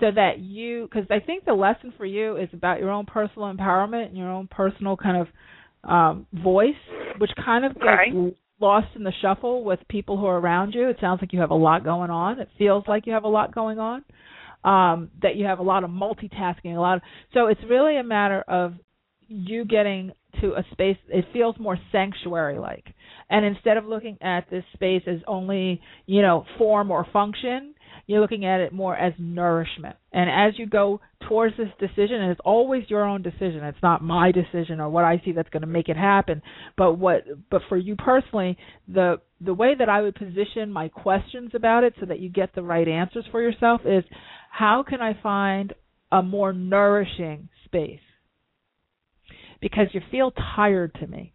so 0.00 0.06
that 0.14 0.38
you 0.38 0.88
because 0.90 1.06
i 1.10 1.18
think 1.18 1.44
the 1.44 1.52
lesson 1.52 1.92
for 1.96 2.06
you 2.06 2.36
is 2.36 2.48
about 2.52 2.80
your 2.80 2.90
own 2.90 3.06
personal 3.06 3.52
empowerment 3.52 4.06
and 4.06 4.16
your 4.16 4.30
own 4.30 4.46
personal 4.48 4.96
kind 4.96 5.16
of 5.16 5.90
um 5.90 6.26
voice 6.32 6.74
which 7.18 7.30
kind 7.44 7.64
of 7.64 7.72
gets 7.74 7.84
right. 7.84 8.12
lost 8.60 8.88
in 8.94 9.02
the 9.02 9.12
shuffle 9.22 9.64
with 9.64 9.80
people 9.88 10.18
who 10.18 10.26
are 10.26 10.38
around 10.38 10.72
you. 10.72 10.88
It 10.90 10.98
sounds 11.00 11.22
like 11.22 11.32
you 11.32 11.40
have 11.40 11.50
a 11.50 11.54
lot 11.54 11.82
going 11.82 12.10
on. 12.10 12.40
It 12.40 12.48
feels 12.58 12.84
like 12.86 13.06
you 13.06 13.14
have 13.14 13.24
a 13.24 13.28
lot 13.28 13.54
going 13.54 13.78
on 13.78 14.04
um 14.66 15.10
that 15.22 15.36
you 15.36 15.46
have 15.46 15.60
a 15.60 15.62
lot 15.62 15.84
of 15.84 15.90
multitasking 15.90 16.76
a 16.76 16.80
lot 16.80 16.96
of 16.96 17.02
so 17.32 17.46
it's 17.46 17.60
really 17.70 17.96
a 17.96 18.02
matter 18.02 18.42
of 18.48 18.74
you 19.28 19.64
getting 19.64 20.12
to 20.40 20.48
a 20.54 20.64
space 20.72 20.96
it 21.08 21.24
feels 21.32 21.54
more 21.58 21.78
sanctuary 21.92 22.58
like 22.58 22.84
and 23.30 23.46
instead 23.46 23.76
of 23.76 23.84
looking 23.84 24.18
at 24.20 24.48
this 24.50 24.64
space 24.74 25.02
as 25.06 25.18
only 25.26 25.80
you 26.06 26.20
know 26.20 26.44
form 26.58 26.90
or 26.90 27.06
function 27.12 27.74
you're 28.06 28.20
looking 28.20 28.44
at 28.44 28.60
it 28.60 28.72
more 28.72 28.96
as 28.96 29.12
nourishment. 29.18 29.96
And 30.12 30.30
as 30.30 30.58
you 30.58 30.66
go 30.66 31.00
towards 31.28 31.56
this 31.56 31.68
decision 31.80 32.20
and 32.20 32.30
it's 32.30 32.40
always 32.44 32.84
your 32.88 33.04
own 33.04 33.22
decision 33.22 33.64
it's 33.64 33.82
not 33.82 34.00
my 34.00 34.30
decision 34.30 34.80
or 34.80 34.88
what 34.88 35.04
i 35.04 35.20
see 35.24 35.32
that's 35.32 35.48
going 35.48 35.62
to 35.62 35.66
make 35.66 35.88
it 35.88 35.96
happen 35.96 36.40
but 36.76 36.92
what 36.92 37.24
but 37.50 37.62
for 37.68 37.76
you 37.76 37.96
personally 37.96 38.56
the 38.86 39.16
the 39.40 39.52
way 39.52 39.74
that 39.76 39.88
i 39.88 40.00
would 40.00 40.14
position 40.14 40.70
my 40.70 40.88
questions 40.88 41.50
about 41.54 41.82
it 41.82 41.94
so 41.98 42.06
that 42.06 42.20
you 42.20 42.28
get 42.28 42.54
the 42.54 42.62
right 42.62 42.86
answers 42.86 43.24
for 43.32 43.42
yourself 43.42 43.80
is 43.84 44.04
how 44.50 44.84
can 44.86 45.00
i 45.00 45.18
find 45.20 45.74
a 46.12 46.22
more 46.22 46.52
nourishing 46.52 47.48
space? 47.64 48.00
Because 49.60 49.88
you 49.92 50.00
feel 50.10 50.32
tired 50.32 50.94
to 51.00 51.06
me 51.06 51.32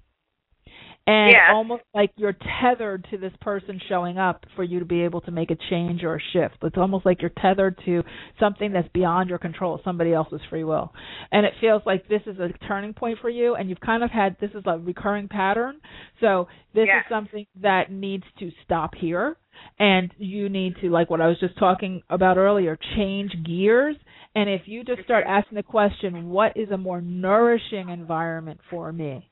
and 1.07 1.33
Yes. 1.33 1.47
almost 1.47 1.83
like 1.93 2.11
you're 2.15 2.35
tethered 2.61 3.05
to 3.11 3.17
this 3.17 3.33
person 3.41 3.79
showing 3.89 4.17
up 4.17 4.45
for 4.55 4.63
you 4.63 4.79
to 4.79 4.85
be 4.85 5.01
able 5.01 5.21
to 5.21 5.31
make 5.31 5.51
a 5.51 5.57
change 5.69 6.03
or 6.03 6.15
a 6.15 6.19
shift. 6.33 6.55
It's 6.63 6.77
almost 6.77 7.05
like 7.05 7.21
you're 7.21 7.31
tethered 7.41 7.79
to 7.85 8.03
something 8.39 8.71
that's 8.71 8.87
beyond 8.93 9.29
your 9.29 9.39
control, 9.39 9.81
somebody 9.83 10.13
else's 10.13 10.41
free 10.49 10.63
will. 10.63 10.93
And 11.31 11.45
it 11.45 11.53
feels 11.59 11.81
like 11.85 12.07
this 12.07 12.21
is 12.27 12.39
a 12.39 12.49
turning 12.67 12.93
point 12.93 13.19
for 13.21 13.29
you 13.29 13.55
and 13.55 13.69
you've 13.69 13.79
kind 13.79 14.03
of 14.03 14.11
had 14.11 14.37
this 14.39 14.51
is 14.51 14.63
a 14.65 14.77
recurring 14.77 15.27
pattern. 15.27 15.81
So 16.19 16.47
this 16.73 16.85
Yes. 16.85 17.03
is 17.05 17.09
something 17.09 17.45
that 17.61 17.91
needs 17.91 18.25
to 18.39 18.51
stop 18.63 18.91
here 18.95 19.37
and 19.79 20.13
you 20.17 20.49
need 20.49 20.75
to 20.81 20.89
like 20.89 21.09
what 21.09 21.21
I 21.21 21.27
was 21.27 21.39
just 21.39 21.57
talking 21.57 22.01
about 22.09 22.37
earlier, 22.37 22.77
change 22.95 23.31
gears 23.45 23.95
and 24.35 24.49
if 24.49 24.61
you 24.65 24.83
just 24.83 25.03
start 25.03 25.25
asking 25.27 25.57
the 25.57 25.63
question, 25.63 26.29
what 26.29 26.55
is 26.55 26.71
a 26.71 26.77
more 26.77 27.01
nourishing 27.01 27.89
environment 27.89 28.61
for 28.69 28.91
me? 28.93 29.30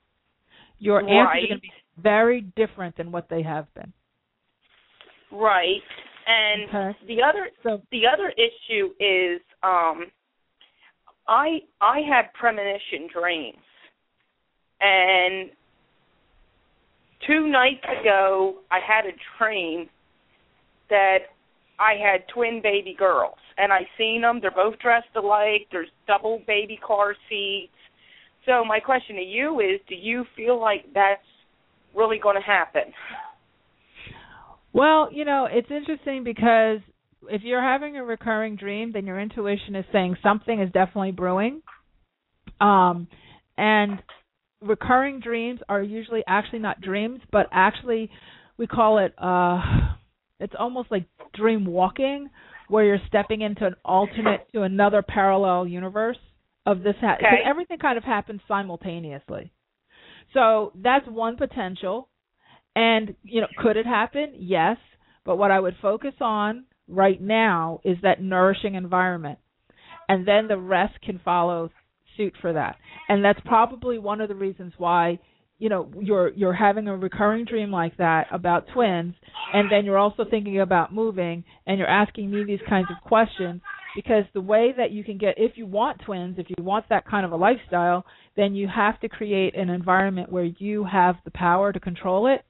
Your 0.79 1.01
answers 1.01 1.43
are 1.43 1.47
going 1.47 1.49
to 1.55 1.59
be 1.59 1.71
very 2.01 2.41
different 2.55 2.95
than 2.97 3.11
what 3.11 3.27
they 3.29 3.43
have 3.43 3.71
been. 3.73 3.91
Right. 5.31 5.81
And 6.27 6.63
Okay. 6.69 6.97
the 7.07 7.23
other 7.23 7.49
So 7.63 7.81
the 7.91 8.07
other 8.07 8.29
issue 8.29 8.89
is 8.99 9.41
um 9.63 10.11
I 11.27 11.59
I 11.81 11.99
had 12.01 12.33
premonition 12.33 13.07
dreams. 13.11 13.57
And 14.81 15.51
two 17.27 17.47
nights 17.47 17.83
ago 18.01 18.59
I 18.71 18.79
had 18.79 19.05
a 19.05 19.11
dream 19.37 19.89
that 20.89 21.19
I 21.79 21.93
had 21.93 22.27
twin 22.33 22.61
baby 22.61 22.95
girls 22.97 23.37
and 23.57 23.71
I 23.73 23.81
seen 23.97 24.21
them 24.21 24.39
they're 24.41 24.51
both 24.51 24.79
dressed 24.79 25.15
alike 25.15 25.67
there's 25.71 25.89
double 26.07 26.41
baby 26.47 26.77
car 26.85 27.15
seats 27.27 27.73
so 28.49 28.65
my 28.65 28.79
question 28.79 29.15
to 29.15 29.21
you 29.21 29.59
is 29.59 29.79
do 29.87 29.95
you 29.95 30.25
feel 30.35 30.59
like 30.59 30.85
that's 30.93 31.21
really 31.95 32.19
going 32.21 32.35
to 32.35 32.41
happen 32.41 32.91
Well, 34.73 35.09
you 35.11 35.25
know, 35.25 35.47
it's 35.49 35.69
interesting 35.71 36.23
because 36.23 36.79
if 37.29 37.41
you're 37.43 37.61
having 37.61 37.97
a 37.97 38.03
recurring 38.03 38.55
dream, 38.55 38.91
then 38.93 39.05
your 39.05 39.19
intuition 39.19 39.75
is 39.75 39.85
saying 39.91 40.17
something 40.21 40.61
is 40.61 40.71
definitely 40.71 41.11
brewing. 41.11 41.61
Um, 42.61 43.07
and 43.57 44.01
recurring 44.61 45.19
dreams 45.19 45.59
are 45.67 45.81
usually 45.81 46.23
actually 46.27 46.59
not 46.59 46.81
dreams, 46.81 47.19
but 47.31 47.47
actually 47.51 48.09
we 48.57 48.67
call 48.67 48.99
it 48.99 49.13
uh 49.17 49.59
it's 50.39 50.53
almost 50.57 50.91
like 50.91 51.05
dream 51.33 51.65
walking 51.65 52.29
where 52.67 52.85
you're 52.85 53.01
stepping 53.07 53.41
into 53.41 53.65
an 53.65 53.75
alternate 53.83 54.47
to 54.53 54.61
another 54.61 55.01
parallel 55.01 55.67
universe 55.67 56.17
of 56.71 56.83
this 56.83 56.95
ha- 57.01 57.15
Okay. 57.15 57.41
everything 57.45 57.79
kind 57.79 57.97
of 57.97 58.03
happens 58.03 58.41
simultaneously. 58.47 59.51
So 60.33 60.71
that's 60.75 61.07
one 61.07 61.35
potential. 61.37 62.09
And 62.75 63.15
you 63.23 63.41
know, 63.41 63.47
could 63.57 63.77
it 63.77 63.85
happen? 63.85 64.33
Yes. 64.37 64.77
But 65.25 65.37
what 65.37 65.51
I 65.51 65.59
would 65.59 65.75
focus 65.81 66.13
on 66.21 66.65
right 66.87 67.19
now 67.21 67.79
is 67.83 67.97
that 68.03 68.21
nourishing 68.21 68.75
environment, 68.75 69.39
and 70.07 70.27
then 70.27 70.47
the 70.47 70.57
rest 70.57 71.01
can 71.01 71.19
follow 71.23 71.69
suit 72.17 72.33
for 72.41 72.53
that. 72.53 72.77
And 73.07 73.23
that's 73.23 73.39
probably 73.45 73.97
one 73.99 74.21
of 74.21 74.29
the 74.29 74.35
reasons 74.35 74.73
why 74.77 75.19
you 75.57 75.69
know 75.69 75.91
you're 75.99 76.29
you're 76.29 76.53
having 76.53 76.87
a 76.87 76.95
recurring 76.95 77.45
dream 77.45 77.71
like 77.71 77.97
that 77.97 78.27
about 78.31 78.67
twins, 78.73 79.13
and 79.53 79.71
then 79.71 79.85
you're 79.85 79.97
also 79.97 80.23
thinking 80.29 80.59
about 80.61 80.93
moving, 80.93 81.43
and 81.65 81.77
you're 81.79 81.87
asking 82.03 82.31
me 82.31 82.43
these 82.43 82.61
kinds 82.69 82.87
of 82.89 83.01
questions 83.07 83.61
because 83.99 84.23
the 84.33 84.39
way 84.39 84.73
that 84.77 84.91
you 84.91 85.03
can 85.03 85.17
get 85.17 85.33
if 85.37 85.51
you 85.57 85.65
want 85.65 85.99
twins 86.05 86.35
if 86.39 86.47
you 86.49 86.63
want 86.63 86.85
that 86.87 87.05
kind 87.05 87.25
of 87.25 87.33
a 87.33 87.35
lifestyle 87.35 88.05
then 88.37 88.55
you 88.55 88.65
have 88.73 88.97
to 89.01 89.09
create 89.09 89.53
an 89.57 89.69
environment 89.69 90.31
where 90.31 90.45
you 90.45 90.85
have 90.85 91.15
the 91.25 91.31
power 91.31 91.73
to 91.73 91.81
control 91.81 92.25
it 92.33 92.45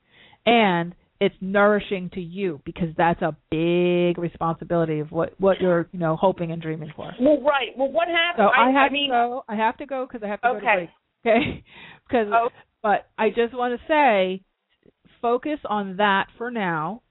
and 0.45 0.93
it's 1.19 1.33
nourishing 1.41 2.07
to 2.13 2.21
you 2.21 2.61
because 2.65 2.89
that's 2.97 3.21
a 3.23 3.35
big 3.49 4.19
responsibility 4.19 4.99
of 4.99 5.11
what 5.11 5.33
what 5.39 5.59
you're 5.59 5.87
you 5.91 5.97
know 5.97 6.15
hoping 6.15 6.51
and 6.51 6.61
dreaming 6.61 6.91
for 6.95 7.11
well 7.19 7.41
right 7.41 7.69
well 7.75 7.91
what 7.91 8.07
happened 8.07 8.47
so 8.55 8.61
i, 8.61 8.69
have 8.69 8.91
mean 8.91 9.09
to 9.09 9.15
go 9.15 9.43
i 9.49 9.55
have 9.55 9.75
to 9.77 9.87
go 9.87 10.05
because 10.05 10.23
i 10.23 10.29
have 10.29 10.39
to 10.41 10.49
go 10.49 10.59
to 10.59 10.65
Okay. 10.65 10.89
break 11.23 11.35
okay 11.35 11.63
because 12.07 12.27
Oh. 12.31 12.49
but 12.83 13.07
i 13.17 13.29
just 13.29 13.55
want 13.55 13.73
to 13.79 13.87
say 13.87 14.43
focus 15.19 15.59
on 15.67 15.97
that 15.97 16.27
for 16.37 16.51
now 16.51 17.01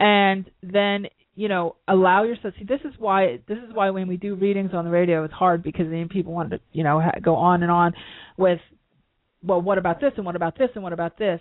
and 0.00 0.50
then 0.64 1.06
you 1.34 1.48
know 1.48 1.76
allow 1.88 2.24
yourself 2.24 2.54
see 2.58 2.64
this 2.64 2.80
is 2.84 2.92
why 2.98 3.38
this 3.48 3.58
is 3.58 3.74
why 3.74 3.90
when 3.90 4.06
we 4.06 4.16
do 4.16 4.34
readings 4.34 4.70
on 4.74 4.84
the 4.84 4.90
radio 4.90 5.24
it's 5.24 5.32
hard 5.32 5.62
because 5.62 5.86
then 5.88 6.08
people 6.08 6.32
want 6.32 6.50
to 6.50 6.60
you 6.72 6.84
know 6.84 7.00
go 7.22 7.36
on 7.36 7.62
and 7.62 7.72
on 7.72 7.92
with 8.36 8.60
well 9.42 9.60
what 9.60 9.78
about 9.78 10.00
this 10.00 10.12
and 10.16 10.26
what 10.26 10.36
about 10.36 10.56
this 10.58 10.70
and 10.74 10.82
what 10.82 10.92
about 10.92 11.18
this? 11.18 11.40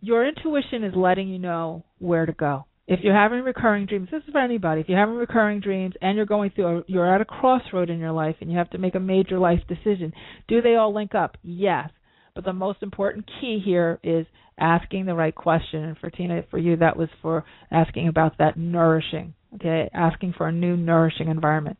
Your 0.00 0.26
intuition 0.26 0.84
is 0.84 0.94
letting 0.94 1.28
you 1.28 1.38
know 1.38 1.84
where 1.98 2.26
to 2.26 2.32
go. 2.32 2.66
If 2.86 3.00
you're 3.02 3.16
having 3.16 3.42
recurring 3.42 3.86
dreams 3.86 4.08
this 4.10 4.22
is 4.26 4.32
for 4.32 4.40
anybody. 4.40 4.80
If 4.80 4.88
you're 4.88 4.98
having 4.98 5.16
recurring 5.16 5.60
dreams 5.60 5.94
and 6.00 6.16
you're 6.16 6.26
going 6.26 6.50
through 6.50 6.78
a, 6.78 6.82
you're 6.86 7.12
at 7.12 7.20
a 7.20 7.24
crossroad 7.24 7.90
in 7.90 7.98
your 7.98 8.12
life 8.12 8.36
and 8.40 8.50
you 8.50 8.58
have 8.58 8.70
to 8.70 8.78
make 8.78 8.94
a 8.94 9.00
major 9.00 9.38
life 9.38 9.60
decision 9.68 10.12
do 10.48 10.60
they 10.60 10.76
all 10.76 10.94
link 10.94 11.14
up? 11.14 11.36
Yes. 11.42 11.90
But 12.34 12.44
the 12.44 12.52
most 12.52 12.82
important 12.82 13.30
key 13.40 13.62
here 13.64 13.98
is 14.02 14.26
asking 14.58 15.06
the 15.06 15.14
right 15.14 15.34
question. 15.34 15.84
And 15.84 15.98
for 15.98 16.10
Tina, 16.10 16.42
for 16.50 16.58
you, 16.58 16.76
that 16.76 16.96
was 16.96 17.08
for 17.22 17.44
asking 17.70 18.08
about 18.08 18.38
that 18.38 18.56
nourishing. 18.56 19.34
Okay, 19.54 19.88
asking 19.94 20.34
for 20.36 20.48
a 20.48 20.52
new 20.52 20.76
nourishing 20.76 21.28
environment. 21.28 21.78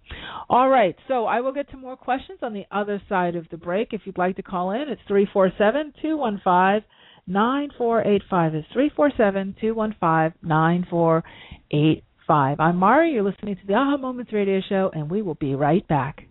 All 0.49 0.69
right, 0.69 0.97
so 1.09 1.27
I 1.27 1.41
will 1.41 1.53
get 1.53 1.69
to 1.71 1.77
more 1.77 1.97
questions 1.97 2.39
on 2.41 2.55
the 2.55 2.65
other 2.71 3.03
side 3.09 3.37
of 3.37 3.47
the 3.51 3.59
break. 3.59 3.89
If 3.93 4.03
you'd 4.05 4.17
like 4.17 4.37
to 4.37 4.43
call 4.43 4.71
in, 4.71 4.89
it's 4.89 5.01
three 5.07 5.29
four 5.31 5.51
seven 5.59 5.93
two 6.01 6.17
one 6.17 6.41
five 6.43 6.83
nine 7.27 7.69
four 7.77 8.03
eight 8.07 8.23
five. 8.31 8.55
It's 8.55 8.69
three 8.73 8.91
four 8.95 9.11
seven 9.17 9.55
two 9.61 9.75
one 9.75 9.95
five 10.01 10.33
nine 10.43 10.87
four 10.89 11.23
eight 11.71 12.05
five. 12.27 12.61
I'm 12.61 12.77
Mari. 12.77 13.13
You're 13.13 13.25
listening 13.25 13.57
to 13.57 13.67
the 13.67 13.75
Aha 13.75 13.97
Moments 13.99 14.33
Radio 14.33 14.61
Show, 14.67 14.91
and 14.95 15.11
we 15.11 15.21
will 15.21 15.35
be 15.35 15.55
right 15.55 15.87
back. 15.87 16.23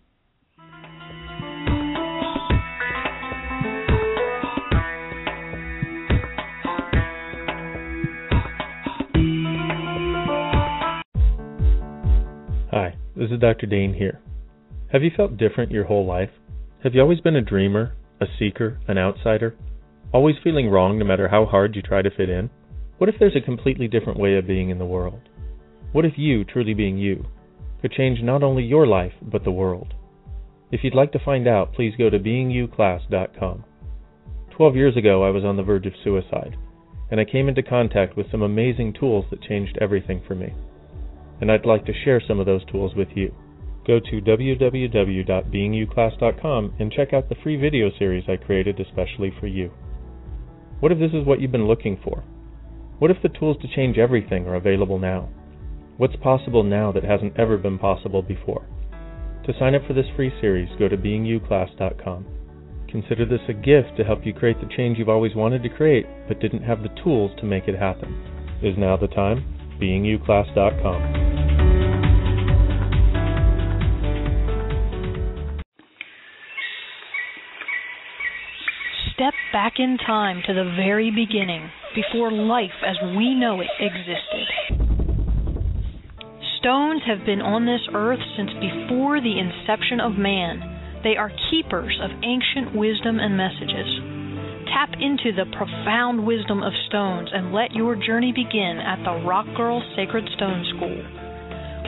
This 13.26 13.34
is 13.34 13.42
Dr. 13.42 13.66
Dain 13.66 13.96
here. 13.96 14.22
Have 14.92 15.02
you 15.02 15.10
felt 15.18 15.38
different 15.38 15.72
your 15.72 15.86
whole 15.86 16.06
life? 16.06 16.30
Have 16.84 16.94
you 16.94 17.02
always 17.02 17.22
been 17.22 17.38
a 17.38 17.42
dreamer, 17.42 17.96
a 18.22 18.28
seeker, 18.38 18.78
an 18.88 19.00
outsider? 19.00 19.56
Always 20.14 20.36
feeling 20.44 20.70
wrong 20.70 21.00
no 21.00 21.06
matter 21.06 21.28
how 21.28 21.48
hard 21.48 21.76
you 21.76 21.82
try 21.82 22.04
to 22.04 22.16
fit 22.16 22.30
in? 22.30 22.52
What 23.00 23.10
if 23.10 23.16
there's 23.18 23.36
a 23.36 23.44
completely 23.44 23.88
different 23.88 24.20
way 24.20 24.36
of 24.36 24.46
being 24.46 24.70
in 24.70 24.78
the 24.78 24.86
world? 24.86 25.22
What 25.92 26.06
if 26.06 26.14
you, 26.18 26.44
truly 26.44 26.76
being 26.76 27.00
you, 27.00 27.26
could 27.82 27.94
change 27.94 28.20
not 28.22 28.44
only 28.44 28.62
your 28.62 28.86
life, 28.86 29.14
but 29.24 29.44
the 29.44 29.52
world? 29.52 29.96
If 30.72 30.84
you'd 30.84 30.94
like 30.94 31.12
to 31.14 31.26
find 31.26 31.48
out, 31.48 31.74
please 31.74 31.96
go 31.98 32.12
to 32.12 32.20
beingyouclass.com. 32.20 33.64
Twelve 34.56 34.76
years 34.76 34.96
ago, 34.96 35.24
I 35.24 35.32
was 35.32 35.44
on 35.44 35.58
the 35.58 35.64
verge 35.64 35.88
of 35.88 35.94
suicide, 36.04 36.56
and 37.10 37.20
I 37.20 37.26
came 37.26 37.50
into 37.50 37.64
contact 37.64 38.16
with 38.16 38.30
some 38.30 38.44
amazing 38.44 38.94
tools 38.94 39.26
that 39.32 39.42
changed 39.42 39.80
everything 39.82 40.22
for 40.28 40.36
me 40.36 40.54
and 41.42 41.52
I'd 41.52 41.66
like 41.66 41.86
to 41.86 41.94
share 42.04 42.22
some 42.26 42.40
of 42.40 42.46
those 42.46 42.64
tools 42.72 42.94
with 42.96 43.10
you. 43.16 43.34
Go 43.86 44.00
to 44.00 44.22
www.beingyouclass.com 44.22 46.74
and 46.80 46.92
check 46.92 47.14
out 47.14 47.30
the 47.30 47.36
free 47.44 47.56
video 47.56 47.92
series 48.00 48.24
I 48.28 48.38
created 48.38 48.80
especially 48.80 49.32
for 49.40 49.46
you. 49.48 49.72
What 50.80 50.92
if 50.92 51.00
this 51.00 51.12
is 51.14 51.26
what 51.26 51.40
you've 51.40 51.52
been 51.52 51.68
looking 51.68 52.00
for? 52.04 52.24
What 53.00 53.12
if 53.12 53.22
the 53.22 53.30
tools 53.30 53.58
to 53.62 53.68
change 53.68 53.98
everything 53.98 54.48
are 54.48 54.56
available 54.56 54.98
now? 54.98 55.30
What's 55.98 56.16
possible 56.18 56.64
now 56.64 56.92
that 56.92 57.04
hasn't 57.04 57.40
ever 57.40 57.58
been 57.58 57.78
possible 57.78 58.22
before? 58.22 58.66
To 59.46 59.54
sign 59.60 59.76
up 59.76 59.86
for 59.86 59.94
this 59.94 60.08
free 60.16 60.34
series, 60.42 60.70
go 60.80 60.90
to 60.90 60.98
beingyouclass.com. 60.98 62.26
Consider 62.90 63.26
this 63.26 63.42
a 63.48 63.54
gift 63.54 63.96
to 63.98 64.04
help 64.04 64.26
you 64.26 64.34
create 64.34 64.60
the 64.60 64.76
change 64.76 64.98
you've 64.98 65.10
always 65.10 65.36
wanted 65.36 65.62
to 65.64 65.70
create 65.70 66.06
but 66.28 66.40
didn't 66.40 66.64
have 66.64 66.82
the 66.82 66.90
tools 67.04 67.32
to 67.40 67.46
make 67.46 67.68
it 67.68 67.78
happen. 67.78 68.18
Is 68.64 68.78
now 68.78 68.98
the 68.98 69.08
time? 69.08 69.55
beingyouclass.com. 69.80 71.26
Step 79.16 79.34
back 79.54 79.74
in 79.80 79.98
time 80.06 80.42
to 80.46 80.54
the 80.54 80.74
very 80.76 81.10
beginning, 81.10 81.70
before 81.96 82.32
life 82.32 82.84
as 82.86 82.98
we 83.16 83.34
know 83.34 83.62
it 83.62 83.68
existed. 83.80 84.48
Stones 86.60 87.02
have 87.08 87.26
been 87.26 87.42
on 87.42 87.66
this 87.66 87.88
earth 87.94 88.20
since 88.36 88.52
before 88.60 89.22
the 89.22 89.40
inception 89.40 90.02
of 90.02 90.18
man. 90.18 90.60
They 91.04 91.16
are 91.16 91.32
keepers 91.50 91.98
of 92.04 92.12
ancient 92.24 92.76
wisdom 92.76 93.20
and 93.20 93.38
messages. 93.38 93.88
Tap 94.72 94.90
into 95.00 95.32
the 95.32 95.46
profound 95.56 96.26
wisdom 96.26 96.64
of 96.64 96.74
stones 96.88 97.30
and 97.34 97.54
let 97.54 97.74
your 97.74 97.96
journey 97.96 98.34
begin 98.34 98.82
at 98.82 99.04
the 99.04 99.26
Rock 99.26 99.46
Girl 99.56 99.82
Sacred 99.96 100.26
Stone 100.36 100.66
School. 100.76 100.98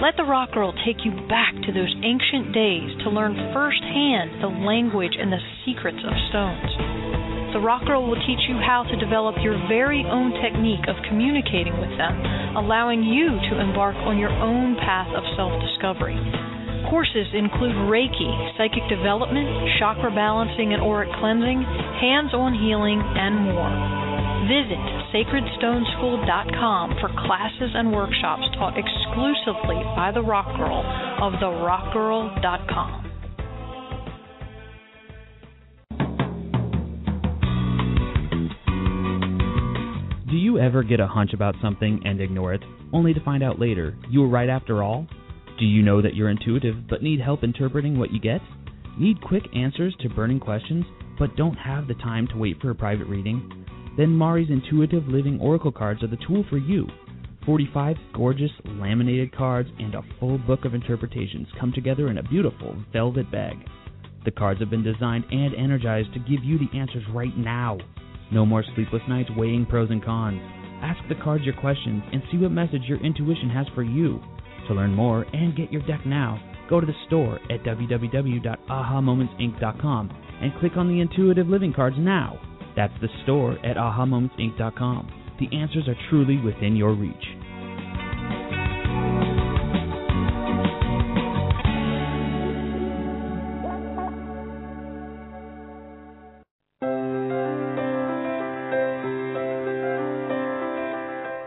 Let 0.01 0.15
the 0.15 0.30
Rock 0.30 0.53
Girl 0.53 0.73
take 0.86 1.01
you 1.03 1.11
back 1.28 1.57
to 1.65 1.73
those 1.73 1.93
ancient 2.05 2.53
days 2.53 2.93
to 3.01 3.09
learn 3.09 3.34
firsthand 3.49 4.41
the 4.41 4.53
language 4.61 5.17
and 5.17 5.34
the 5.34 5.41
secrets 5.65 5.97
of 6.05 6.13
stones. 6.30 6.69
The 7.57 7.65
Rock 7.65 7.86
Girl 7.89 8.05
will 8.05 8.21
teach 8.30 8.45
you 8.45 8.61
how 8.61 8.86
to 8.86 8.95
develop 9.01 9.41
your 9.41 9.57
very 9.67 10.05
own 10.05 10.38
technique 10.38 10.86
of 10.86 11.01
communicating 11.09 11.73
with 11.82 11.97
them, 11.97 12.13
allowing 12.55 13.01
you 13.01 13.41
to 13.49 13.59
embark 13.59 13.95
on 14.05 14.19
your 14.19 14.30
own 14.30 14.75
path 14.78 15.09
of 15.17 15.23
self 15.34 15.51
discovery. 15.65 16.19
Courses 16.89 17.27
include 17.33 17.75
Reiki, 17.91 18.31
psychic 18.57 18.88
development, 18.88 19.47
chakra 19.77 20.09
balancing 20.09 20.71
and 20.71 20.81
auric 20.81 21.11
cleansing, 21.19 21.61
hands 21.99 22.33
on 22.33 22.53
healing, 22.55 23.03
and 23.03 23.43
more. 23.43 23.97
Visit 24.47 24.79
sacredstoneschool.com 25.11 26.95
for 27.01 27.09
classes 27.27 27.71
and 27.75 27.91
workshops 27.91 28.47
taught 28.55 28.77
exclusively 28.79 29.83
by 29.97 30.11
the 30.13 30.21
Rock 30.21 30.47
Girl 30.55 30.79
of 31.21 31.33
therockgirl.com. 31.43 33.03
Do 40.29 40.35
you 40.38 40.57
ever 40.59 40.83
get 40.83 41.01
a 41.01 41.07
hunch 41.07 41.33
about 41.33 41.55
something 41.61 42.01
and 42.05 42.21
ignore 42.21 42.53
it, 42.53 42.63
only 42.93 43.13
to 43.13 43.19
find 43.19 43.43
out 43.43 43.59
later 43.59 43.93
you 44.09 44.21
were 44.21 44.29
right 44.29 44.49
after 44.49 44.81
all? 44.81 45.05
Do 45.60 45.66
you 45.66 45.82
know 45.82 46.03
that 46.03 46.14
you're 46.14 46.30
intuitive 46.30 46.88
but 46.88 47.01
need 47.01 47.20
help 47.20 47.43
interpreting 47.43 47.97
what 47.97 48.12
you 48.12 48.20
get? 48.20 48.41
Need 48.99 49.22
quick 49.22 49.43
answers 49.55 49.95
to 50.01 50.10
burning 50.10 50.39
questions 50.39 50.86
but 51.18 51.36
don't 51.36 51.55
have 51.55 51.88
the 51.88 51.95
time 51.95 52.28
to 52.28 52.38
wait 52.38 52.62
for 52.62 52.70
a 52.70 52.76
private 52.76 53.08
reading? 53.08 53.66
Then 53.97 54.10
Mari's 54.16 54.51
Intuitive 54.51 55.08
Living 55.08 55.39
Oracle 55.41 55.72
cards 55.72 56.03
are 56.03 56.08
the 56.08 56.24
tool 56.28 56.45
for 56.47 56.60
you. 56.60 56.86
45 57.43 57.95
gorgeous 58.14 58.51
laminated 58.66 59.36
cards 59.36 59.70
and 59.80 59.95
a 59.95 60.03
full 60.20 60.38
book 60.38 60.64
of 60.64 60.76
interpretations 60.76 61.47
come 61.60 61.72
together 61.74 62.10
in 62.10 62.20
a 62.20 62.24
beautiful 62.24 62.76
velvet 62.93 63.32
bag. 63.32 63.58
The 64.26 64.32
cards 64.32 64.60
have 64.60 64.70
been 64.70 64.84
designed 64.84 65.26
and 65.32 65.55
energized 65.55 66.14
to 66.14 66.20
give 66.20 66.43
you 66.43 66.60
the 66.60 66.78
answers 66.78 67.03
right 67.16 67.36
now. 67.36 67.80
No 68.32 68.45
more 68.45 68.64
sleepless 68.76 69.01
nights 69.10 69.32
weighing 69.36 69.66
pros 69.66 69.89
and 69.89 70.05
cons. 70.05 70.39
Ask 70.84 70.99
the 71.10 71.24
cards 71.24 71.45
your 71.45 71.55
questions 71.55 72.03
and 72.14 72.22
see 72.32 72.38
what 72.38 72.51
message 72.51 72.84
your 72.88 73.03
intuition 73.03 73.49
has 73.49 73.66
for 73.74 73.82
you. 73.82 74.22
To 74.68 74.74
learn 74.74 74.93
more 74.93 75.26
and 75.34 75.55
get 75.55 75.72
your 75.72 75.82
deck 75.84 76.05
now, 76.05 76.38
go 76.70 76.82
to 76.82 76.86
the 76.86 76.93
store 77.07 77.39
at 77.49 77.63
www.ahamomentsinc.com 77.63 80.11
and 80.41 80.51
click 80.59 80.74
on 80.76 80.89
the 80.89 80.99
Intuitive 80.99 81.47
Living 81.47 81.72
cards 81.74 81.95
now. 81.97 82.38
That's 82.76 82.93
the 83.01 83.07
store 83.24 83.53
at 83.65 83.78
ahamomentsinc.com. 83.78 85.38
The 85.39 85.55
answers 85.55 85.88
are 85.88 85.95
truly 86.09 86.36
within 86.38 86.76
your 86.76 86.93
reach. 86.93 87.15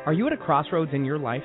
Are 0.07 0.13
you 0.13 0.27
at 0.27 0.33
a 0.33 0.37
crossroads 0.37 0.91
in 0.93 1.05
your 1.05 1.21
life? 1.21 1.45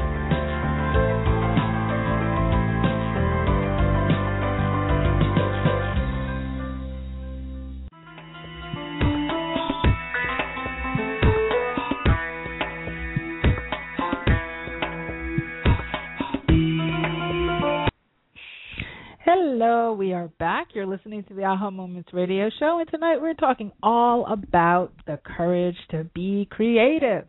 Hello, 19.63 19.93
we 19.93 20.11
are 20.11 20.27
back. 20.39 20.69
You're 20.73 20.87
listening 20.87 21.23
to 21.25 21.35
the 21.35 21.43
Aha 21.43 21.69
Moments 21.69 22.09
radio 22.13 22.49
show, 22.59 22.79
and 22.79 22.89
tonight 22.89 23.21
we're 23.21 23.35
talking 23.35 23.71
all 23.83 24.25
about 24.25 24.91
the 25.05 25.19
courage 25.23 25.75
to 25.91 26.03
be 26.15 26.47
creative. 26.49 27.27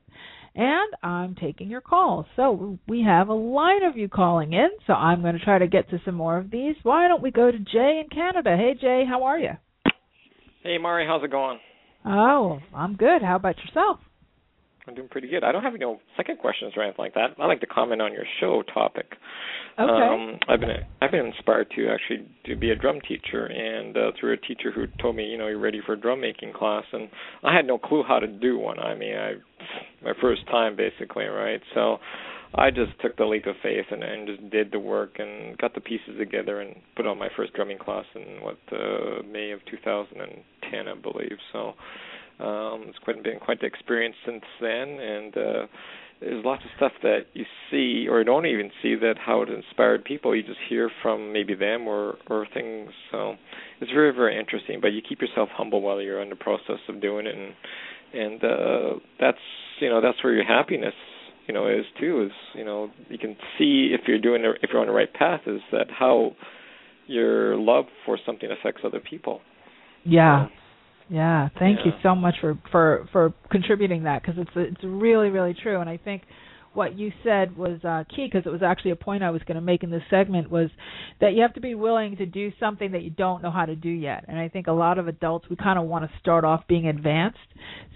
And 0.55 0.95
I'm 1.03 1.35
taking 1.35 1.69
your 1.69 1.83
calls. 1.83 2.25
So 2.37 2.79
we 2.89 3.03
have 3.03 3.29
a 3.29 3.35
line 3.35 3.83
of 3.83 3.99
you 3.99 4.09
calling 4.09 4.55
in, 4.55 4.71
so 4.87 4.95
I'm 4.95 5.21
going 5.21 5.35
to 5.35 5.45
try 5.45 5.59
to 5.59 5.67
get 5.67 5.91
to 5.91 6.01
some 6.07 6.15
more 6.15 6.39
of 6.39 6.51
these. 6.51 6.75
Why 6.85 7.07
don't 7.07 7.23
we 7.23 7.31
go 7.31 7.51
to 7.51 7.59
Jay 7.59 8.01
in 8.03 8.09
Canada? 8.11 8.57
Hey, 8.57 8.81
Jay, 8.81 9.05
how 9.07 9.25
are 9.25 9.39
you? 9.39 9.53
Hey, 10.63 10.79
Mari, 10.79 11.07
how's 11.07 11.23
it 11.23 11.31
going? 11.31 11.59
Oh, 12.07 12.61
I'm 12.75 12.97
good. 12.97 13.21
How 13.21 13.37
about 13.37 13.57
yourself? 13.59 13.99
I'm 14.87 14.95
doing 14.95 15.09
pretty 15.09 15.29
good. 15.29 15.45
I 15.45 15.53
don't 15.53 15.63
have 15.63 15.75
any 15.75 15.85
second 16.17 16.39
questions 16.39 16.73
or 16.77 16.83
anything 16.83 16.99
like 16.99 17.15
that. 17.15 17.37
I 17.39 17.47
like 17.47 17.61
to 17.61 17.67
comment 17.67 18.03
on 18.03 18.13
your 18.13 18.25
show 18.41 18.63
topic. 18.75 19.07
Okay. 19.79 19.91
Um, 19.91 20.39
I've 20.49 20.61
been 20.61 20.71
I've 21.01 21.11
been 21.13 21.27
inspired 21.27 21.71
to 21.77 21.89
actually 21.89 22.29
to 22.47 22.57
be 22.57 22.71
a 22.71 22.77
drum 22.77 22.99
teacher, 23.07 23.47
and 23.47 23.97
uh, 23.97 24.11
through 24.19 24.35
a 24.35 24.37
teacher 24.37 24.73
who 24.73 24.87
told 25.01 25.17
me, 25.17 25.25
you 25.25 25.39
know, 25.39 25.47
you're 25.47 25.59
ready 25.59 25.81
for 25.85 25.93
a 25.93 26.01
drum 26.01 26.21
making 26.21 26.53
class, 26.53 26.85
and 26.93 27.09
I 27.45 27.55
had 27.55 27.67
no 27.67 27.79
clue 27.79 28.03
how 28.07 28.19
to 28.19 28.27
do 28.27 28.59
one. 28.59 28.81
I 28.81 28.95
mean, 28.95 29.17
I 29.17 29.35
my 30.03 30.13
first 30.21 30.47
time 30.49 30.77
basically, 30.77 31.27
right? 31.27 31.61
So 31.75 31.99
I 32.55 32.71
just 32.71 32.93
took 33.01 33.17
the 33.17 33.25
leap 33.25 33.47
of 33.47 33.55
faith 33.63 33.87
and, 33.91 34.03
and 34.03 34.27
just 34.27 34.51
did 34.51 34.73
the 34.73 34.79
work 34.79 35.17
and 35.19 35.57
got 35.59 35.75
the 35.75 35.81
pieces 35.81 36.19
together 36.19 36.61
and 36.61 36.77
put 36.97 37.07
on 37.07 37.19
my 37.19 37.29
first 37.35 37.55
drumming 37.55 37.79
class 37.79 38.05
in 38.15 38.43
what 38.43 38.59
uh, 38.71 39.23
May 39.31 39.53
of 39.53 39.61
2010, 39.71 40.89
I 40.89 40.95
believe. 40.95 41.39
So 41.53 41.73
um, 42.41 42.85
it's 42.89 42.99
quite 42.99 43.23
been 43.23 43.39
quite 43.39 43.61
the 43.61 43.67
experience 43.67 44.17
since 44.25 44.43
then, 44.61 44.89
and 44.89 45.37
uh, 45.37 45.67
there's 46.21 46.45
lots 46.45 46.63
of 46.65 46.71
stuff 46.77 46.93
that 47.03 47.27
you 47.35 47.45
see 47.71 48.07
or 48.09 48.23
don't 48.25 48.47
even 48.47 48.71
see 48.83 48.95
that 48.95 49.15
how 49.19 49.43
it 49.43 49.49
inspired 49.49 50.05
people. 50.05 50.35
You 50.35 50.43
just 50.43 50.59
hear 50.69 50.91
from 51.03 51.33
maybe 51.33 51.55
them 51.55 51.87
or 51.87 52.17
or 52.29 52.47
things. 52.55 52.91
So 53.11 53.35
it's 53.81 53.91
very 53.91 54.13
very 54.13 54.39
interesting. 54.39 54.81
But 54.81 54.89
you 54.89 55.03
keep 55.07 55.21
yourself 55.21 55.49
humble 55.53 55.83
while 55.83 56.01
you're 56.01 56.23
in 56.23 56.31
the 56.31 56.37
process 56.37 56.79
of 56.89 57.01
doing 57.01 57.27
it, 57.27 57.35
and 57.35 57.55
and 58.15 58.45
uh, 58.45 58.99
that's 59.21 59.39
you 59.81 59.89
know 59.89 60.01
that's 60.01 60.23
where 60.23 60.33
your 60.33 60.45
happiness 60.45 60.95
you 61.47 61.55
know 61.55 61.69
is 61.69 61.85
too. 61.99 62.27
Is 62.27 62.33
you 62.55 62.65
know 62.65 62.91
you 63.09 63.19
can 63.19 63.37
see 63.59 63.91
if 63.93 64.03
you're 64.07 64.21
doing 64.21 64.45
if 64.63 64.71
you're 64.73 64.81
on 64.81 64.87
the 64.87 64.93
right 64.93 65.13
path. 65.13 65.41
Is 65.47 65.61
that 65.73 65.87
how 65.91 66.33
your 67.07 67.57
love 67.57 67.87
for 68.07 68.19
something 68.25 68.49
affects 68.51 68.83
other 68.85 69.01
people? 69.01 69.41
Yeah. 70.05 70.47
Yeah, 71.09 71.49
thank 71.59 71.81
yeah. 71.81 71.87
you 71.87 71.93
so 72.03 72.15
much 72.15 72.35
for 72.41 72.59
for 72.71 73.09
for 73.13 73.35
contributing 73.51 74.05
that 74.05 74.23
because 74.23 74.39
it's 74.39 74.51
it's 74.55 74.85
really 74.85 75.29
really 75.29 75.55
true, 75.55 75.81
and 75.81 75.91
I 75.91 75.97
think 75.99 76.23
what 76.75 76.97
you 76.99 77.13
said 77.23 77.57
was 77.57 77.85
uh, 77.85 78.05
key 78.15 78.29
because 78.33 78.47
it 78.47 78.51
was 78.51 78.63
actually 78.63 78.93
a 78.93 78.97
point 78.97 79.23
I 79.23 79.31
was 79.31 79.43
going 79.43 79.57
to 79.57 79.61
make 79.61 79.83
in 79.83 79.91
this 79.91 80.03
segment 80.09 80.51
was 80.51 80.71
that 81.21 81.35
you 81.35 81.43
have 81.43 81.53
to 81.55 81.61
be 81.61 81.75
willing 81.75 82.17
to 82.17 82.25
do 82.25 82.51
something 82.59 82.93
that 82.93 83.03
you 83.03 83.11
don't 83.11 83.43
know 83.43 83.51
how 83.51 83.67
to 83.67 83.77
do 83.77 83.91
yet. 83.91 84.25
And 84.27 84.39
I 84.39 84.49
think 84.49 84.69
a 84.69 84.73
lot 84.73 84.99
of 84.99 85.07
adults 85.07 85.47
we 85.51 85.57
kind 85.57 85.79
of 85.79 85.85
want 85.85 86.11
to 86.11 86.19
start 86.19 86.45
off 86.45 86.63
being 86.69 86.89
advanced. 86.89 87.39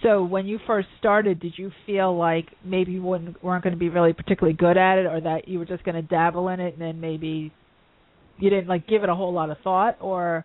So 0.02 0.22
when 0.22 0.46
you 0.46 0.58
first 0.66 0.88
started, 0.98 1.40
did 1.40 1.54
you 1.56 1.72
feel 1.86 2.16
like 2.16 2.48
maybe 2.64 2.92
you 2.92 3.02
weren't 3.02 3.42
going 3.42 3.72
to 3.72 3.76
be 3.76 3.88
really 3.88 4.12
particularly 4.12 4.56
good 4.56 4.76
at 4.76 4.98
it, 4.98 5.06
or 5.06 5.22
that 5.22 5.48
you 5.48 5.58
were 5.58 5.64
just 5.64 5.82
going 5.84 5.94
to 5.94 6.02
dabble 6.02 6.48
in 6.48 6.60
it 6.60 6.74
and 6.74 6.82
then 6.82 7.00
maybe 7.00 7.52
you 8.38 8.50
didn't 8.50 8.68
like 8.68 8.86
give 8.86 9.02
it 9.02 9.08
a 9.08 9.14
whole 9.14 9.32
lot 9.32 9.48
of 9.48 9.56
thought, 9.64 9.96
or 10.00 10.44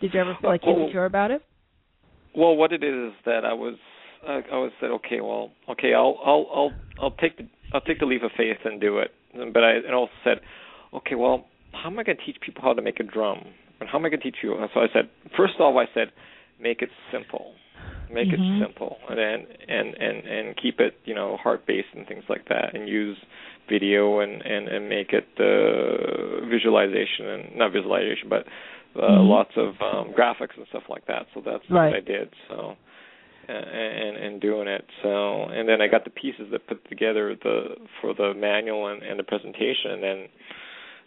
Did 0.00 0.12
you 0.14 0.20
ever 0.20 0.36
feel 0.40 0.50
like 0.50 0.62
insecure 0.64 1.04
about 1.04 1.30
it? 1.30 1.42
Well, 2.36 2.54
what 2.54 2.72
it 2.72 2.84
is 2.84 3.12
is 3.12 3.14
that 3.24 3.44
I 3.44 3.54
was 3.54 3.76
I, 4.26 4.42
I 4.52 4.56
was 4.58 4.72
said, 4.80 4.90
okay, 4.90 5.20
well, 5.20 5.52
okay, 5.70 5.94
I'll 5.94 6.18
I'll 6.24 6.46
I'll 6.54 6.72
I'll 7.00 7.16
take 7.16 7.38
the 7.38 7.48
I'll 7.72 7.80
take 7.80 8.00
the 8.00 8.06
leap 8.06 8.22
of 8.22 8.30
faith 8.36 8.58
and 8.64 8.80
do 8.80 8.98
it. 8.98 9.10
But 9.32 9.64
I 9.64 9.72
and 9.76 9.94
also 9.94 10.12
said, 10.22 10.40
okay, 10.94 11.14
well, 11.14 11.46
how 11.72 11.90
am 11.90 11.98
I 11.98 12.02
going 12.02 12.18
to 12.18 12.24
teach 12.24 12.36
people 12.40 12.62
how 12.62 12.72
to 12.72 12.82
make 12.82 13.00
a 13.00 13.04
drum? 13.04 13.40
And 13.80 13.88
how 13.88 13.98
am 13.98 14.04
I 14.06 14.08
going 14.08 14.20
to 14.20 14.24
teach 14.24 14.38
you? 14.42 14.56
So 14.72 14.80
I 14.80 14.86
said, 14.92 15.10
first 15.36 15.54
of 15.56 15.60
all, 15.60 15.78
I 15.78 15.84
said, 15.92 16.08
make 16.60 16.80
it 16.80 16.88
simple, 17.12 17.52
make 18.10 18.28
mm-hmm. 18.28 18.62
it 18.62 18.66
simple, 18.66 18.96
and 19.08 19.18
and 19.18 19.94
and 19.94 20.26
and 20.26 20.56
keep 20.56 20.80
it, 20.80 20.94
you 21.04 21.14
know, 21.14 21.36
heart 21.36 21.66
based 21.66 21.88
and 21.94 22.06
things 22.06 22.24
like 22.28 22.48
that, 22.48 22.74
and 22.74 22.88
use 22.88 23.18
video 23.68 24.20
and 24.20 24.42
and 24.42 24.68
and 24.68 24.88
make 24.88 25.12
it 25.12 25.28
uh, 25.38 26.46
visualization 26.48 27.26
and 27.26 27.56
not 27.56 27.72
visualization, 27.72 28.28
but 28.28 28.46
uh, 28.98 29.02
mm-hmm. 29.02 29.28
lots 29.28 29.50
of 29.56 29.74
um, 29.80 30.12
graphics 30.12 30.56
and 30.56 30.66
stuff 30.68 30.84
like 30.88 31.06
that. 31.06 31.26
So 31.34 31.42
that's 31.44 31.64
right. 31.70 31.88
what 31.88 31.96
I 31.96 32.00
did. 32.00 32.30
So 32.48 32.76
and 33.48 34.16
and 34.16 34.40
doing 34.40 34.68
it. 34.68 34.84
So 35.02 35.44
and 35.44 35.68
then 35.68 35.80
I 35.80 35.88
got 35.88 36.04
the 36.04 36.10
pieces 36.10 36.48
that 36.52 36.66
put 36.66 36.88
together 36.88 37.36
the 37.42 37.76
for 38.00 38.14
the 38.14 38.34
manual 38.34 38.88
and, 38.88 39.02
and 39.02 39.18
the 39.18 39.24
presentation, 39.24 39.92
and 39.92 40.02
then 40.02 40.26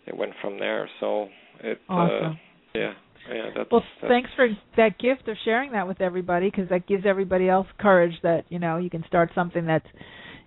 it 0.08 0.18
went 0.18 0.34
from 0.42 0.60
there. 0.60 0.90
So 1.00 1.28
it 1.62 1.80
uh, 1.90 1.94
awesome. 1.94 2.32
uh, 2.32 2.36
yeah. 2.76 2.94
Yeah, 3.30 3.50
that's, 3.56 3.70
well, 3.70 3.84
that's, 4.02 4.10
thanks 4.10 4.30
for 4.36 4.48
that 4.78 4.98
gift 4.98 5.28
of 5.28 5.36
sharing 5.44 5.74
that 5.74 5.88
with 5.88 6.02
everybody 6.02 6.50
because 6.50 6.70
that 6.70 6.88
gives 6.88 7.06
everybody 7.06 7.50
else 7.50 7.68
courage 7.78 8.14
that 8.24 8.46
you 8.50 8.58
know 8.58 8.78
you 8.78 8.90
can 8.90 9.04
start 9.08 9.30
something 9.36 9.68
that's 9.68 9.86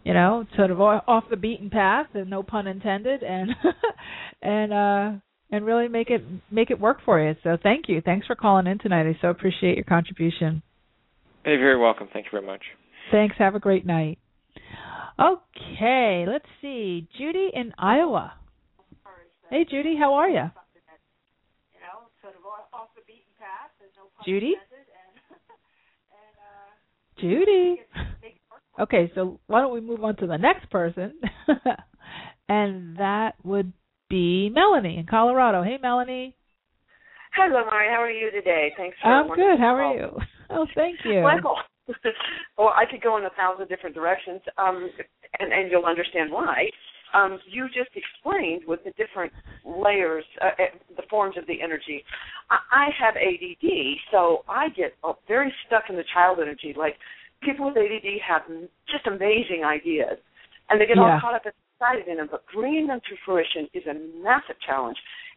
you 0.05 0.15
know 0.15 0.47
sort 0.57 0.71
of 0.71 0.81
off 0.81 1.25
the 1.31 1.37
beaten 1.37 1.71
path 1.71 2.07
and 2.15 2.31
no 2.31 2.43
pun 2.43 2.67
intended 2.67 3.23
and 3.23 3.51
and 4.43 4.73
uh 4.73 5.13
and 5.53 5.67
really 5.67 5.87
make 5.87 6.11
it 6.11 6.25
make 6.51 6.71
it 6.71 6.81
work 6.81 6.99
for 7.05 7.23
you. 7.23 7.37
So 7.45 7.57
thank 7.63 7.89
you. 7.89 8.01
Thanks 8.01 8.27
for 8.27 8.35
calling 8.35 8.67
in 8.67 8.79
tonight. 8.79 9.07
I 9.07 9.17
so 9.21 9.29
appreciate 9.29 9.77
your 9.77 9.85
contribution. 9.85 10.63
You're 11.45 11.59
very 11.59 11.79
welcome. 11.79 12.09
Thank 12.13 12.27
you 12.27 12.31
very 12.33 12.47
much. 12.47 12.63
Thanks. 13.13 13.37
Have 13.39 13.55
a 13.55 13.61
great 13.61 13.85
night. 13.85 14.19
Okay, 15.21 16.25
let's 16.27 16.47
see. 16.63 17.07
Judy 17.19 17.51
in 17.53 17.73
Iowa. 17.79 18.33
Hey, 19.51 19.67
Judy, 19.71 19.97
how 19.99 20.15
are 20.15 20.31
you? 20.31 20.51
Judy? 24.25 24.55
Judy. 27.21 27.81
Okay, 28.81 29.13
so 29.15 29.39
why 29.47 29.61
don't 29.61 29.75
we 29.75 29.81
move 29.81 30.03
on 30.03 30.17
to 30.17 30.27
the 30.27 30.39
next 30.39 30.71
person? 30.71 31.13
and 32.49 32.97
that 32.97 33.35
would 33.45 33.73
be 34.13 34.51
Melanie 34.55 34.99
in 34.99 35.07
Colorado. 35.07 35.63
Hey, 35.63 35.79
Melanie. 35.81 36.37
Hello, 37.35 37.65
Mari. 37.65 37.89
How 37.89 38.03
are 38.03 38.11
you 38.11 38.31
today? 38.31 38.71
Thanks 38.77 38.95
for. 39.03 39.09
I'm 39.09 39.29
good. 39.29 39.59
How 39.59 39.75
are 39.75 39.97
you? 39.97 40.09
Oh, 40.55 40.67
thank 40.75 40.99
you. 41.07 41.23
Well, 41.23 41.57
well, 42.59 42.75
I 42.77 42.85
could 42.85 43.01
go 43.01 43.17
in 43.17 43.25
a 43.25 43.31
thousand 43.31 43.71
different 43.71 43.95
directions, 43.95 44.43
um, 44.59 44.91
and 45.39 45.51
and 45.51 45.71
you'll 45.71 45.87
understand 45.87 46.31
why. 46.31 46.67
Um, 47.15 47.39
you 47.51 47.69
just 47.69 47.89
explained 47.97 48.65
with 48.67 48.81
the 48.85 48.91
different 49.03 49.33
layers, 49.65 50.27
uh, 50.43 50.49
uh 50.61 50.77
the 50.95 51.05
forms 51.09 51.39
of 51.39 51.47
the 51.47 51.63
energy. 51.63 52.05
I, 52.51 52.59
I 52.71 52.87
have 53.01 53.15
ADD, 53.17 53.65
so 54.11 54.45
I 54.47 54.69
get 54.77 54.93
uh, 55.03 55.15
very 55.27 55.51
stuck 55.67 55.85
in 55.89 55.97
the 55.97 56.05
child 56.13 56.37
energy. 56.39 56.75
Like 56.77 56.97
people 57.41 57.69
with 57.69 57.79
ADD 57.79 58.21
have 58.29 58.43
just 58.93 59.07
amazing 59.07 59.65
ideas, 59.65 60.19
and 60.69 60.79
they 60.79 60.85
get 60.85 60.99
yeah. 60.99 61.15
all 61.15 61.19
caught 61.19 61.35
up 61.35 61.47
and 61.47 61.55
excited 61.83 62.09
in 62.09 62.19
them. 62.19 62.29
But 62.31 62.45
bringing 62.55 62.87
them 62.87 63.01
to 63.01 63.17
fruition 63.25 63.69
is 63.75 63.83
a 63.87 63.95
massive 64.23 64.57
challenge. 64.67 64.97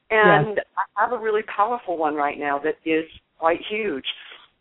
And 0.10 0.56
yes. 0.56 0.66
I 0.78 1.02
have 1.02 1.14
a 1.14 1.18
really 1.18 1.42
powerful 1.56 1.98
one 1.98 2.16
right 2.16 2.38
now 2.38 2.60
that 2.60 2.76
is 2.86 3.06
quite 3.40 3.60
huge. 3.70 4.06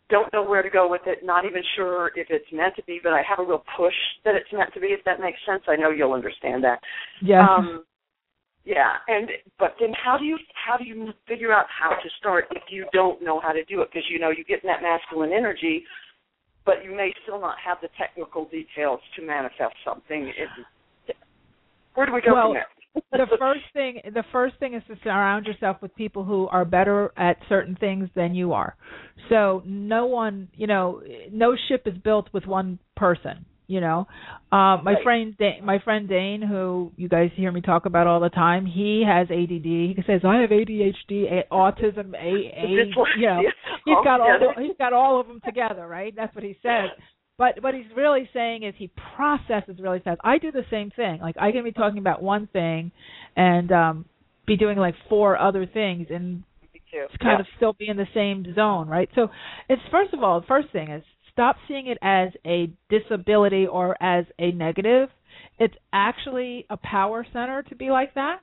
Don't 0.09 0.31
know 0.33 0.43
where 0.43 0.61
to 0.61 0.69
go 0.69 0.89
with 0.89 1.01
it, 1.07 1.19
not 1.23 1.45
even 1.45 1.63
sure 1.75 2.11
if 2.15 2.27
it's 2.29 2.45
meant 2.51 2.75
to 2.75 2.83
be, 2.83 2.99
but 3.01 3.13
I 3.13 3.23
have 3.27 3.39
a 3.39 3.47
real 3.47 3.63
push 3.77 3.93
that 4.23 4.35
it's 4.35 4.51
meant 4.53 4.73
to 4.73 4.79
be, 4.79 4.87
if 4.87 5.03
that 5.05 5.19
makes 5.19 5.39
sense. 5.47 5.63
I 5.67 5.75
know 5.75 5.89
you'll 5.89 6.13
understand 6.13 6.63
that. 6.63 6.79
Yeah. 7.21 7.45
Um 7.47 7.83
yeah, 8.65 8.97
and 9.07 9.29
but 9.59 9.75
then 9.79 9.93
how 9.93 10.17
do 10.17 10.25
you 10.25 10.39
how 10.55 10.75
do 10.75 10.85
you 10.85 11.13
figure 11.27 11.53
out 11.53 11.67
how 11.69 11.91
to 11.91 12.09
start 12.17 12.45
if 12.49 12.63
you 12.69 12.87
don't 12.93 13.21
know 13.21 13.39
how 13.39 13.51
to 13.51 13.63
do 13.65 13.81
it? 13.81 13.89
Because 13.93 14.09
you 14.09 14.17
know 14.17 14.31
you 14.31 14.43
get 14.43 14.63
in 14.63 14.67
that 14.67 14.81
masculine 14.81 15.31
energy, 15.31 15.83
but 16.65 16.83
you 16.83 16.95
may 16.95 17.13
still 17.21 17.39
not 17.39 17.57
have 17.63 17.77
the 17.83 17.89
technical 17.95 18.45
details 18.45 18.99
to 19.15 19.21
manifest 19.21 19.75
something. 19.85 20.29
It, 20.29 20.49
where 21.95 22.05
do 22.05 22.13
we 22.13 22.21
go 22.21 22.33
well, 22.33 22.47
from 22.47 22.53
there? 22.53 22.67
the 23.11 23.37
first 23.37 23.61
thing 23.73 23.99
the 24.13 24.23
first 24.31 24.55
thing 24.59 24.73
is 24.73 24.83
to 24.87 24.95
surround 25.03 25.45
yourself 25.45 25.77
with 25.81 25.93
people 25.95 26.23
who 26.23 26.47
are 26.47 26.65
better 26.65 27.11
at 27.17 27.37
certain 27.49 27.75
things 27.75 28.09
than 28.15 28.35
you 28.35 28.53
are. 28.53 28.75
So 29.29 29.63
no 29.65 30.05
one, 30.05 30.49
you 30.53 30.67
know, 30.67 31.01
no 31.31 31.55
ship 31.67 31.83
is 31.85 31.97
built 32.03 32.29
with 32.33 32.45
one 32.45 32.79
person. 32.95 33.45
You 33.67 33.81
know, 33.81 34.07
uh, 34.51 34.77
my 34.83 34.93
right. 34.93 35.03
friend 35.03 35.35
my 35.63 35.79
friend 35.79 36.07
Dain, 36.07 36.43
who 36.43 36.91
you 36.97 37.09
guys 37.09 37.31
hear 37.35 37.51
me 37.51 37.61
talk 37.61 37.87
about 37.87 38.05
all 38.05 38.19
the 38.19 38.29
time, 38.29 38.63
he 38.63 39.03
has 39.07 39.25
ADD. 39.31 39.65
He 39.65 39.95
says 40.05 40.21
I 40.23 40.41
have 40.41 40.51
ADHD, 40.51 41.47
autism, 41.51 42.13
a, 42.13 42.17
a 42.17 42.67
you 43.17 43.25
know, 43.25 43.41
he's 43.85 43.95
got 44.03 44.21
all 44.21 44.53
he's 44.59 44.77
got 44.77 44.93
all 44.93 45.19
of 45.19 45.27
them 45.27 45.41
together, 45.43 45.87
right? 45.87 46.13
That's 46.15 46.33
what 46.35 46.43
he 46.43 46.55
says. 46.61 46.91
But 47.37 47.61
what 47.61 47.73
he's 47.73 47.85
really 47.95 48.29
saying 48.33 48.63
is 48.63 48.73
he 48.77 48.89
processes 49.15 49.77
really 49.79 49.99
fast. 49.99 50.21
I 50.23 50.37
do 50.37 50.51
the 50.51 50.65
same 50.71 50.91
thing. 50.91 51.19
Like 51.21 51.35
I 51.39 51.51
can 51.51 51.63
be 51.63 51.71
talking 51.71 51.97
about 51.97 52.23
one 52.23 52.47
thing 52.51 52.91
and 53.35 53.71
um 53.71 54.05
be 54.47 54.55
doing 54.57 54.77
like 54.77 54.95
four 55.09 55.37
other 55.37 55.65
things 55.65 56.07
and 56.09 56.43
it's 56.93 57.17
kind 57.21 57.37
yeah. 57.37 57.39
of 57.39 57.45
still 57.57 57.73
be 57.73 57.89
in 57.89 57.97
the 57.97 58.07
same 58.13 58.53
zone, 58.55 58.87
right? 58.87 59.09
So 59.15 59.27
it's 59.67 59.81
first 59.91 60.13
of 60.13 60.23
all, 60.23 60.39
the 60.39 60.47
first 60.47 60.71
thing 60.71 60.91
is 60.91 61.03
stop 61.31 61.57
seeing 61.67 61.87
it 61.87 61.97
as 62.01 62.29
a 62.45 62.71
disability 62.89 63.67
or 63.67 64.01
as 64.01 64.25
a 64.39 64.51
negative. 64.51 65.09
It's 65.59 65.73
actually 65.91 66.65
a 66.69 66.77
power 66.77 67.25
center 67.33 67.63
to 67.63 67.75
be 67.75 67.89
like 67.89 68.13
that. 68.15 68.39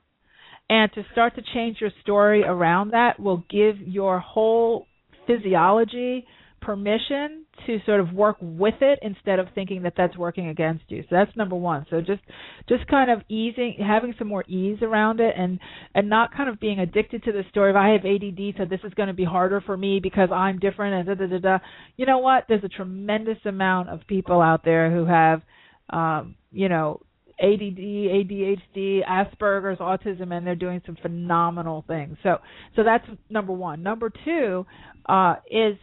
And 0.69 0.91
to 0.93 1.03
start 1.11 1.35
to 1.35 1.41
change 1.53 1.77
your 1.81 1.91
story 2.01 2.43
around 2.43 2.91
that 2.91 3.19
will 3.19 3.43
give 3.49 3.79
your 3.79 4.19
whole 4.19 4.87
physiology 5.27 6.25
permission 6.61 7.42
to 7.65 7.79
sort 7.85 7.99
of 7.99 8.11
work 8.13 8.37
with 8.41 8.75
it 8.81 8.99
instead 9.01 9.39
of 9.39 9.47
thinking 9.55 9.83
that 9.83 9.93
that's 9.95 10.17
working 10.17 10.49
against 10.49 10.83
you. 10.89 11.01
So 11.03 11.07
that's 11.11 11.35
number 11.35 11.55
1. 11.55 11.87
So 11.89 12.01
just 12.01 12.21
just 12.67 12.87
kind 12.87 13.11
of 13.11 13.21
easing 13.29 13.77
having 13.79 14.13
some 14.17 14.27
more 14.27 14.43
ease 14.47 14.79
around 14.81 15.19
it 15.19 15.33
and 15.37 15.59
and 15.95 16.09
not 16.09 16.35
kind 16.35 16.49
of 16.49 16.59
being 16.59 16.79
addicted 16.79 17.23
to 17.23 17.31
the 17.31 17.43
story 17.49 17.69
of 17.69 17.75
I 17.75 17.89
have 17.89 18.05
ADD 18.05 18.55
so 18.57 18.65
this 18.65 18.81
is 18.83 18.93
going 18.95 19.07
to 19.07 19.13
be 19.13 19.25
harder 19.25 19.61
for 19.61 19.77
me 19.77 19.99
because 20.01 20.29
I'm 20.31 20.59
different 20.59 21.07
and 21.09 21.17
da 21.17 21.25
da 21.25 21.31
da 21.31 21.39
da. 21.39 21.65
You 21.95 22.05
know 22.05 22.19
what? 22.19 22.45
There's 22.49 22.63
a 22.63 22.69
tremendous 22.69 23.37
amount 23.45 23.89
of 23.89 24.01
people 24.07 24.41
out 24.41 24.65
there 24.65 24.91
who 24.91 25.05
have 25.05 25.41
um, 25.89 26.35
you 26.51 26.69
know, 26.69 27.01
ADD, 27.39 27.77
ADHD, 27.77 29.01
Asperger's, 29.05 29.79
autism, 29.79 30.31
and 30.31 30.45
they're 30.45 30.55
doing 30.55 30.81
some 30.85 30.97
phenomenal 31.01 31.83
things. 31.87 32.17
So, 32.23 32.37
so 32.75 32.83
that's 32.83 33.05
number 33.29 33.53
one. 33.53 33.83
Number 33.83 34.11
two 34.23 34.65
uh, 35.07 35.35
is 35.49 35.75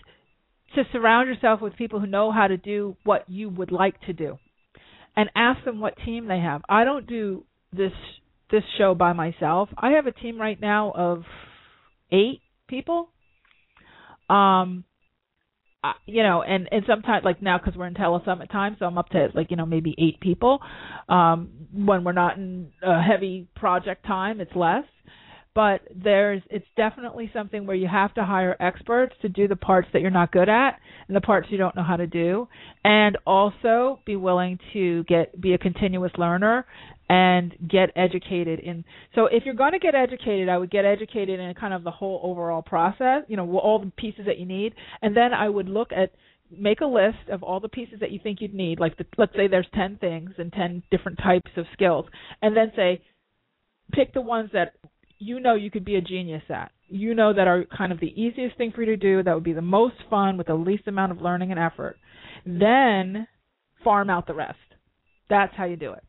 to 0.74 0.82
surround 0.92 1.28
yourself 1.28 1.60
with 1.60 1.76
people 1.76 2.00
who 2.00 2.06
know 2.06 2.30
how 2.30 2.46
to 2.46 2.56
do 2.56 2.96
what 3.04 3.24
you 3.28 3.48
would 3.48 3.72
like 3.72 4.00
to 4.02 4.12
do 4.12 4.38
and 5.16 5.28
ask 5.34 5.64
them 5.64 5.80
what 5.80 5.94
team 6.04 6.26
they 6.28 6.38
have. 6.38 6.62
I 6.68 6.84
don't 6.84 7.06
do 7.06 7.44
this 7.72 7.92
this 8.50 8.62
show 8.78 8.94
by 8.94 9.12
myself. 9.12 9.68
I 9.76 9.90
have 9.92 10.06
a 10.06 10.12
team 10.12 10.40
right 10.40 10.60
now 10.60 10.92
of 10.94 11.22
8 12.10 12.40
people. 12.68 13.08
Um 14.28 14.84
uh, 15.82 15.92
you 16.04 16.22
know, 16.22 16.42
and 16.42 16.68
and 16.70 16.82
sometimes 16.86 17.24
like 17.24 17.40
now 17.40 17.56
because 17.56 17.74
we're 17.74 17.86
in 17.86 17.94
telesummit 17.94 18.50
time, 18.50 18.76
so 18.78 18.84
I'm 18.84 18.98
up 18.98 19.08
to 19.10 19.28
like 19.34 19.50
you 19.50 19.56
know 19.56 19.64
maybe 19.64 19.94
eight 19.98 20.20
people. 20.20 20.60
Um, 21.08 21.68
when 21.72 22.04
we're 22.04 22.12
not 22.12 22.36
in 22.36 22.70
a 22.82 23.00
heavy 23.02 23.48
project 23.56 24.04
time, 24.04 24.42
it's 24.42 24.54
less 24.54 24.84
but 25.54 25.80
there's 25.94 26.42
it's 26.50 26.66
definitely 26.76 27.30
something 27.32 27.66
where 27.66 27.76
you 27.76 27.88
have 27.88 28.14
to 28.14 28.24
hire 28.24 28.56
experts 28.60 29.14
to 29.22 29.28
do 29.28 29.48
the 29.48 29.56
parts 29.56 29.88
that 29.92 30.00
you're 30.00 30.10
not 30.10 30.30
good 30.32 30.48
at 30.48 30.78
and 31.08 31.16
the 31.16 31.20
parts 31.20 31.48
you 31.50 31.58
don't 31.58 31.74
know 31.74 31.82
how 31.82 31.96
to 31.96 32.06
do. 32.06 32.46
And 32.84 33.18
also 33.26 34.00
be 34.06 34.16
willing 34.16 34.58
to 34.72 35.04
get 35.04 35.40
be 35.40 35.54
a 35.54 35.58
continuous 35.58 36.12
learner 36.16 36.66
and 37.08 37.56
get 37.68 37.90
educated 37.96 38.60
in 38.60 38.84
so 39.16 39.26
if 39.26 39.44
you're 39.44 39.54
going 39.54 39.72
to 39.72 39.80
get 39.80 39.96
educated 39.96 40.48
i 40.48 40.56
would 40.56 40.70
get 40.70 40.84
educated 40.84 41.40
in 41.40 41.52
kind 41.54 41.74
of 41.74 41.82
the 41.82 41.90
whole 41.90 42.20
overall 42.22 42.62
process 42.62 43.24
you 43.26 43.36
know 43.36 43.58
all 43.58 43.80
the 43.80 43.90
pieces 43.96 44.26
that 44.26 44.38
you 44.38 44.46
need. 44.46 44.74
And 45.02 45.16
then 45.16 45.34
i 45.34 45.48
would 45.48 45.68
look 45.68 45.90
at 45.90 46.12
make 46.56 46.80
a 46.80 46.86
list 46.86 47.28
of 47.30 47.42
all 47.42 47.60
the 47.60 47.68
pieces 47.68 48.00
that 48.00 48.10
you 48.10 48.18
think 48.22 48.40
you'd 48.40 48.54
need. 48.54 48.80
Like 48.80 48.96
the, 48.96 49.06
let's 49.16 49.32
say 49.36 49.46
there's 49.46 49.68
10 49.74 49.98
things 49.98 50.30
and 50.38 50.52
10 50.52 50.82
different 50.90 51.18
types 51.18 51.50
of 51.56 51.64
skills. 51.72 52.06
And 52.42 52.56
then 52.56 52.72
say 52.74 53.02
pick 53.92 54.12
the 54.14 54.20
ones 54.20 54.50
that 54.52 54.74
you 55.20 55.38
know 55.38 55.54
you 55.54 55.70
could 55.70 55.84
be 55.84 55.94
a 55.96 56.00
genius 56.00 56.42
at. 56.50 56.72
You 56.88 57.14
know 57.14 57.32
that 57.32 57.46
are 57.46 57.64
kind 57.78 57.92
of 57.92 58.00
the 58.00 58.08
easiest 58.20 58.56
thing 58.58 58.72
for 58.72 58.82
you 58.82 58.86
to 58.86 58.96
do, 58.96 59.22
that 59.22 59.34
would 59.34 59.44
be 59.44 59.52
the 59.52 59.62
most 59.62 59.94
fun 60.10 60.36
with 60.36 60.48
the 60.48 60.54
least 60.54 60.88
amount 60.88 61.12
of 61.12 61.22
learning 61.22 61.52
and 61.52 61.60
effort. 61.60 61.96
Then 62.44 63.28
farm 63.84 64.10
out 64.10 64.26
the 64.26 64.34
rest. 64.34 64.58
That's 65.28 65.54
how 65.56 65.66
you 65.66 65.76
do 65.76 65.92
it. 65.92 66.02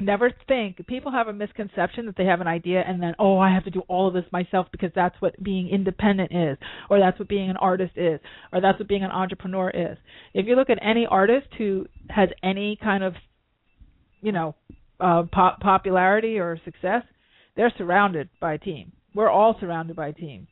never 0.00 0.32
think 0.48 0.84
people 0.88 1.12
have 1.12 1.28
a 1.28 1.32
misconception 1.32 2.06
that 2.06 2.16
they 2.16 2.24
have 2.24 2.40
an 2.40 2.46
idea 2.48 2.82
and 2.86 3.00
then 3.02 3.14
oh 3.18 3.38
i 3.38 3.52
have 3.52 3.64
to 3.64 3.70
do 3.70 3.82
all 3.88 4.08
of 4.08 4.14
this 4.14 4.24
myself 4.32 4.66
because 4.72 4.90
that's 4.94 5.14
what 5.20 5.40
being 5.42 5.68
independent 5.68 6.32
is 6.32 6.58
or 6.90 6.98
that's 6.98 7.18
what 7.18 7.28
being 7.28 7.50
an 7.50 7.56
artist 7.58 7.92
is 7.96 8.18
or 8.52 8.60
that's 8.60 8.78
what 8.78 8.88
being 8.88 9.04
an 9.04 9.10
entrepreneur 9.10 9.70
is 9.70 9.96
if 10.34 10.46
you 10.46 10.56
look 10.56 10.70
at 10.70 10.78
any 10.82 11.06
artist 11.06 11.46
who 11.58 11.86
has 12.08 12.28
any 12.42 12.76
kind 12.82 13.04
of 13.04 13.14
you 14.20 14.32
know 14.32 14.54
uh 15.00 15.22
po- 15.32 15.56
popularity 15.60 16.38
or 16.38 16.58
success 16.64 17.02
they're 17.56 17.72
surrounded 17.76 18.28
by 18.40 18.54
a 18.54 18.58
team 18.58 18.92
we're 19.14 19.30
all 19.30 19.56
surrounded 19.60 19.96
by 19.96 20.08
a 20.08 20.12
team 20.12 20.46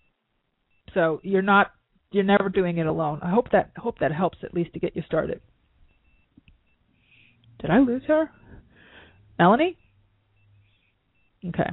so 0.94 1.20
you're 1.22 1.42
not 1.42 1.72
you're 2.12 2.24
never 2.24 2.48
doing 2.48 2.78
it 2.78 2.86
alone 2.86 3.20
i 3.22 3.30
hope 3.30 3.51
that 3.53 3.70
hope 3.76 3.98
that 4.01 4.12
helps 4.12 4.38
at 4.42 4.55
least 4.55 4.72
to 4.72 4.80
get 4.80 4.96
you 4.96 5.03
started 5.07 5.40
did 7.61 7.70
i 7.70 7.78
lose 7.78 8.03
her 8.07 8.30
Melanie? 9.40 9.78
Okay. 11.48 11.70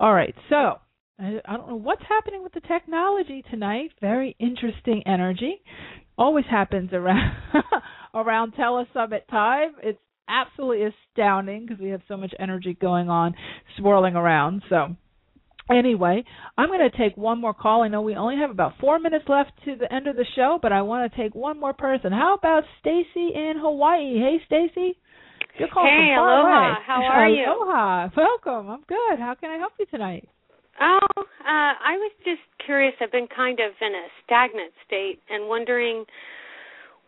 All 0.00 0.12
right. 0.12 0.34
So, 0.48 0.80
I, 1.20 1.40
I 1.44 1.56
don't 1.56 1.68
know 1.68 1.76
what's 1.76 2.02
happening 2.08 2.42
with 2.42 2.52
the 2.52 2.60
technology 2.62 3.44
tonight. 3.48 3.92
Very 4.00 4.34
interesting 4.40 5.04
energy. 5.06 5.62
Always 6.18 6.46
happens 6.50 6.90
around 6.92 7.36
around 8.14 8.54
telesummit 8.54 9.28
time. 9.30 9.74
It's 9.84 10.00
absolutely 10.30 10.86
astounding 10.86 11.66
because 11.66 11.80
we 11.80 11.90
have 11.90 12.02
so 12.08 12.16
much 12.16 12.32
energy 12.38 12.76
going 12.80 13.10
on 13.10 13.34
swirling 13.76 14.14
around. 14.14 14.62
So, 14.68 14.96
Anyway, 15.70 16.24
I'm 16.58 16.68
going 16.68 16.90
to 16.90 16.96
take 16.96 17.16
one 17.16 17.40
more 17.40 17.54
call. 17.54 17.82
I 17.82 17.88
know 17.88 18.02
we 18.02 18.16
only 18.16 18.36
have 18.38 18.50
about 18.50 18.72
four 18.80 18.98
minutes 18.98 19.26
left 19.28 19.52
to 19.66 19.76
the 19.76 19.92
end 19.92 20.08
of 20.08 20.16
the 20.16 20.24
show, 20.34 20.58
but 20.60 20.72
I 20.72 20.82
want 20.82 21.10
to 21.10 21.16
take 21.16 21.34
one 21.34 21.60
more 21.60 21.72
person. 21.72 22.10
How 22.10 22.34
about 22.34 22.64
Stacy 22.80 23.30
in 23.34 23.54
Hawaii? 23.60 24.18
Hey, 24.18 24.38
Stacy. 24.46 24.98
You're 25.58 25.68
calling 25.68 25.90
hey, 25.90 26.14
from 26.16 26.26
far 26.26 26.40
aloha. 26.40 26.66
away. 26.66 26.78
How 26.86 27.02
are 27.02 27.28
you? 27.28 27.44
Aloha. 27.46 28.08
Welcome. 28.16 28.70
I'm 28.70 28.82
good. 28.88 29.18
How 29.20 29.36
can 29.38 29.50
I 29.50 29.58
help 29.58 29.72
you 29.78 29.86
tonight? 29.86 30.28
Oh, 30.80 30.98
uh, 31.16 31.22
I 31.44 31.96
was 31.98 32.12
just 32.24 32.40
curious. 32.64 32.94
I've 33.00 33.12
been 33.12 33.28
kind 33.28 33.60
of 33.60 33.72
in 33.80 33.92
a 33.94 34.06
stagnant 34.24 34.72
state 34.86 35.20
and 35.28 35.48
wondering 35.48 36.04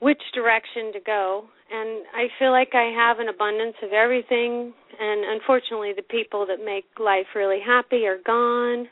which 0.02 0.20
direction 0.34 0.92
to 0.92 1.00
go. 1.00 1.44
And 1.70 2.02
I 2.12 2.26
feel 2.38 2.50
like 2.50 2.74
I 2.74 2.90
have 2.90 3.20
an 3.20 3.28
abundance 3.28 3.76
of 3.82 3.92
everything. 3.92 4.74
And 4.98 5.24
unfortunately, 5.24 5.92
the 5.94 6.02
people 6.02 6.44
that 6.46 6.58
make 6.62 6.84
life 6.98 7.30
really 7.34 7.60
happy 7.64 8.04
are 8.06 8.18
gone. 8.26 8.88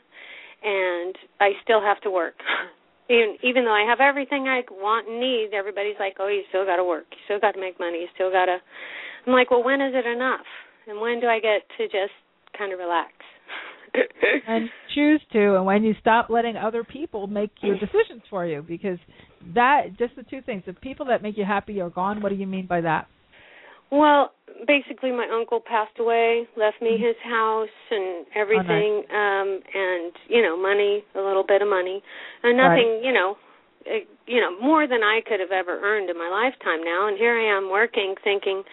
And 0.63 1.15
I 1.39 1.51
still 1.63 1.81
have 1.81 1.99
to 2.01 2.09
work. 2.09 2.35
even 3.11 3.35
even 3.43 3.65
though 3.65 3.75
I 3.75 3.83
have 3.83 3.99
everything 3.99 4.47
I 4.47 4.63
want 4.71 5.09
and 5.09 5.19
need, 5.19 5.51
everybody's 5.53 5.99
like, 5.99 6.15
"Oh, 6.19 6.27
you 6.27 6.43
still 6.49 6.65
got 6.65 6.77
to 6.77 6.85
work. 6.85 7.05
You 7.11 7.17
still 7.25 7.39
got 7.39 7.53
to 7.53 7.59
make 7.59 7.79
money. 7.79 7.99
You 8.01 8.07
still 8.15 8.31
got 8.31 8.45
to." 8.45 8.57
I'm 9.27 9.33
like, 9.33 9.51
"Well, 9.51 9.63
when 9.63 9.81
is 9.81 9.93
it 9.93 10.05
enough? 10.05 10.47
And 10.87 11.01
when 11.01 11.19
do 11.19 11.27
I 11.27 11.39
get 11.39 11.67
to 11.77 11.85
just 11.85 12.15
kind 12.57 12.71
of 12.71 12.79
relax?" 12.79 13.11
And 14.47 14.69
choose 14.95 15.21
to, 15.33 15.55
and 15.55 15.65
when 15.65 15.83
you 15.83 15.93
stop 15.99 16.29
letting 16.29 16.55
other 16.57 16.83
people 16.83 17.27
make 17.27 17.51
your 17.61 17.75
decisions 17.77 18.21
for 18.29 18.45
you, 18.45 18.63
because 18.65 18.97
that 19.53 19.97
just 19.97 20.15
the 20.15 20.23
two 20.23 20.41
things: 20.41 20.63
the 20.65 20.73
people 20.73 21.05
that 21.07 21.21
make 21.21 21.37
you 21.37 21.45
happy 21.45 21.81
are 21.81 21.89
gone. 21.89 22.21
What 22.21 22.29
do 22.29 22.35
you 22.35 22.47
mean 22.47 22.67
by 22.67 22.81
that? 22.81 23.07
Well, 23.91 24.31
basically, 24.67 25.11
my 25.11 25.27
uncle 25.33 25.59
passed 25.59 25.99
away, 25.99 26.47
left 26.55 26.81
me 26.81 26.91
his 26.97 27.15
house 27.23 27.67
and 27.91 28.25
everything, 28.35 29.03
oh, 29.03 29.11
nice. 29.11 29.59
um, 29.59 29.59
and 29.73 30.13
you 30.29 30.41
know, 30.41 30.55
money, 30.55 31.03
a 31.15 31.19
little 31.19 31.43
bit 31.45 31.61
of 31.61 31.67
money, 31.67 32.01
and 32.43 32.57
nothing, 32.57 32.87
right. 32.87 33.03
you 33.03 33.11
know, 33.11 33.35
uh, 33.87 34.05
you 34.27 34.39
know, 34.39 34.57
more 34.61 34.87
than 34.87 35.03
I 35.03 35.19
could 35.27 35.39
have 35.39 35.51
ever 35.51 35.79
earned 35.81 36.09
in 36.09 36.17
my 36.17 36.29
lifetime 36.29 36.83
now. 36.85 37.07
And 37.07 37.17
here 37.17 37.35
I 37.35 37.57
am 37.57 37.69
working, 37.69 38.15
thinking, 38.23 38.63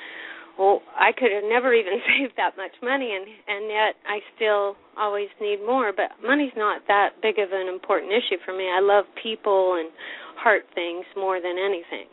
well, 0.59 0.83
I 0.99 1.13
could 1.17 1.31
have 1.33 1.45
never 1.47 1.73
even 1.73 2.01
saved 2.09 2.35
that 2.37 2.57
much 2.57 2.73
money, 2.83 3.15
and 3.15 3.25
and 3.25 3.71
yet 3.71 3.95
I 4.07 4.19
still 4.37 4.77
always 4.99 5.29
need 5.41 5.59
more. 5.65 5.93
But 5.95 6.19
money's 6.23 6.57
not 6.57 6.83
that 6.89 7.23
big 7.23 7.39
of 7.39 7.51
an 7.53 7.69
important 7.69 8.13
issue 8.13 8.37
for 8.45 8.57
me. 8.57 8.67
I 8.67 8.81
love 8.81 9.05
people 9.23 9.77
and 9.79 9.91
heart 10.37 10.63
things 10.75 11.05
more 11.17 11.41
than 11.41 11.57
anything. 11.59 12.09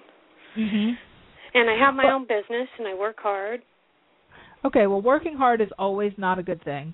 Mm-hmm. 0.58 0.92
And 1.56 1.70
I 1.70 1.78
have 1.80 1.94
my 1.94 2.12
own 2.12 2.24
business 2.24 2.68
and 2.78 2.88
I 2.88 2.94
work 2.94 3.18
hard. 3.20 3.62
Okay, 4.66 4.88
well 4.88 5.02
working 5.02 5.36
hard 5.36 5.62
is 5.62 5.70
always 5.78 6.12
not 6.18 6.40
a 6.40 6.44
good 6.44 6.64
thing. 6.64 6.94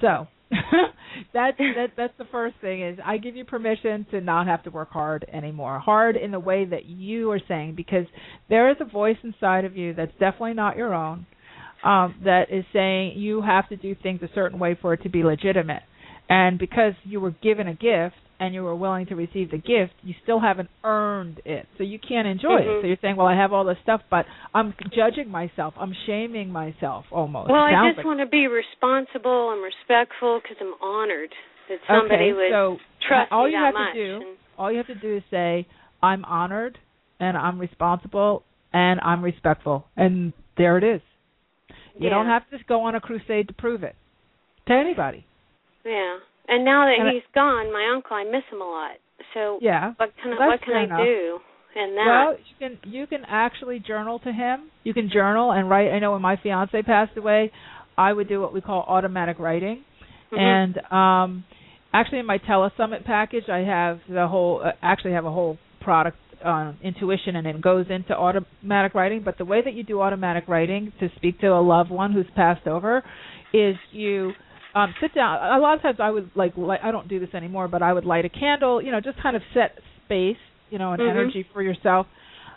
So 0.00 0.26
that's 1.32 1.56
that 1.58 1.90
that's 1.96 2.12
the 2.18 2.24
first 2.32 2.56
thing 2.60 2.82
is 2.82 2.98
I 3.04 3.18
give 3.18 3.36
you 3.36 3.44
permission 3.44 4.04
to 4.10 4.20
not 4.20 4.46
have 4.46 4.64
to 4.64 4.70
work 4.70 4.90
hard 4.90 5.24
anymore. 5.32 5.78
Hard 5.78 6.16
in 6.16 6.32
the 6.32 6.40
way 6.40 6.64
that 6.64 6.86
you 6.86 7.30
are 7.30 7.40
saying 7.46 7.74
because 7.76 8.06
there 8.48 8.70
is 8.70 8.76
a 8.80 8.84
voice 8.84 9.16
inside 9.22 9.64
of 9.64 9.76
you 9.76 9.94
that's 9.94 10.12
definitely 10.12 10.54
not 10.54 10.76
your 10.76 10.92
own. 10.92 11.26
Um, 11.84 12.16
that 12.24 12.50
is 12.50 12.64
saying 12.74 13.18
you 13.18 13.40
have 13.40 13.68
to 13.70 13.76
do 13.76 13.94
things 14.02 14.20
a 14.22 14.28
certain 14.34 14.58
way 14.58 14.76
for 14.80 14.92
it 14.92 15.02
to 15.04 15.08
be 15.08 15.22
legitimate. 15.22 15.82
And 16.28 16.58
because 16.58 16.92
you 17.04 17.20
were 17.20 17.30
given 17.30 17.68
a 17.68 17.74
gift, 17.74 18.16
and 18.40 18.54
you 18.54 18.62
were 18.62 18.74
willing 18.74 19.06
to 19.06 19.14
receive 19.14 19.50
the 19.50 19.58
gift, 19.58 19.92
you 20.02 20.14
still 20.22 20.40
haven't 20.40 20.70
earned 20.82 21.42
it. 21.44 21.66
So 21.76 21.84
you 21.84 21.98
can't 21.98 22.26
enjoy 22.26 22.60
mm-hmm. 22.60 22.78
it. 22.78 22.82
So 22.82 22.86
you're 22.86 22.96
saying, 23.02 23.16
well, 23.16 23.26
I 23.26 23.36
have 23.36 23.52
all 23.52 23.66
this 23.66 23.76
stuff, 23.82 24.00
but 24.10 24.24
I'm 24.54 24.74
judging 24.96 25.30
myself. 25.30 25.74
I'm 25.78 25.92
shaming 26.06 26.50
myself 26.50 27.04
almost. 27.12 27.50
Well, 27.50 27.60
I 27.60 27.90
just 27.90 27.98
like. 27.98 28.06
want 28.06 28.20
to 28.20 28.26
be 28.26 28.46
responsible 28.48 29.52
and 29.52 29.62
respectful 29.62 30.40
because 30.42 30.56
I'm 30.58 30.74
honored 30.82 31.28
that 31.68 31.78
somebody 31.86 32.30
okay, 32.30 32.32
would 32.32 32.50
so 32.50 32.76
trust 33.06 33.30
all 33.30 33.44
me 33.44 33.52
you 33.52 33.58
that 33.58 33.66
have 33.66 33.74
much. 33.74 33.94
to 33.94 34.06
do, 34.06 34.16
and, 34.16 34.36
all 34.58 34.72
you 34.72 34.78
have 34.78 34.86
to 34.86 34.94
do 34.94 35.18
is 35.18 35.22
say, 35.30 35.68
I'm 36.02 36.24
honored 36.24 36.78
and 37.20 37.36
I'm 37.36 37.58
responsible 37.58 38.42
and 38.72 39.00
I'm 39.00 39.22
respectful, 39.22 39.84
and 39.96 40.32
there 40.56 40.78
it 40.78 40.84
is. 40.84 41.02
You 41.98 42.08
yeah. 42.08 42.10
don't 42.10 42.26
have 42.26 42.48
to 42.50 42.58
go 42.66 42.82
on 42.82 42.94
a 42.94 43.00
crusade 43.00 43.48
to 43.48 43.54
prove 43.54 43.82
it 43.82 43.96
to 44.68 44.72
anybody. 44.72 45.26
Yeah. 45.84 46.18
And 46.48 46.64
now 46.64 46.86
that 46.86 46.98
And 46.98 47.14
he's 47.14 47.22
gone, 47.34 47.72
my 47.72 47.92
uncle, 47.94 48.16
I 48.16 48.24
miss 48.24 48.42
him 48.50 48.60
a 48.60 48.64
lot. 48.64 48.96
So 49.34 49.58
Yeah. 49.60 49.92
what 49.96 50.12
can 50.22 50.32
I, 50.32 50.46
what 50.48 50.60
can 50.62 50.74
I 50.76 50.84
enough. 50.84 51.00
do 51.04 51.38
in 51.76 51.94
that? 51.94 52.06
Well, 52.06 52.32
you 52.32 52.54
can 52.58 52.78
you 52.92 53.06
can 53.06 53.24
actually 53.28 53.78
journal 53.78 54.18
to 54.20 54.32
him. 54.32 54.70
You 54.82 54.94
can 54.94 55.08
journal 55.10 55.52
and 55.52 55.68
write. 55.70 55.90
I 55.92 55.98
know 56.00 56.12
when 56.12 56.22
my 56.22 56.36
fiance 56.36 56.82
passed 56.82 57.16
away, 57.16 57.52
I 57.96 58.12
would 58.12 58.28
do 58.28 58.40
what 58.40 58.52
we 58.52 58.60
call 58.60 58.84
automatic 58.88 59.38
writing, 59.38 59.84
Mhm. 60.32 60.38
and 60.38 60.92
um, 60.92 61.44
actually 61.92 62.18
in 62.18 62.26
my 62.26 62.38
telesummit 62.38 63.04
package, 63.04 63.48
I 63.48 63.58
have 63.58 64.00
the 64.08 64.26
whole. 64.26 64.62
Uh, 64.64 64.72
actually, 64.82 65.12
have 65.12 65.26
a 65.26 65.30
whole 65.30 65.58
product 65.80 66.16
on 66.44 66.78
intuition, 66.82 67.36
and 67.36 67.46
it 67.46 67.60
goes 67.60 67.86
into 67.90 68.16
automatic 68.16 68.94
writing. 68.94 69.20
But 69.20 69.36
the 69.38 69.44
way 69.44 69.60
that 69.62 69.74
you 69.74 69.82
do 69.84 70.00
automatic 70.00 70.44
writing 70.48 70.92
to 70.98 71.10
speak 71.16 71.38
to 71.40 71.48
a 71.48 71.60
loved 71.60 71.90
one 71.90 72.12
who's 72.12 72.30
passed 72.34 72.66
over 72.66 73.04
is 73.52 73.76
you 73.92 74.32
um 74.74 74.94
sit 75.00 75.14
down. 75.14 75.34
A 75.42 75.58
lot 75.60 75.74
of 75.76 75.82
times 75.82 75.98
i 76.00 76.10
would 76.10 76.30
like 76.34 76.52
i 76.82 76.90
don't 76.90 77.08
do 77.08 77.18
this 77.20 77.30
anymore 77.34 77.68
but 77.68 77.82
i 77.82 77.92
would 77.92 78.04
light 78.04 78.24
a 78.24 78.28
candle 78.28 78.80
you 78.82 78.90
know 78.92 79.00
just 79.00 79.20
kind 79.22 79.36
of 79.36 79.42
set 79.54 79.78
space 80.04 80.36
you 80.70 80.78
know 80.78 80.92
and 80.92 81.00
Mhm. 81.02 81.10
energy 81.10 81.42
for 81.52 81.62
yourself. 81.62 82.06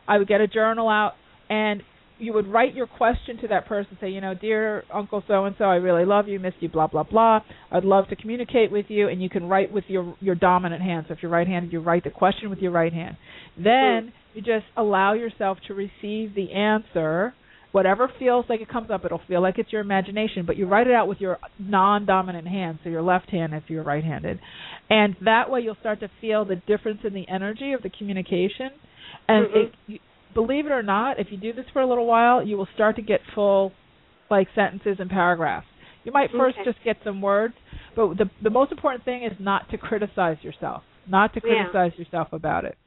I 0.08 0.18
would 0.18 0.28
get 0.28 0.42
a 0.42 0.48
journal 0.48 0.90
out 0.90 1.14
and 1.50 1.82
you 2.20 2.32
would 2.34 2.48
write 2.48 2.74
your 2.76 2.86
question 2.88 3.38
to 3.40 3.48
that 3.48 3.66
person 3.66 3.98
say 4.00 4.10
you 4.10 4.22
know 4.22 4.34
dear 4.36 4.84
uncle 4.94 5.24
so 5.28 5.46
and 5.46 5.56
so 5.58 5.66
i 5.66 5.76
really 5.76 6.06
love 6.06 6.28
you 6.28 6.40
miss 6.40 6.54
you 6.60 6.70
blah 6.70 6.88
blah 6.88 7.04
blah. 7.04 7.40
I'd 7.72 7.84
love 7.84 8.08
to 8.10 8.16
communicate 8.16 8.72
with 8.72 8.86
you 8.90 9.08
and 9.08 9.22
you 9.22 9.30
can 9.30 9.48
write 9.50 9.72
with 9.74 9.86
your 9.88 10.16
your 10.22 10.36
dominant 10.36 10.82
hand. 10.84 11.06
So 11.08 11.14
if 11.14 11.20
you're 11.24 11.32
right 11.32 11.48
handed 11.48 11.74
you 11.74 11.80
write 11.80 12.04
the 12.04 12.12
question 12.12 12.50
with 12.50 12.60
your 12.60 12.72
right 12.72 12.94
hand. 12.94 13.18
Then 13.58 14.14
you 14.34 14.42
just 14.42 14.66
allow 14.78 15.14
yourself 15.14 15.58
to 15.68 15.74
receive 15.74 16.36
the 16.36 16.52
answer 16.54 17.34
whatever 17.74 18.10
feels 18.20 18.46
like 18.48 18.62
it 18.62 18.70
comes 18.70 18.90
up 18.90 19.04
it'll 19.04 19.22
feel 19.28 19.42
like 19.42 19.58
it's 19.58 19.72
your 19.74 19.82
imagination 19.82 20.46
but 20.46 20.56
you 20.56 20.66
write 20.66 20.88
it 20.88 20.94
out 20.94 21.08
with 21.08 21.20
your 21.20 21.38
non-dominant 21.60 22.48
hand 22.48 22.80
so 22.84 22.90
your 22.90 23.02
left 23.02 23.30
hand 23.30 23.54
if 23.54 23.64
you're 23.68 23.84
right-handed 23.84 24.40
and 24.90 25.16
that 25.26 25.50
way 25.50 25.60
you'll 25.60 25.76
start 25.82 26.00
to 26.00 26.10
feel 26.22 26.46
the 26.46 26.56
difference 26.68 27.00
in 27.04 27.14
the 27.14 27.28
energy 27.28 27.74
of 27.74 27.82
the 27.84 27.90
communication 27.90 28.70
and 29.28 29.46
Mhm. 29.48 29.56
it, 29.66 29.76
you, 29.88 30.00
believe 30.34 30.66
it 30.68 30.72
or 30.72 30.84
not 30.84 31.20
if 31.20 31.28
you 31.32 31.38
do 31.38 31.52
this 31.52 31.66
for 31.74 31.82
a 31.82 31.86
little 31.88 32.06
while 32.06 32.42
you 32.46 32.56
will 32.58 32.70
start 32.76 32.96
to 32.96 33.02
get 33.02 33.20
full 33.36 33.74
like 34.30 34.48
sentences 34.56 34.98
and 35.00 35.10
paragraphs 35.10 35.68
you 36.06 36.12
might 36.12 36.30
first 36.32 36.58
Okay. 36.60 36.66
just 36.72 36.82
get 36.84 36.98
some 37.04 37.22
words 37.22 37.56
but 37.96 38.18
the 38.18 38.30
the 38.42 38.50
most 38.50 38.72
important 38.72 39.04
thing 39.04 39.24
is 39.24 39.34
not 39.40 39.68
to 39.70 39.78
criticize 39.78 40.38
yourself 40.44 40.84
not 41.08 41.34
to 41.34 41.42
Yeah. 41.44 41.66
criticize 41.70 41.98
yourself 41.98 42.32
about 42.34 42.66
it 42.66 42.78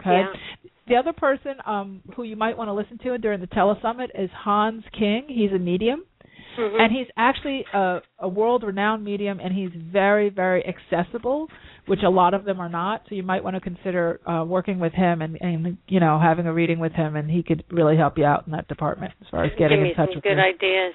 okay 0.00 0.22
Yeah. 0.22 0.32
the 0.88 0.96
other 0.96 1.12
person 1.12 1.54
um, 1.66 2.02
who 2.16 2.22
you 2.24 2.36
might 2.36 2.56
want 2.58 2.68
to 2.68 2.72
listen 2.74 2.98
to 2.98 3.16
during 3.18 3.40
the 3.40 3.46
telesummit 3.48 4.08
is 4.14 4.30
Hans 4.34 4.84
King. 4.98 5.24
He's 5.28 5.50
a 5.52 5.58
medium, 5.58 6.04
Mhm. 6.58 6.80
and 6.80 6.92
he's 6.92 7.06
actually 7.16 7.64
a, 7.72 8.00
a 8.18 8.28
world-renowned 8.28 9.02
medium, 9.02 9.40
and 9.40 9.52
he's 9.54 9.70
very, 9.74 10.28
very 10.28 10.62
accessible, 10.66 11.48
which 11.86 12.02
a 12.04 12.08
lot 12.10 12.32
of 12.34 12.44
them 12.44 12.60
are 12.60 12.68
not. 12.68 13.02
So 13.08 13.14
you 13.14 13.22
might 13.24 13.42
want 13.42 13.56
to 13.56 13.60
consider 13.60 14.20
uh, 14.28 14.44
working 14.44 14.78
with 14.78 14.92
him 14.92 15.20
and, 15.22 15.36
and 15.40 15.78
you 15.88 16.00
know 16.00 16.20
having 16.20 16.46
a 16.46 16.52
reading 16.52 16.78
with 16.78 16.92
him, 16.92 17.16
and 17.16 17.30
he 17.30 17.42
could 17.42 17.64
really 17.70 17.96
help 17.96 18.18
you 18.18 18.24
out 18.26 18.46
in 18.46 18.52
that 18.52 18.68
department 18.68 19.12
as 19.22 19.26
far 19.30 19.42
as 19.44 19.50
getting 19.58 19.78
Give 19.78 19.82
me 19.84 19.90
in 19.90 19.96
touch 19.96 20.08
some 20.10 20.16
with 20.16 20.24
good 20.24 20.36
you. 20.36 20.52
ideas. 20.54 20.94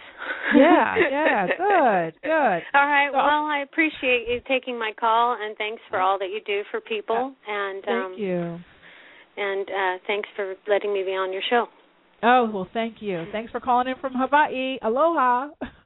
Yeah, 0.55 0.95
yeah, 1.11 1.47
good, 1.47 2.13
good. 2.23 2.61
All 2.77 2.87
right. 2.87 3.09
So- 3.11 3.17
Well, 3.17 3.45
I 3.45 3.59
appreciate 3.63 4.27
you 4.29 4.39
taking 4.47 4.77
my 4.79 4.91
call, 4.99 5.35
and 5.41 5.57
thanks 5.57 5.81
for 5.89 5.99
all 5.99 6.17
that 6.19 6.29
you 6.29 6.41
do 6.45 6.61
for 6.71 6.79
people. 6.79 7.33
And 7.47 7.83
Thank 7.83 8.05
um, 8.05 8.13
you. 8.17 8.59
And 9.39 9.69
uh, 9.69 10.03
thanks 10.05 10.29
for 10.35 10.55
letting 10.67 10.93
me 10.93 11.03
be 11.03 11.11
on 11.11 11.31
your 11.31 11.41
show. 11.49 11.65
Oh 12.21 12.49
well, 12.53 12.67
thank 12.73 12.97
you. 12.99 13.25
Thanks 13.31 13.51
for 13.51 13.59
calling 13.59 13.87
in 13.87 13.95
from 13.99 14.13
Hawaii. 14.15 14.77
Aloha. 14.81 15.49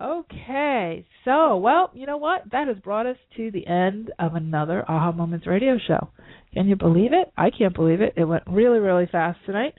Okay, 0.00 1.04
so 1.24 1.58
well, 1.58 1.90
you 1.92 2.06
know 2.06 2.16
what? 2.16 2.44
That 2.50 2.66
has 2.66 2.78
brought 2.78 3.04
us 3.04 3.18
to 3.36 3.50
the 3.50 3.66
end 3.66 4.10
of 4.18 4.34
another 4.34 4.82
Aha 4.88 5.12
Moments 5.12 5.46
radio 5.46 5.76
show. 5.86 6.08
Can 6.54 6.66
you 6.66 6.76
believe 6.76 7.12
it? 7.12 7.30
I 7.36 7.50
can't 7.50 7.74
believe 7.74 8.00
it. 8.00 8.14
It 8.16 8.24
went 8.24 8.42
really, 8.46 8.78
really 8.78 9.06
fast 9.12 9.38
tonight. 9.44 9.74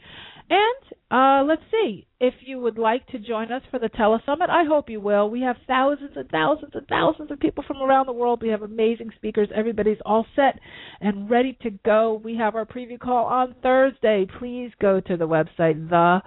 And 0.49 0.93
uh, 1.09 1.43
let's 1.47 1.61
see 1.71 2.07
if 2.19 2.33
you 2.45 2.59
would 2.59 2.77
like 2.77 3.05
to 3.07 3.19
join 3.19 3.51
us 3.51 3.61
for 3.69 3.79
the 3.79 3.89
telesummit. 3.89 4.49
I 4.49 4.65
hope 4.65 4.89
you 4.89 4.99
will. 4.99 5.29
We 5.29 5.41
have 5.41 5.55
thousands 5.67 6.11
and 6.15 6.29
thousands 6.29 6.71
and 6.73 6.87
thousands 6.87 7.31
of 7.31 7.39
people 7.39 7.63
from 7.67 7.81
around 7.81 8.07
the 8.07 8.13
world. 8.13 8.41
We 8.41 8.49
have 8.49 8.61
amazing 8.61 9.11
speakers. 9.15 9.49
Everybody's 9.53 9.97
all 10.05 10.25
set 10.35 10.59
and 11.01 11.29
ready 11.29 11.57
to 11.61 11.71
go. 11.85 12.21
We 12.23 12.35
have 12.37 12.55
our 12.55 12.65
preview 12.65 12.99
call 12.99 13.25
on 13.25 13.55
Thursday. 13.61 14.25
Please 14.39 14.71
go 14.81 14.99
to 15.01 15.17
the 15.17 15.27
website 15.27 15.89
the 15.89 16.21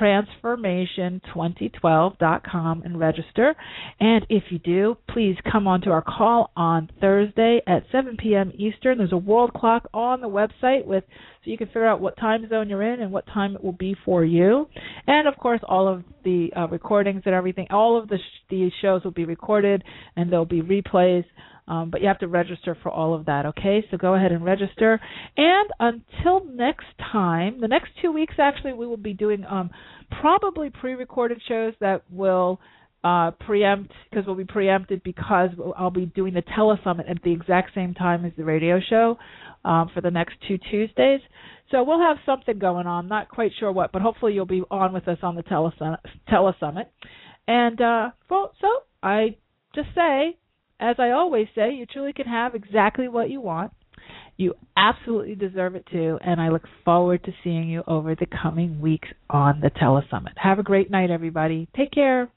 transformation2012.com 0.00 2.82
and 2.84 2.98
register. 2.98 3.54
And 4.00 4.26
if 4.28 4.44
you 4.50 4.58
do, 4.58 4.96
please 5.08 5.36
come 5.50 5.66
on 5.66 5.80
to 5.82 5.90
our 5.90 6.02
call 6.02 6.50
on 6.56 6.90
Thursday 7.00 7.62
at 7.66 7.84
7 7.92 8.16
p.m. 8.18 8.52
Eastern. 8.56 8.98
There's 8.98 9.12
a 9.12 9.16
world 9.16 9.52
clock 9.54 9.88
on 9.94 10.20
the 10.20 10.28
website 10.28 10.84
with 10.86 11.04
so 11.44 11.50
you 11.50 11.58
can 11.58 11.66
figure 11.68 11.86
out 11.86 12.00
what 12.00 12.16
time 12.16 12.48
zone 12.48 12.68
you're 12.68 12.82
in 12.82 13.00
and 13.00 13.10
what 13.10 13.26
time 13.26 13.56
it 13.56 13.64
will 13.64 13.72
be 13.72 13.96
for 14.04 14.24
you. 14.24 14.68
And 15.08 15.26
of 15.26 15.36
course, 15.36 15.60
all 15.68 15.88
of 15.88 16.04
the 16.24 16.50
uh, 16.56 16.68
recordings 16.68 17.22
and 17.26 17.34
everything, 17.34 17.66
all 17.70 18.00
of 18.00 18.08
the 18.08 18.18
sh- 18.18 18.42
the 18.48 18.70
shows 18.80 19.02
will 19.02 19.10
be 19.10 19.24
recorded 19.24 19.82
and 20.14 20.30
there'll 20.30 20.44
be 20.44 20.62
replays. 20.62 21.24
Um, 21.68 21.90
but 21.90 22.00
you 22.00 22.08
have 22.08 22.18
to 22.18 22.28
register 22.28 22.76
for 22.82 22.90
all 22.90 23.14
of 23.14 23.26
that, 23.26 23.46
okay? 23.46 23.84
So 23.90 23.96
go 23.96 24.14
ahead 24.14 24.32
and 24.32 24.44
register. 24.44 25.00
And 25.36 25.70
until 25.78 26.44
next 26.44 26.86
time, 27.12 27.60
the 27.60 27.68
next 27.68 27.90
two 28.00 28.10
weeks 28.10 28.34
actually, 28.38 28.72
we 28.72 28.86
will 28.86 28.96
be 28.96 29.14
doing 29.14 29.44
um, 29.48 29.70
probably 30.20 30.70
pre-recorded 30.70 31.40
shows 31.46 31.74
that 31.80 32.02
will 32.10 32.60
uh, 33.04 33.30
preempt 33.32 33.92
because 34.10 34.26
we'll 34.26 34.36
be 34.36 34.44
preempted 34.44 35.02
because 35.02 35.50
I'll 35.76 35.90
be 35.90 36.06
doing 36.06 36.34
the 36.34 36.42
telesummit 36.42 37.10
at 37.10 37.22
the 37.22 37.32
exact 37.32 37.74
same 37.74 37.94
time 37.94 38.24
as 38.24 38.32
the 38.36 38.44
radio 38.44 38.80
show 38.80 39.18
um, 39.64 39.90
for 39.94 40.00
the 40.00 40.10
next 40.10 40.34
two 40.46 40.58
Tuesdays. 40.70 41.20
So 41.70 41.82
we'll 41.82 42.00
have 42.00 42.18
something 42.26 42.58
going 42.58 42.86
on. 42.86 43.08
Not 43.08 43.28
quite 43.28 43.52
sure 43.58 43.72
what, 43.72 43.92
but 43.92 44.02
hopefully 44.02 44.34
you'll 44.34 44.46
be 44.46 44.62
on 44.70 44.92
with 44.92 45.08
us 45.08 45.18
on 45.22 45.34
the 45.34 45.42
telesummit. 45.42 45.98
telesummit. 46.30 46.86
And 47.48 47.80
uh, 47.80 48.10
so 48.28 48.68
I 49.02 49.36
just 49.74 49.88
say 49.94 50.36
as 50.82 50.96
I 50.98 51.10
always 51.10 51.46
say, 51.54 51.74
you 51.74 51.86
truly 51.86 52.12
can 52.12 52.26
have 52.26 52.56
exactly 52.56 53.08
what 53.08 53.30
you 53.30 53.40
want. 53.40 53.72
You 54.36 54.54
absolutely 54.76 55.36
deserve 55.36 55.76
it 55.76 55.86
too, 55.92 56.18
and 56.20 56.40
I 56.40 56.48
look 56.48 56.64
forward 56.84 57.22
to 57.24 57.32
seeing 57.44 57.70
you 57.70 57.84
over 57.86 58.16
the 58.16 58.26
coming 58.26 58.80
weeks 58.80 59.06
on 59.30 59.60
the 59.60 59.70
Telesummit. 59.70 60.32
Have 60.36 60.58
a 60.58 60.64
great 60.64 60.90
night, 60.90 61.10
everybody. 61.10 61.68
Take 61.76 61.92
care. 61.92 62.28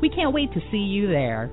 We 0.00 0.08
can't 0.08 0.32
wait 0.32 0.52
to 0.54 0.60
see 0.70 0.78
you 0.78 1.08
there. 1.08 1.50